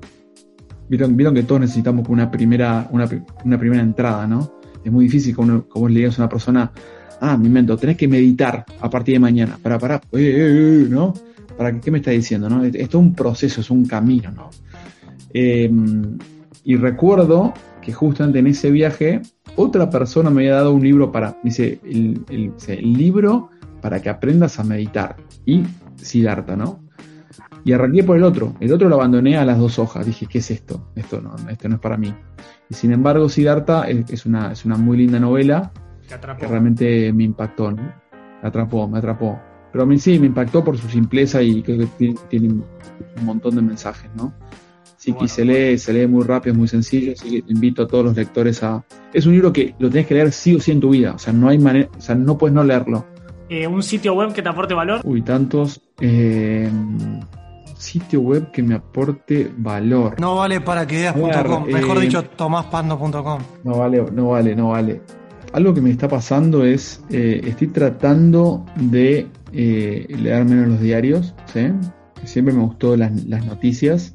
Vieron, 0.88 1.16
vieron 1.16 1.34
que 1.34 1.44
todos 1.44 1.62
necesitamos 1.62 2.06
una 2.08 2.30
primera, 2.30 2.88
una, 2.90 3.06
primera 3.58 3.82
entrada, 3.82 4.26
¿no? 4.26 4.52
Es 4.84 4.92
muy 4.92 5.04
difícil 5.04 5.34
como, 5.34 5.66
como 5.66 5.88
le 5.88 6.00
digas 6.00 6.18
a 6.18 6.22
una 6.22 6.28
persona, 6.28 6.70
ah, 7.20 7.36
mi 7.38 7.46
invento, 7.46 7.78
tenés 7.78 7.96
que 7.96 8.08
meditar 8.08 8.66
a 8.80 8.90
partir 8.90 9.14
de 9.14 9.20
mañana. 9.20 9.58
Para, 9.62 9.78
para, 9.78 9.96
eh, 9.96 10.00
eh, 10.12 10.82
eh, 10.82 10.86
¿no? 10.90 11.14
¿Para 11.56 11.80
qué, 11.80 11.90
me 11.90 11.98
está 11.98 12.10
diciendo? 12.10 12.50
¿no? 12.50 12.64
Esto 12.64 12.78
es 12.78 12.94
un 12.94 13.14
proceso, 13.14 13.62
es 13.62 13.70
un 13.70 13.86
camino, 13.86 14.30
¿no? 14.32 14.50
Em, 15.32 16.18
y 16.64 16.76
recuerdo 16.76 17.54
que 17.80 17.92
justamente 17.92 18.40
en 18.40 18.48
ese 18.48 18.70
viaje, 18.70 19.22
otra 19.56 19.90
persona 19.90 20.30
me 20.30 20.42
había 20.42 20.54
dado 20.54 20.72
un 20.72 20.82
libro 20.82 21.12
para, 21.12 21.36
dice, 21.42 21.80
el, 21.84 22.24
el 22.28 22.92
libro 22.92 23.50
para 23.80 24.00
que 24.00 24.08
aprendas 24.08 24.58
a 24.58 24.64
meditar. 24.64 25.16
Y 25.44 25.62
Siddhartha, 25.96 26.56
¿no? 26.56 26.80
Y 27.64 27.72
arranqué 27.72 28.02
por 28.02 28.16
el 28.16 28.24
otro. 28.24 28.54
El 28.60 28.72
otro 28.72 28.88
lo 28.88 28.96
abandoné 28.96 29.36
a 29.36 29.44
las 29.44 29.58
dos 29.58 29.78
hojas. 29.78 30.06
Dije, 30.06 30.26
¿qué 30.26 30.38
es 30.38 30.50
esto? 30.50 30.90
Esto 30.96 31.20
no, 31.20 31.36
esto 31.48 31.68
no 31.68 31.76
es 31.76 31.80
para 31.80 31.96
mí. 31.96 32.12
Y 32.68 32.74
sin 32.74 32.92
embargo, 32.92 33.28
Siddhartha 33.28 33.84
es, 33.88 34.26
una, 34.26 34.52
es 34.52 34.64
una 34.64 34.76
muy 34.76 34.96
linda 34.96 35.20
novela 35.20 35.70
que 36.38 36.46
realmente 36.46 37.12
me 37.12 37.24
impactó. 37.24 37.70
¿no? 37.70 37.82
Me 38.42 38.48
atrapó, 38.48 38.88
me 38.88 38.98
atrapó. 38.98 39.38
Pero 39.70 39.84
a 39.84 39.86
mí 39.86 39.98
sí, 39.98 40.18
me 40.18 40.26
impactó 40.26 40.62
por 40.62 40.76
su 40.76 40.88
simpleza 40.88 41.40
y 41.42 41.62
creo 41.62 41.88
que 41.98 42.14
tiene, 42.28 42.48
un 42.48 43.24
montón 43.24 43.54
de 43.54 43.62
mensajes, 43.62 44.10
¿no? 44.14 44.34
Sí, 45.02 45.12
que 45.14 45.26
se 45.26 45.44
lee, 45.44 45.78
se 45.78 45.92
lee 45.92 46.06
muy 46.06 46.22
rápido, 46.22 46.52
es 46.52 46.58
muy 46.60 46.68
sencillo, 46.68 47.14
así 47.18 47.28
que 47.28 47.52
invito 47.52 47.82
a 47.82 47.88
todos 47.88 48.04
los 48.04 48.16
lectores 48.16 48.62
a... 48.62 48.84
Es 49.12 49.26
un 49.26 49.32
libro 49.32 49.52
que 49.52 49.74
lo 49.80 49.90
tenés 49.90 50.06
que 50.06 50.14
leer 50.14 50.30
sí 50.30 50.54
o 50.54 50.60
sí 50.60 50.70
en 50.70 50.78
tu 50.78 50.90
vida, 50.90 51.14
o 51.14 51.18
sea, 51.18 51.32
no 51.32 51.48
hay 51.48 51.58
manera, 51.58 51.88
o 51.98 52.00
sea, 52.00 52.14
no 52.14 52.38
puedes 52.38 52.54
no 52.54 52.62
leerlo. 52.62 53.04
Eh, 53.48 53.66
un 53.66 53.82
sitio 53.82 54.14
web 54.14 54.32
que 54.32 54.42
te 54.42 54.48
aporte 54.48 54.74
valor. 54.74 55.00
Uy, 55.02 55.22
tantos. 55.22 55.80
Eh, 56.00 56.70
sitio 57.76 58.20
web 58.20 58.52
que 58.52 58.62
me 58.62 58.76
aporte 58.76 59.50
valor. 59.56 60.20
No 60.20 60.36
vale 60.36 60.60
para 60.60 60.86
que 60.86 60.94
ideas.com, 60.94 61.66
mejor 61.66 61.96
eh, 61.96 62.00
dicho, 62.02 62.22
tomaspando.com. 62.22 63.40
No 63.64 63.78
vale, 63.78 64.04
no 64.12 64.28
vale, 64.28 64.54
no 64.54 64.68
vale. 64.68 65.00
Algo 65.52 65.74
que 65.74 65.80
me 65.80 65.90
está 65.90 66.06
pasando 66.06 66.64
es, 66.64 67.02
estoy 67.10 67.66
tratando 67.66 68.64
de 68.76 69.26
leer 69.50 70.44
menos 70.44 70.68
los 70.68 70.80
diarios, 70.80 71.34
¿sí? 71.52 71.72
siempre 72.24 72.54
me 72.54 72.62
gustó 72.62 72.96
las, 72.96 73.24
las 73.24 73.44
noticias, 73.44 74.14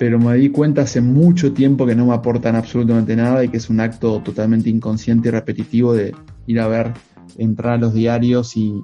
pero 0.00 0.18
me 0.18 0.34
di 0.34 0.48
cuenta 0.48 0.80
hace 0.80 1.02
mucho 1.02 1.52
tiempo 1.52 1.84
que 1.84 1.94
no 1.94 2.06
me 2.06 2.14
aportan 2.14 2.56
absolutamente 2.56 3.14
nada 3.14 3.44
y 3.44 3.50
que 3.50 3.58
es 3.58 3.68
un 3.68 3.80
acto 3.80 4.22
totalmente 4.22 4.70
inconsciente 4.70 5.28
y 5.28 5.30
repetitivo 5.30 5.92
de 5.92 6.14
ir 6.46 6.58
a 6.58 6.68
ver 6.68 6.94
entrar 7.36 7.74
a 7.74 7.76
los 7.76 7.92
diarios 7.92 8.56
y, 8.56 8.82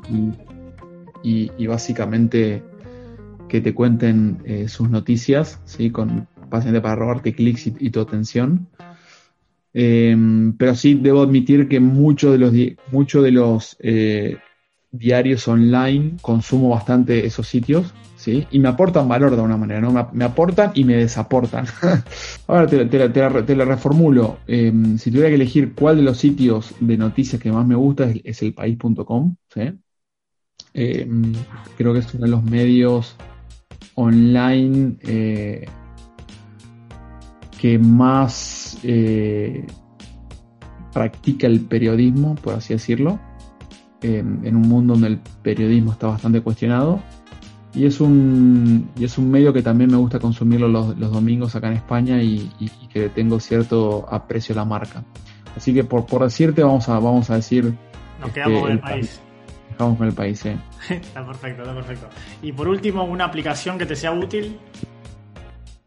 y, 1.22 1.66
básicamente 1.66 2.62
que 3.48 3.62
te 3.62 3.72
cuenten 3.72 4.42
eh, 4.44 4.68
sus 4.68 4.90
noticias, 4.90 5.58
¿sí? 5.64 5.88
Con, 5.88 6.28
básicamente 6.50 6.82
para 6.82 6.96
robarte 6.96 7.34
clics 7.34 7.66
y, 7.66 7.88
tu 7.88 8.00
atención. 8.00 8.68
Em, 9.72 10.52
pero 10.52 10.74
sí 10.74 10.98
debo 11.00 11.22
admitir 11.22 11.66
que 11.66 11.80
muchos 11.80 12.32
de 12.32 12.38
los, 12.38 12.52
mucho 12.92 13.22
de 13.22 13.30
los 13.30 13.78
eh, 13.80 14.36
diarios 14.90 15.48
online 15.48 16.18
consumo 16.20 16.68
bastante 16.68 17.24
esos 17.24 17.48
sitios 17.48 17.94
y 18.26 18.58
me 18.58 18.68
aportan 18.68 19.08
valor 19.08 19.30
de 19.30 19.36
alguna 19.36 19.56
manera, 19.56 19.80
¿no? 19.80 20.08
Me, 20.12 20.24
aportan 20.24 20.72
y 20.74 20.84
me 20.84 20.96
desaportan. 20.96 21.66
Ahora 22.46 22.66
te, 22.66 23.56
la, 23.56 23.64
reformulo. 23.64 24.38
Em, 24.46 24.98
si 24.98 25.10
tuviera 25.10 25.28
que 25.28 25.36
elegir 25.36 25.74
cuál 25.74 25.96
de 25.96 26.02
los 26.02 26.18
sitios 26.18 26.74
de 26.80 26.96
noticias 26.96 27.40
que 27.40 27.52
más 27.52 27.66
me 27.66 27.74
gusta 27.74 28.10
es, 28.24 28.42
el 28.42 28.48
elpaís.com, 28.48 29.36
em, 30.74 31.32
creo 31.76 31.92
que 31.92 31.98
es 32.00 32.14
uno 32.14 32.24
de 32.24 32.30
los 32.30 32.42
medios 32.42 33.16
online 33.94 34.96
eh, 35.02 35.66
que 37.58 37.78
más 37.78 38.78
eh, 38.82 39.66
practica 40.92 41.46
el 41.46 41.60
periodismo, 41.60 42.34
por 42.34 42.54
así 42.54 42.74
decirlo, 42.74 43.20
em, 44.02 44.44
en 44.44 44.56
un 44.56 44.68
mundo 44.68 44.94
donde 44.94 45.08
el 45.08 45.20
periodismo 45.42 45.92
está 45.92 46.08
bastante 46.08 46.40
cuestionado 46.40 47.00
y 47.76 47.84
es 47.84 48.00
un 48.00 48.90
y 48.96 49.04
es 49.04 49.18
un 49.18 49.30
medio 49.30 49.52
que 49.52 49.62
también 49.62 49.90
me 49.90 49.98
gusta 49.98 50.18
consumirlo 50.18 50.66
los, 50.66 50.98
domingos 50.98 51.54
acá 51.54 51.68
en 51.68 51.74
España 51.74 52.22
y, 52.22 52.50
que 52.90 53.10
tengo 53.10 53.38
cierto 53.38 54.06
aprecio 54.10 54.54
a 54.54 54.56
la 54.56 54.64
marca. 54.64 55.04
Así 55.54 55.74
que 55.74 55.84
por, 55.84 56.06
por 56.06 56.22
decirte 56.22 56.62
vamos 56.62 56.88
a 56.88 56.98
vamos 56.98 57.28
a 57.30 57.36
decir 57.36 57.74
nos 58.18 58.28
este, 58.28 58.40
quedamos 58.40 58.62
con 58.62 58.72
el, 58.72 58.80
país. 58.80 59.20
Dejamos 59.70 59.98
con 59.98 60.06
el 60.06 60.14
país, 60.14 60.40
sí. 60.40 60.50
está 60.88 61.26
perfecto, 61.26 61.62
está 61.62 61.74
perfecto. 61.74 62.08
Y 62.42 62.52
por 62.52 62.68
último, 62.68 63.04
una 63.04 63.26
aplicación 63.26 63.78
que 63.78 63.84
te 63.84 63.94
sea 63.94 64.12
útil. 64.12 64.58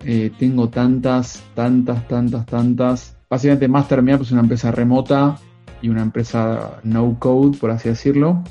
Eh, 0.06 0.32
tengo 0.38 0.70
tantas, 0.70 1.44
tantas, 1.56 2.08
tantas, 2.08 2.46
tantas. 2.46 3.18
Básicamente 3.28 3.68
MasterMeap 3.68 4.22
es 4.22 4.32
una 4.32 4.42
empresa 4.42 4.72
remota 4.72 5.38
y 5.82 5.90
una 5.90 6.04
empresa 6.04 6.80
no 6.84 7.18
code, 7.20 7.58
por 7.58 7.72
así 7.72 7.90
decirlo. 7.90 8.44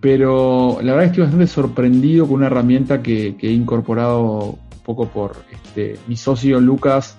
Pero 0.00 0.78
la 0.80 0.92
verdad 0.92 1.04
es 1.04 1.10
estoy 1.10 1.22
bastante 1.24 1.46
sorprendido 1.48 2.26
con 2.26 2.36
una 2.36 2.46
herramienta 2.46 3.02
que, 3.02 3.36
he 3.40 3.50
incorporado 3.50 4.50
un 4.52 4.78
poco 4.84 5.08
por 5.08 5.36
este, 5.50 5.98
mi 6.06 6.16
socio 6.16 6.60
Lucas. 6.60 7.16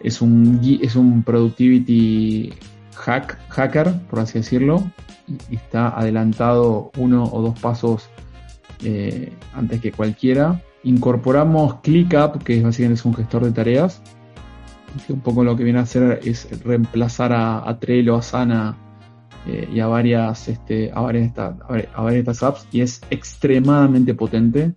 Es 0.00 0.22
un, 0.22 0.60
es 0.80 0.96
un 0.96 1.22
productivity 1.22 2.54
hack, 2.96 3.38
hacker, 3.50 3.92
por 4.08 4.20
así 4.20 4.38
decirlo. 4.38 4.90
Y 5.50 5.56
está 5.56 5.88
adelantado 5.88 6.90
uno 6.96 7.24
o 7.24 7.42
dos 7.42 7.58
pasos 7.60 8.08
eh, 8.82 9.32
antes 9.54 9.80
que 9.82 9.92
cualquiera. 9.92 10.62
Incorporamos 10.84 11.80
ClickUp, 11.82 12.42
que 12.42 12.56
es 12.56 12.62
básicamente 12.62 13.06
un 13.06 13.14
gestor 13.14 13.44
de 13.44 13.52
tareas. 13.52 14.00
Que 15.06 15.12
un 15.12 15.20
poco 15.20 15.44
lo 15.44 15.54
que 15.54 15.64
viene 15.64 15.78
a 15.78 15.82
hacer 15.82 16.20
es 16.24 16.48
reemplazar 16.64 17.34
a, 17.34 17.68
a 17.68 17.78
Trello, 17.78 18.16
a 18.16 18.22
Sana 18.22 18.89
eh, 19.46 19.68
y 19.72 19.80
a 19.80 19.86
varias, 19.86 20.48
este, 20.48 20.90
a, 20.92 21.00
varias 21.00 21.36
a, 21.38 21.54
varias 22.02 22.20
estas 22.20 22.42
apps 22.42 22.66
y 22.72 22.82
es 22.82 23.00
extremadamente 23.10 24.14
potente. 24.14 24.74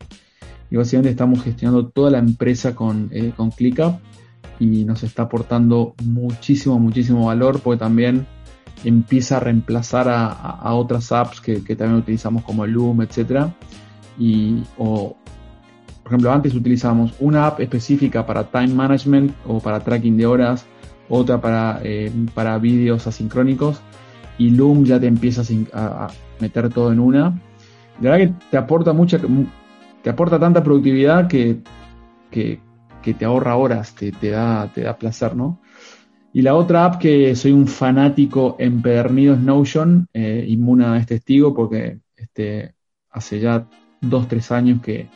Y 0.70 0.78
básicamente 0.78 1.12
estamos 1.12 1.44
gestionando 1.44 1.88
toda 1.88 2.12
la 2.12 2.18
empresa 2.18 2.74
con, 2.74 3.10
eh, 3.12 3.32
con 3.36 3.52
ClickUp 3.52 3.96
y 4.60 4.86
nos 4.86 5.04
está 5.04 5.24
aportando 5.24 5.94
muchísimo, 6.04 6.80
muchísimo 6.80 7.28
valor 7.28 7.60
porque 7.60 7.80
también 7.80 8.26
empieza 8.84 9.38
a 9.38 9.40
reemplazar 9.40 10.08
a, 10.10 10.74
otras 10.74 11.12
apps 11.12 11.40
que, 11.42 11.60
también 11.76 12.00
utilizamos 12.00 12.44
como 12.44 12.66
Loom, 12.66 13.02
etcétera. 13.02 13.54
Y, 14.18 14.64
o, 14.78 15.16
por 16.04 16.12
ejemplo, 16.12 16.32
antes 16.32 16.54
utilizábamos 16.54 17.14
una 17.20 17.48
app 17.48 17.60
específica 17.60 18.26
para 18.26 18.46
time 18.46 18.74
management 18.74 19.34
o 19.48 19.60
para 19.60 19.80
tracking 19.80 20.18
de 20.18 20.26
horas, 20.26 20.66
otra 21.10 21.40
para, 21.40 21.80
eh, 21.84 22.12
para 22.34 22.58
vídeos 22.58 23.06
asincrónicos 23.08 23.82
y 24.38 24.50
Loom 24.52 24.84
ya 24.86 25.00
te 25.00 25.08
empieza 25.08 25.42
a, 25.74 26.08
meter 26.40 26.70
todo 26.70 26.92
en 26.92 27.00
una. 27.00 27.30
De 28.00 28.10
verdad 28.10 28.18
que 28.18 28.34
te 28.50 28.58
aporta 28.58 28.94
mucha, 28.94 29.20
te 30.02 30.10
aporta 30.10 30.40
tanta 30.40 30.64
productividad 30.64 31.28
que, 31.28 31.60
que, 32.32 32.60
te 33.02 33.26
ahorra 33.26 33.56
horas, 33.56 33.94
te, 33.96 34.12
da, 34.30 34.72
te 34.74 34.82
da 34.82 34.98
placer, 34.98 35.36
¿no? 35.36 35.60
Y 36.34 36.42
la 36.42 36.56
otra 36.56 36.86
app 36.86 37.00
que 37.00 37.36
soy 37.36 37.52
un 37.52 37.68
fanático 37.68 38.56
empedernido 38.58 39.36
es 39.36 39.40
Notion, 39.40 40.08
eh, 40.14 40.44
Inmuna 40.48 40.98
es 40.98 41.06
testigo 41.06 41.54
porque 41.54 42.00
este, 42.16 42.74
hace 43.12 43.40
ya 43.40 43.68
dos, 44.02 44.28
tres 44.28 44.52
años 44.52 44.82
que 44.82 45.10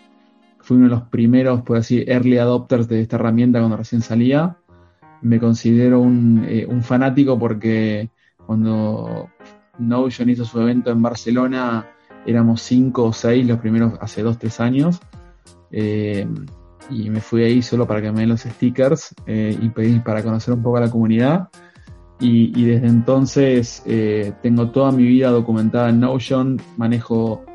fui 0.60 0.78
uno 0.78 0.86
de 0.86 0.92
los 0.92 1.04
primeros, 1.04 1.64
por 1.64 1.78
así, 1.78 2.04
early 2.06 2.38
adopters 2.38 2.88
de 2.88 3.02
esta 3.02 3.16
herramienta 3.16 3.60
cuando 3.60 3.78
recién 3.78 4.02
salía. 4.02 4.58
Me 5.22 5.40
considero 5.40 6.02
un, 6.02 6.46
eh, 6.48 6.68
un 6.68 6.84
fanático 6.84 7.40
porque 7.40 8.10
cuando 8.48 9.30
Notion 9.78 10.30
hizo 10.30 10.46
su 10.46 10.60
evento 10.60 10.90
en 10.90 11.02
Barcelona, 11.02 11.86
éramos 12.26 12.62
cinco 12.62 13.04
o 13.04 13.14
seis 13.14 13.46
los 13.46 13.60
primeros 13.60 13.94
hace 14.00 14.24
dos, 14.24 14.40
tres 14.40 14.60
años. 14.60 15.00
Eh, 15.70 16.26
y 16.90 17.10
me 17.10 17.20
fui 17.20 17.44
ahí 17.44 17.62
solo 17.62 17.86
para 17.86 18.02
que 18.02 18.12
me 18.12 18.22
den 18.22 18.30
los 18.30 18.42
stickers 18.42 19.14
eh, 19.26 19.58
y 19.62 19.70
pedí 19.70 20.00
para 20.00 20.24
conocer 20.24 20.54
un 20.54 20.64
poco 20.64 20.78
a 20.78 20.82
la 20.82 20.90
comunidad. 20.90 21.50
Y, 22.20 22.66
desde 22.66 22.88
entonces 22.88 23.84
eh, 23.86 24.34
tengo 24.42 24.72
toda 24.72 24.92
mi 24.92 25.04
vida 25.04 25.30
documentada 25.30 25.90
en 25.90 26.00
Notion, 26.00 26.60
manejo 26.76 27.46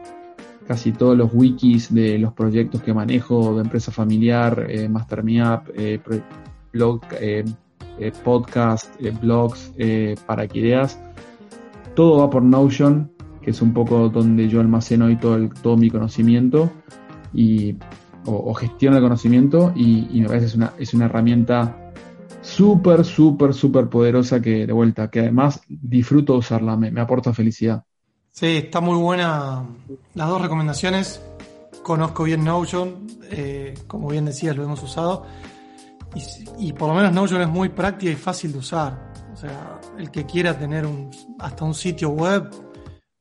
casi 0.69 0.93
todos 0.93 1.17
los 1.17 1.31
wikis 1.35 1.93
de 1.93 2.17
los 2.19 2.33
proyectos 2.33 2.81
que 2.81 2.95
manejo, 2.95 3.57
de 3.57 3.63
empresa 3.63 3.91
familiar, 3.91 4.67
eh, 4.69 4.89
MasterMeUp, 4.89 5.65
blog, 6.73 7.01
eh, 7.99 8.13
podcast, 8.25 8.95
eh, 9.01 9.11
blogs, 9.11 9.73
eh, 9.77 10.17
para 10.27 10.49
que 10.49 10.61
ideas. 10.61 10.99
Todo 11.95 12.19
va 12.19 12.31
por 12.31 12.43
Notion, 12.43 13.13
que 13.43 13.51
es 13.51 13.61
un 13.61 13.73
poco 13.73 14.09
donde 14.09 14.49
yo 14.49 14.61
almaceno 14.61 15.07
hoy 15.07 15.17
todo, 15.17 15.49
todo 15.63 15.77
mi 15.77 15.91
conocimiento 15.91 16.71
y, 17.35 17.77
o, 18.25 18.55
gestiono 18.55 18.97
el 18.97 19.03
conocimiento 19.03 19.73
y, 19.77 20.21
me 20.21 20.29
parece 20.29 20.47
es 20.47 20.55
una, 20.55 20.73
es 20.79 20.95
una 20.95 21.05
herramienta 21.07 21.93
súper, 22.41 23.05
súper, 23.05 23.53
súper 23.53 23.89
poderosa 23.89 24.41
que 24.41 24.67
de 24.67 24.73
vuelta, 24.73 25.11
que 25.11 25.21
además 25.21 25.61
disfruto 25.69 26.37
usarla, 26.37 26.77
me, 26.77 27.01
aporta 27.01 27.35
felicidad. 27.35 27.85
Sí, 28.31 28.57
está 28.57 28.81
muy 28.81 28.97
buena 28.97 29.67
las 30.15 30.29
dos 30.29 30.41
recomendaciones. 30.41 31.21
Conozco 31.83 32.25
bien 32.25 32.45
Notion, 32.45 33.07
como 33.87 34.09
bien 34.09 34.25
decías, 34.25 34.57
lo 34.57 34.63
hemos 34.65 34.83
usado. 34.83 35.27
Y, 36.59 36.73
por 36.73 36.89
lo 36.89 36.95
menos 36.95 37.13
Notion 37.13 37.43
es 37.43 37.49
muy 37.49 37.71
práctica 37.71 38.13
y 38.13 38.17
fácil 38.17 38.53
de 38.53 38.59
usar. 38.59 39.13
O 39.33 39.37
sea, 39.37 39.81
el 39.99 40.11
que 40.11 40.27
quiera 40.27 40.59
tener 40.59 40.87
un, 40.87 41.11
hasta 41.39 41.65
un 41.65 41.75
sitio 41.75 42.11
web 42.11 42.51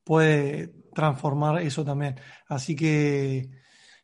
puede 0.04 0.72
transformar 0.94 1.62
eso 1.62 1.84
también. 1.84 2.16
Así 2.48 2.76
que 2.76 3.48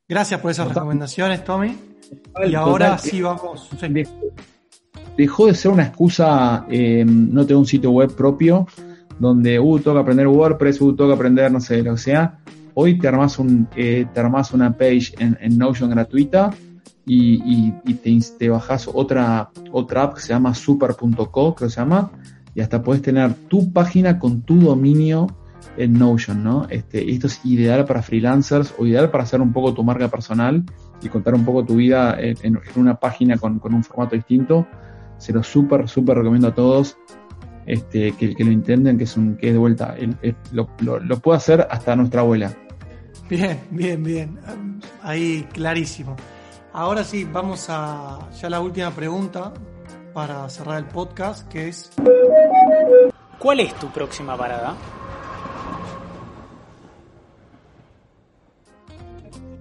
gracias 0.09 0.41
por 0.41 0.51
esas 0.51 0.68
recomendaciones, 0.68 1.45
Tommy. 1.45 1.76
Y 2.47 2.55
ahora 2.55 2.97
sí 2.99 3.20
vamos. 3.20 3.68
Dejó 5.16 5.47
de 5.47 5.55
ser 5.55 5.70
una 5.72 5.84
excusa 5.84 6.64
eh, 6.70 7.05
no 7.05 7.43
tener 7.43 7.57
un 7.57 7.66
sitio 7.66 7.91
web 7.91 8.14
propio 8.14 8.66
donde, 9.18 9.59
uh, 9.59 9.82
que 9.82 9.91
aprender 9.91 10.28
WordPress, 10.28 10.80
uh, 10.80 10.97
que 10.97 11.12
aprender, 11.12 11.51
no 11.51 11.61
sé, 11.61 11.82
lo 11.82 11.95
que 11.95 12.01
sea. 12.01 12.39
Hoy 12.74 12.99
te 12.99 13.09
armas, 13.09 13.39
un, 13.39 13.68
eh, 13.76 14.07
te 14.14 14.20
armas 14.20 14.53
una 14.53 14.72
page 14.72 15.12
en, 15.18 15.36
en 15.41 15.59
Notion 15.59 15.91
gratuita 15.91 16.53
y, 17.09 17.72
te, 17.94 18.18
te, 18.38 18.48
bajas 18.48 18.88
otra, 18.92 19.50
otra 19.72 20.02
app 20.04 20.14
que 20.14 20.20
se 20.20 20.28
llama 20.28 20.54
super.co, 20.54 21.54
creo 21.54 21.54
que 21.54 21.70
se 21.70 21.80
llama, 21.80 22.11
y 22.54 22.61
hasta 22.61 22.82
puedes 22.82 23.02
tener 23.02 23.32
tu 23.48 23.72
página 23.72 24.18
con 24.18 24.42
tu 24.42 24.61
dominio 24.61 25.26
en 25.76 25.94
Notion, 25.94 26.42
¿no? 26.42 26.66
Este, 26.68 27.11
esto 27.11 27.28
es 27.28 27.40
ideal 27.44 27.84
para 27.84 28.02
freelancers 28.02 28.74
o 28.78 28.86
ideal 28.86 29.11
para 29.11 29.24
hacer 29.24 29.40
un 29.40 29.52
poco 29.52 29.72
tu 29.72 29.84
marca 29.84 30.09
personal 30.09 30.64
y 31.00 31.09
contar 31.09 31.34
un 31.34 31.44
poco 31.44 31.64
tu 31.64 31.76
vida 31.76 32.16
en, 32.18 32.59
una 32.76 32.96
página 32.96 33.38
con, 33.38 33.61
un 33.62 33.84
formato 33.84 34.16
distinto. 34.16 34.66
Se 35.18 35.32
lo 35.32 35.42
súper, 35.42 35.88
súper 35.88 36.18
recomiendo 36.18 36.48
a 36.48 36.54
todos 36.54 36.98
este, 37.66 38.12
que, 38.12 38.34
que, 38.34 38.44
lo 38.44 38.50
intenten, 38.50 38.98
que 38.98 39.04
es, 39.04 39.16
un, 39.16 39.36
que 39.36 39.48
es 39.48 39.52
de 39.52 39.59
vuelta. 39.59 39.96
lo, 40.52 40.68
lo, 40.80 40.98
lo 40.98 41.18
puede 41.20 41.38
hacer 41.38 41.66
hasta 41.70 41.96
nuestra 41.96 42.20
abuela. 42.20 42.52
Bien, 43.30 43.59
bien, 43.70 44.02
bien. 44.02 44.38
Ahí 45.02 45.46
clarísimo. 45.52 46.16
Ahora 46.78 47.02
sí, 47.02 47.24
vamos 47.24 47.66
a 47.70 48.30
ya 48.30 48.48
la 48.48 48.60
última 48.60 48.92
pregunta 48.92 49.52
para 50.14 50.48
cerrar 50.48 50.78
el 50.78 50.84
podcast, 50.84 51.48
que 51.48 51.66
es... 51.70 51.90
¿Cuál 53.36 53.58
es 53.58 53.74
tu 53.80 53.88
próxima 53.88 54.36
parada? 54.36 54.76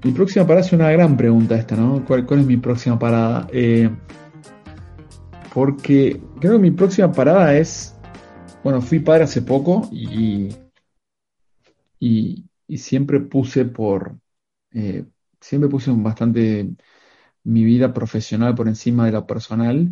Mi 0.03 0.11
próxima 0.11 0.45
parada 0.45 0.63
es 0.63 0.71
una 0.73 0.91
gran 0.91 1.17
pregunta 1.17 1.55
esta, 1.55 1.75
¿no? 1.75 2.05
¿Cuál, 2.05 2.27
es 2.29 2.45
mi 2.45 2.57
próxima 2.57 2.99
parada? 2.99 3.47
Eh, 3.51 3.89
porque 5.55 6.21
creo 6.39 6.53
que 6.53 6.59
mi 6.59 6.69
próxima 6.69 7.11
parada 7.11 7.57
es... 7.57 7.95
Bueno, 8.63 8.79
fui 8.79 8.99
padre 8.99 9.23
hace 9.23 9.41
poco 9.41 9.89
y, 9.91 10.49
y, 11.99 12.45
siempre 12.77 13.21
puse 13.21 13.65
por... 13.65 14.15
Eh, 14.69 15.03
siempre 15.41 15.67
puse 15.67 15.89
un 15.89 16.03
bastante 16.03 16.75
mi 17.47 17.63
vida 17.63 17.93
profesional 17.93 18.55
por 18.55 18.67
encima 18.67 19.05
de 19.05 19.13
lo 19.13 19.25
personal. 19.25 19.89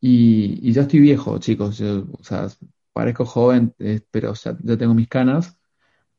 Y, 0.00 0.72
ya 0.72 0.82
estoy 0.82 1.00
viejo, 1.00 1.38
chicos. 1.38 1.80
o 1.80 2.22
sea, 2.22 2.48
parezco 2.92 3.24
joven, 3.24 3.74
eh, 3.78 4.00
pero 4.10 4.34
ya 4.34 4.56
tengo 4.78 4.94
mis 4.94 5.08
canas. 5.08 5.58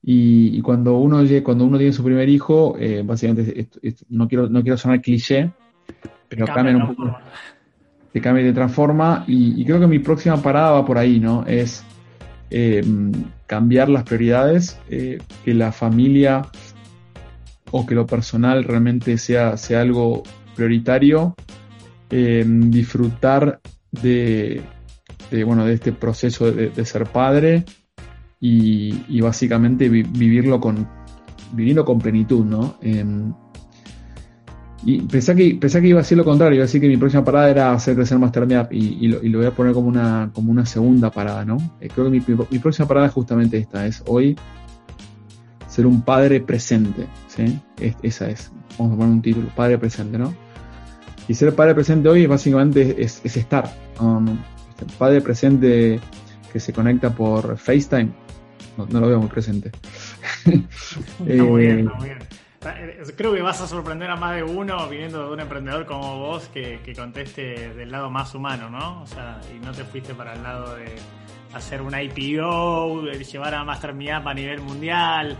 Y, 0.03 0.61
cuando 0.61 0.97
uno 0.97 1.23
cuando 1.43 1.65
uno 1.65 1.77
tiene 1.77 1.93
su 1.93 2.03
primer 2.03 2.27
hijo, 2.27 2.75
eh, 2.77 3.01
básicamente 3.03 3.69
no 4.09 4.27
quiero 4.27 4.49
no 4.49 4.61
quiero 4.61 4.77
sonar 4.77 5.01
cliché, 5.01 5.51
pero 6.27 6.45
cambia 6.47 6.75
un 6.75 6.95
poco, 6.95 7.17
te 8.11 8.19
cambia 8.19 8.43
y 8.43 8.47
te 8.47 8.53
transforma. 8.53 9.23
Y, 9.27 9.63
creo 9.63 9.79
que 9.79 9.87
mi 9.87 9.99
próxima 9.99 10.41
parada 10.41 10.71
va 10.71 10.85
por 10.85 10.97
ahí, 10.97 11.19
¿no? 11.19 11.45
Es 11.47 11.85
eh, 12.49 12.83
cambiar 13.47 13.87
las 13.87 14.03
prioridades, 14.03 14.77
que 14.89 15.53
la 15.53 15.71
familia 15.71 16.41
o 17.71 17.85
que 17.85 17.95
lo 17.95 18.05
personal 18.05 18.65
realmente 18.65 19.17
sea, 19.17 19.55
sea 19.55 19.81
algo 19.81 20.23
prioritario 20.55 21.35
eh, 22.09 22.43
disfrutar 22.45 23.59
de, 23.91 24.61
bueno, 25.45 25.65
de 25.65 25.73
este 25.73 25.91
proceso 25.91 26.51
de, 26.51 26.85
ser 26.85 27.05
padre 27.05 27.63
y, 28.39 29.21
básicamente 29.21 29.87
vivirlo 29.89 30.59
con, 30.59 30.87
viviendo 31.53 31.85
con 31.85 31.99
plenitud, 31.99 32.45
¿no? 32.45 32.77
Em, 32.81 33.33
y 34.83 35.01
pensé 35.01 35.35
que, 35.35 35.55
pensé 35.55 35.79
que 35.79 35.87
iba 35.87 36.01
a 36.01 36.03
ser 36.03 36.17
lo 36.17 36.25
contrario, 36.25 36.55
iba 36.55 36.63
a 36.63 36.65
decir 36.65 36.81
que 36.81 36.87
mi 36.87 36.97
próxima 36.97 37.23
parada 37.23 37.51
era 37.51 37.71
hacer 37.71 37.95
crecer 37.95 38.17
Master 38.17 38.47
y, 38.71 39.05
y, 39.05 39.07
lo, 39.07 39.23
y 39.23 39.29
lo 39.29 39.37
voy 39.37 39.47
a 39.47 39.51
poner 39.51 39.73
como 39.73 39.87
una, 39.87 40.31
como 40.33 40.51
una 40.51 40.65
segunda 40.65 41.11
parada, 41.11 41.45
¿no? 41.45 41.57
Eh, 41.79 41.87
creo 41.93 42.09
que 42.09 42.11
mi, 42.11 42.59
próxima 42.59 42.87
parada 42.87 43.07
es 43.07 43.13
justamente 43.13 43.57
esta, 43.57 43.85
es 43.85 44.03
hoy 44.07 44.35
ser 45.67 45.85
un 45.85 46.01
padre 46.01 46.41
presente, 46.41 47.07
¿sí? 47.27 47.59
esa 48.01 48.29
es, 48.29 48.51
vamos 48.77 48.93
a 48.93 48.97
poner 48.97 49.13
un 49.13 49.21
título, 49.21 49.47
padre 49.55 49.77
presente, 49.77 50.17
¿no? 50.17 50.33
Y 51.31 51.33
ser 51.33 51.55
padre 51.55 51.73
presente 51.73 52.09
hoy 52.09 52.25
básicamente 52.25 53.01
es, 53.01 53.21
es 53.23 53.37
estar, 53.37 53.63
este, 53.63 54.85
padre 54.97 55.21
presente 55.21 55.97
que 56.51 56.59
se 56.59 56.73
conecta 56.73 57.09
por 57.09 57.57
FaceTime, 57.57 58.11
no, 58.75 58.99
lo 58.99 59.07
veo 59.07 59.19
muy 59.19 59.29
presente. 59.29 59.71
Está 60.45 61.43
muy 61.43 61.61
bien, 61.61 61.79
está 61.87 61.93
muy 61.95 62.09
bien. 62.09 62.19
Eh, 62.65 63.03
creo 63.15 63.33
que 63.33 63.41
vas 63.41 63.61
a 63.61 63.67
sorprender 63.67 64.09
a 64.09 64.17
más 64.17 64.35
de 64.35 64.43
uno 64.43 64.89
viniendo 64.89 65.25
de 65.25 65.33
un 65.33 65.39
emprendedor 65.39 65.85
como 65.85 66.19
vos 66.19 66.49
que, 66.53 66.81
conteste 66.97 67.75
del 67.75 67.91
lado 67.91 68.09
más 68.09 68.35
humano, 68.35 68.69
¿no? 68.69 69.01
O 69.01 69.07
sea, 69.07 69.39
y 69.55 69.65
no 69.65 69.71
te 69.71 69.85
fuiste 69.85 70.13
para 70.13 70.33
el 70.33 70.43
lado 70.43 70.75
de 70.75 70.95
hacer 71.53 71.81
un 71.81 71.93
IPO, 71.97 73.03
de 73.03 73.23
llevar 73.23 73.55
a 73.55 73.63
Master 73.63 73.91
a 73.91 74.33
nivel 74.33 74.59
mundial. 74.59 75.37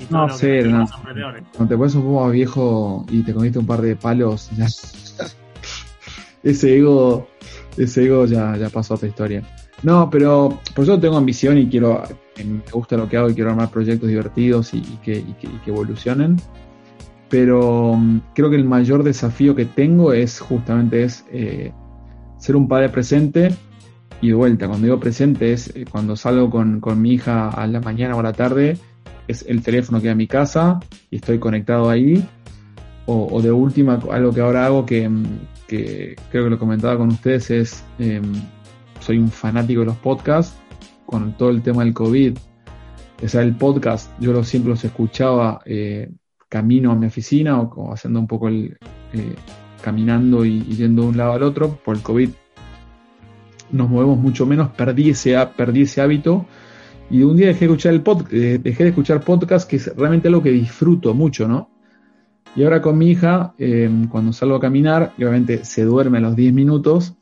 Y 0.00 0.04
todo 0.06 0.26
no, 0.26 0.34
sé, 0.34 0.62
no. 0.64 0.84
Cuando 0.88 1.68
te 1.68 1.76
pones 1.76 1.94
un 1.94 2.02
poco 2.02 2.24
más 2.24 2.32
viejo 2.32 3.06
y 3.08 3.22
te 3.22 3.32
comiste 3.32 3.60
un 3.60 3.66
par 3.66 3.80
de 3.80 3.94
palos, 3.94 4.50
ya, 4.56 4.66
ese 6.50 6.76
ego, 6.76 7.28
ese 7.76 8.08
ya, 8.28 8.56
ya 8.56 8.68
pasó 8.70 8.94
a 8.94 8.96
otra 8.96 9.08
historia. 9.08 9.42
No, 9.82 10.10
pero 10.10 10.58
por 10.74 10.84
eso 10.84 10.98
tengo 10.98 11.16
ambición 11.16 11.56
y 11.58 11.68
quiero, 11.68 12.02
me 12.36 12.60
gusta 12.72 12.96
lo 12.96 13.08
que 13.08 13.16
hago 13.16 13.30
y 13.30 13.34
quiero 13.34 13.50
armar 13.50 13.70
proyectos 13.70 14.08
divertidos 14.08 14.74
y, 14.74 14.80
que, 15.04 15.24
evolucionen. 15.66 16.36
Pero 17.28 17.94
mm, 17.94 18.20
creo 18.34 18.50
que 18.50 18.56
el 18.56 18.64
mayor 18.64 19.04
desafío 19.04 19.54
que 19.54 19.66
tengo 19.66 20.12
es 20.12 20.40
justamente 20.40 21.04
es 21.04 21.24
eh, 21.30 21.72
ser 22.38 22.56
un 22.56 22.66
padre 22.66 22.88
presente 22.88 23.54
y 24.20 24.28
de 24.28 24.34
vuelta. 24.34 24.66
Cuando 24.66 24.86
digo 24.86 24.98
presente 24.98 25.52
es 25.52 25.74
eh, 25.76 25.84
cuando 25.88 26.16
salgo 26.16 26.50
con, 26.50 26.80
mi 27.00 27.12
hija 27.12 27.50
a 27.50 27.66
la 27.66 27.80
mañana 27.80 28.16
o 28.16 28.20
a 28.20 28.24
la 28.24 28.32
tarde, 28.32 28.78
es 29.28 29.44
el 29.46 29.62
teléfono 29.62 30.00
que 30.00 30.10
a 30.10 30.14
mi 30.14 30.26
casa 30.26 30.80
y 31.10 31.16
estoy 31.16 31.38
conectado 31.38 31.88
ahí. 31.88 32.26
O, 33.10 33.40
de 33.40 33.50
última, 33.50 33.98
algo 34.10 34.34
que 34.34 34.42
ahora 34.42 34.66
hago 34.66 34.84
que, 34.84 35.08
mm, 35.08 35.24
que 35.68 36.16
creo 36.30 36.44
que 36.44 36.50
lo 36.50 36.58
comentaba 36.58 36.96
con 36.96 37.08
ustedes 37.08 37.50
es 37.50 37.84
em, 38.00 38.32
soy 38.98 39.18
un 39.18 39.30
fanático 39.30 39.80
de 39.80 39.86
los 39.86 39.96
podcasts, 39.96 40.56
con 41.06 41.36
todo 41.36 41.50
el 41.50 41.62
tema 41.62 41.84
del 41.84 41.94
COVID. 41.94 42.36
O 43.22 43.28
sea, 43.28 43.42
el 43.42 43.54
podcast 43.54 44.10
yo 44.18 44.32
lo, 44.32 44.42
siempre 44.42 44.70
los 44.70 44.84
escuchaba 44.84 45.60
eh, 45.64 46.10
camino 46.48 46.90
a 46.90 46.96
mi 46.96 47.06
oficina 47.06 47.60
o, 47.60 47.92
haciendo 47.92 48.18
un 48.18 48.26
poco 48.26 48.48
el... 48.48 48.76
Eh, 49.12 49.34
caminando 49.80 50.44
y, 50.44 50.60
yendo 50.64 51.02
de 51.02 51.08
un 51.08 51.16
lado 51.16 51.32
al 51.32 51.42
otro. 51.42 51.78
Por 51.84 51.96
el 51.96 52.02
COVID 52.02 52.30
nos 53.70 53.88
movemos 53.88 54.18
mucho 54.18 54.46
menos, 54.46 54.70
perdí 54.70 55.10
ese, 55.10 55.36
perdí 55.56 55.82
ese 55.82 56.00
hábito 56.00 56.46
y 57.10 57.22
un 57.22 57.36
día 57.36 57.48
dejé 57.48 57.60
de 57.60 57.66
escuchar 57.66 57.94
el 57.94 58.02
podcast, 58.02 58.32
eh, 58.32 58.58
dejé 58.58 58.84
de 58.84 58.88
escuchar 58.90 59.20
podcast 59.22 59.68
que 59.68 59.76
es 59.76 59.94
realmente 59.94 60.28
algo 60.28 60.42
que 60.42 60.50
disfruto 60.50 61.12
mucho, 61.14 61.46
¿no? 61.46 61.70
Y 62.58 62.64
ahora 62.64 62.82
con 62.82 62.98
mi 62.98 63.08
hija, 63.08 63.54
cuando 64.10 64.32
salgo 64.32 64.56
a 64.56 64.60
caminar, 64.60 65.12
y 65.16 65.22
obviamente 65.22 65.64
se 65.64 65.84
duerme 65.84 66.18
a 66.18 66.22
los 66.22 66.34
10 66.34 66.52
minutos, 66.52 67.14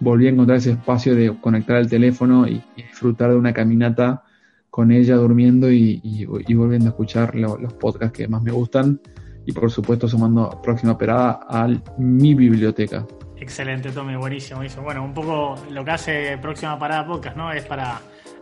volví 0.00 0.26
a 0.26 0.28
encontrar 0.28 0.58
ese 0.58 0.72
espacio 0.72 1.14
de 1.14 1.34
conectar 1.40 1.78
el 1.78 1.88
teléfono 1.88 2.46
y, 2.46 2.62
disfrutar 2.76 3.30
de 3.30 3.36
una 3.36 3.54
caminata 3.54 4.22
con 4.68 4.92
ella 4.92 5.16
durmiendo 5.16 5.72
y, 5.72 6.26
volviendo 6.26 6.88
a 6.88 6.90
escuchar 6.90 7.34
los 7.36 7.72
podcasts 7.72 8.12
que 8.12 8.28
más 8.28 8.42
me 8.42 8.52
gustan 8.52 9.00
y 9.46 9.52
por 9.52 9.70
supuesto 9.70 10.06
sumando 10.06 10.60
próxima 10.62 10.92
operada 10.92 11.40
a 11.48 11.66
mi 11.96 12.34
biblioteca. 12.34 13.06
Excelente, 13.38 13.90
Tommy, 13.90 14.16
buenísimo, 14.16 14.58
buenísimo. 14.58 14.82
Bueno, 14.82 15.02
un 15.02 15.14
poco 15.14 15.54
lo 15.70 15.82
que 15.82 15.90
hace 15.90 16.36
Próxima 16.36 16.78
Parada 16.78 17.06
Podcast, 17.06 17.34
¿no? 17.34 17.50
Es 17.50 17.64
para 17.64 17.98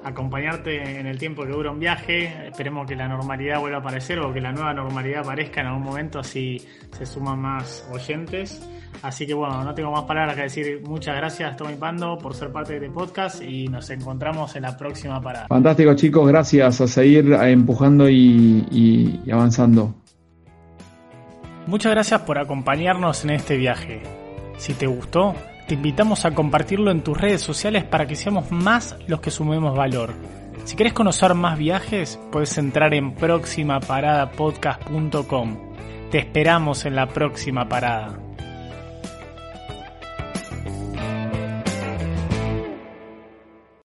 acompañarte 0.08 0.98
en 0.98 1.06
el 1.06 1.18
tiempo 1.18 1.44
que 1.44 1.50
dura 1.50 1.70
un 1.70 1.78
viaje. 1.78 2.48
Esperemos 2.48 2.86
que 2.86 2.96
la 2.96 3.08
normalidad 3.08 3.60
vuelva 3.60 3.78
a 3.78 3.80
aparecer 3.80 4.18
o 4.20 4.32
que 4.32 4.40
la 4.40 4.52
nueva 4.52 4.72
normalidad 4.74 5.20
aparezca 5.20 5.60
en 5.60 5.68
algún 5.68 5.84
momento, 5.84 6.18
así 6.18 6.60
se 6.92 7.06
suman 7.06 7.40
más 7.40 7.88
oyentes. 7.92 8.66
Así 9.02 9.26
que 9.26 9.34
bueno, 9.34 9.62
no 9.62 9.74
tengo 9.74 9.92
más 9.92 10.04
palabras 10.04 10.34
que 10.34 10.42
decir. 10.42 10.82
Muchas 10.84 11.16
gracias, 11.16 11.56
Tommy 11.56 11.74
Pando, 11.74 12.18
por 12.18 12.34
ser 12.34 12.50
parte 12.50 12.78
de 12.78 12.86
este 12.86 12.90
podcast 12.90 13.42
y 13.42 13.68
nos 13.68 13.88
encontramos 13.90 14.56
en 14.56 14.62
la 14.62 14.76
próxima 14.76 15.20
parada. 15.20 15.46
Fantástico, 15.48 15.94
chicos. 15.94 16.26
Gracias. 16.26 16.80
A 16.80 16.86
seguir 16.86 17.32
empujando 17.32 18.08
y, 18.08 18.66
y 18.70 19.30
avanzando. 19.30 19.94
Muchas 21.66 21.92
gracias 21.92 22.22
por 22.22 22.38
acompañarnos 22.38 23.24
en 23.24 23.30
este 23.30 23.56
viaje. 23.56 24.02
Si 24.56 24.72
te 24.74 24.86
gustó, 24.86 25.34
te 25.68 25.74
invitamos 25.74 26.24
a 26.24 26.32
compartirlo 26.32 26.90
en 26.90 27.02
tus 27.02 27.16
redes 27.16 27.40
sociales 27.42 27.84
para 27.84 28.06
que 28.06 28.16
seamos 28.16 28.50
más 28.50 28.96
los 29.06 29.20
que 29.20 29.30
sumemos 29.30 29.76
valor. 29.76 30.14
Si 30.64 30.74
quieres 30.76 30.94
conocer 30.94 31.34
más 31.34 31.58
viajes, 31.58 32.18
puedes 32.32 32.56
entrar 32.56 32.94
en 32.94 33.14
próximaparadapodcast.com. 33.14 35.56
Te 36.10 36.18
esperamos 36.18 36.86
en 36.86 36.96
la 36.96 37.08
próxima 37.08 37.68
parada. 37.68 38.27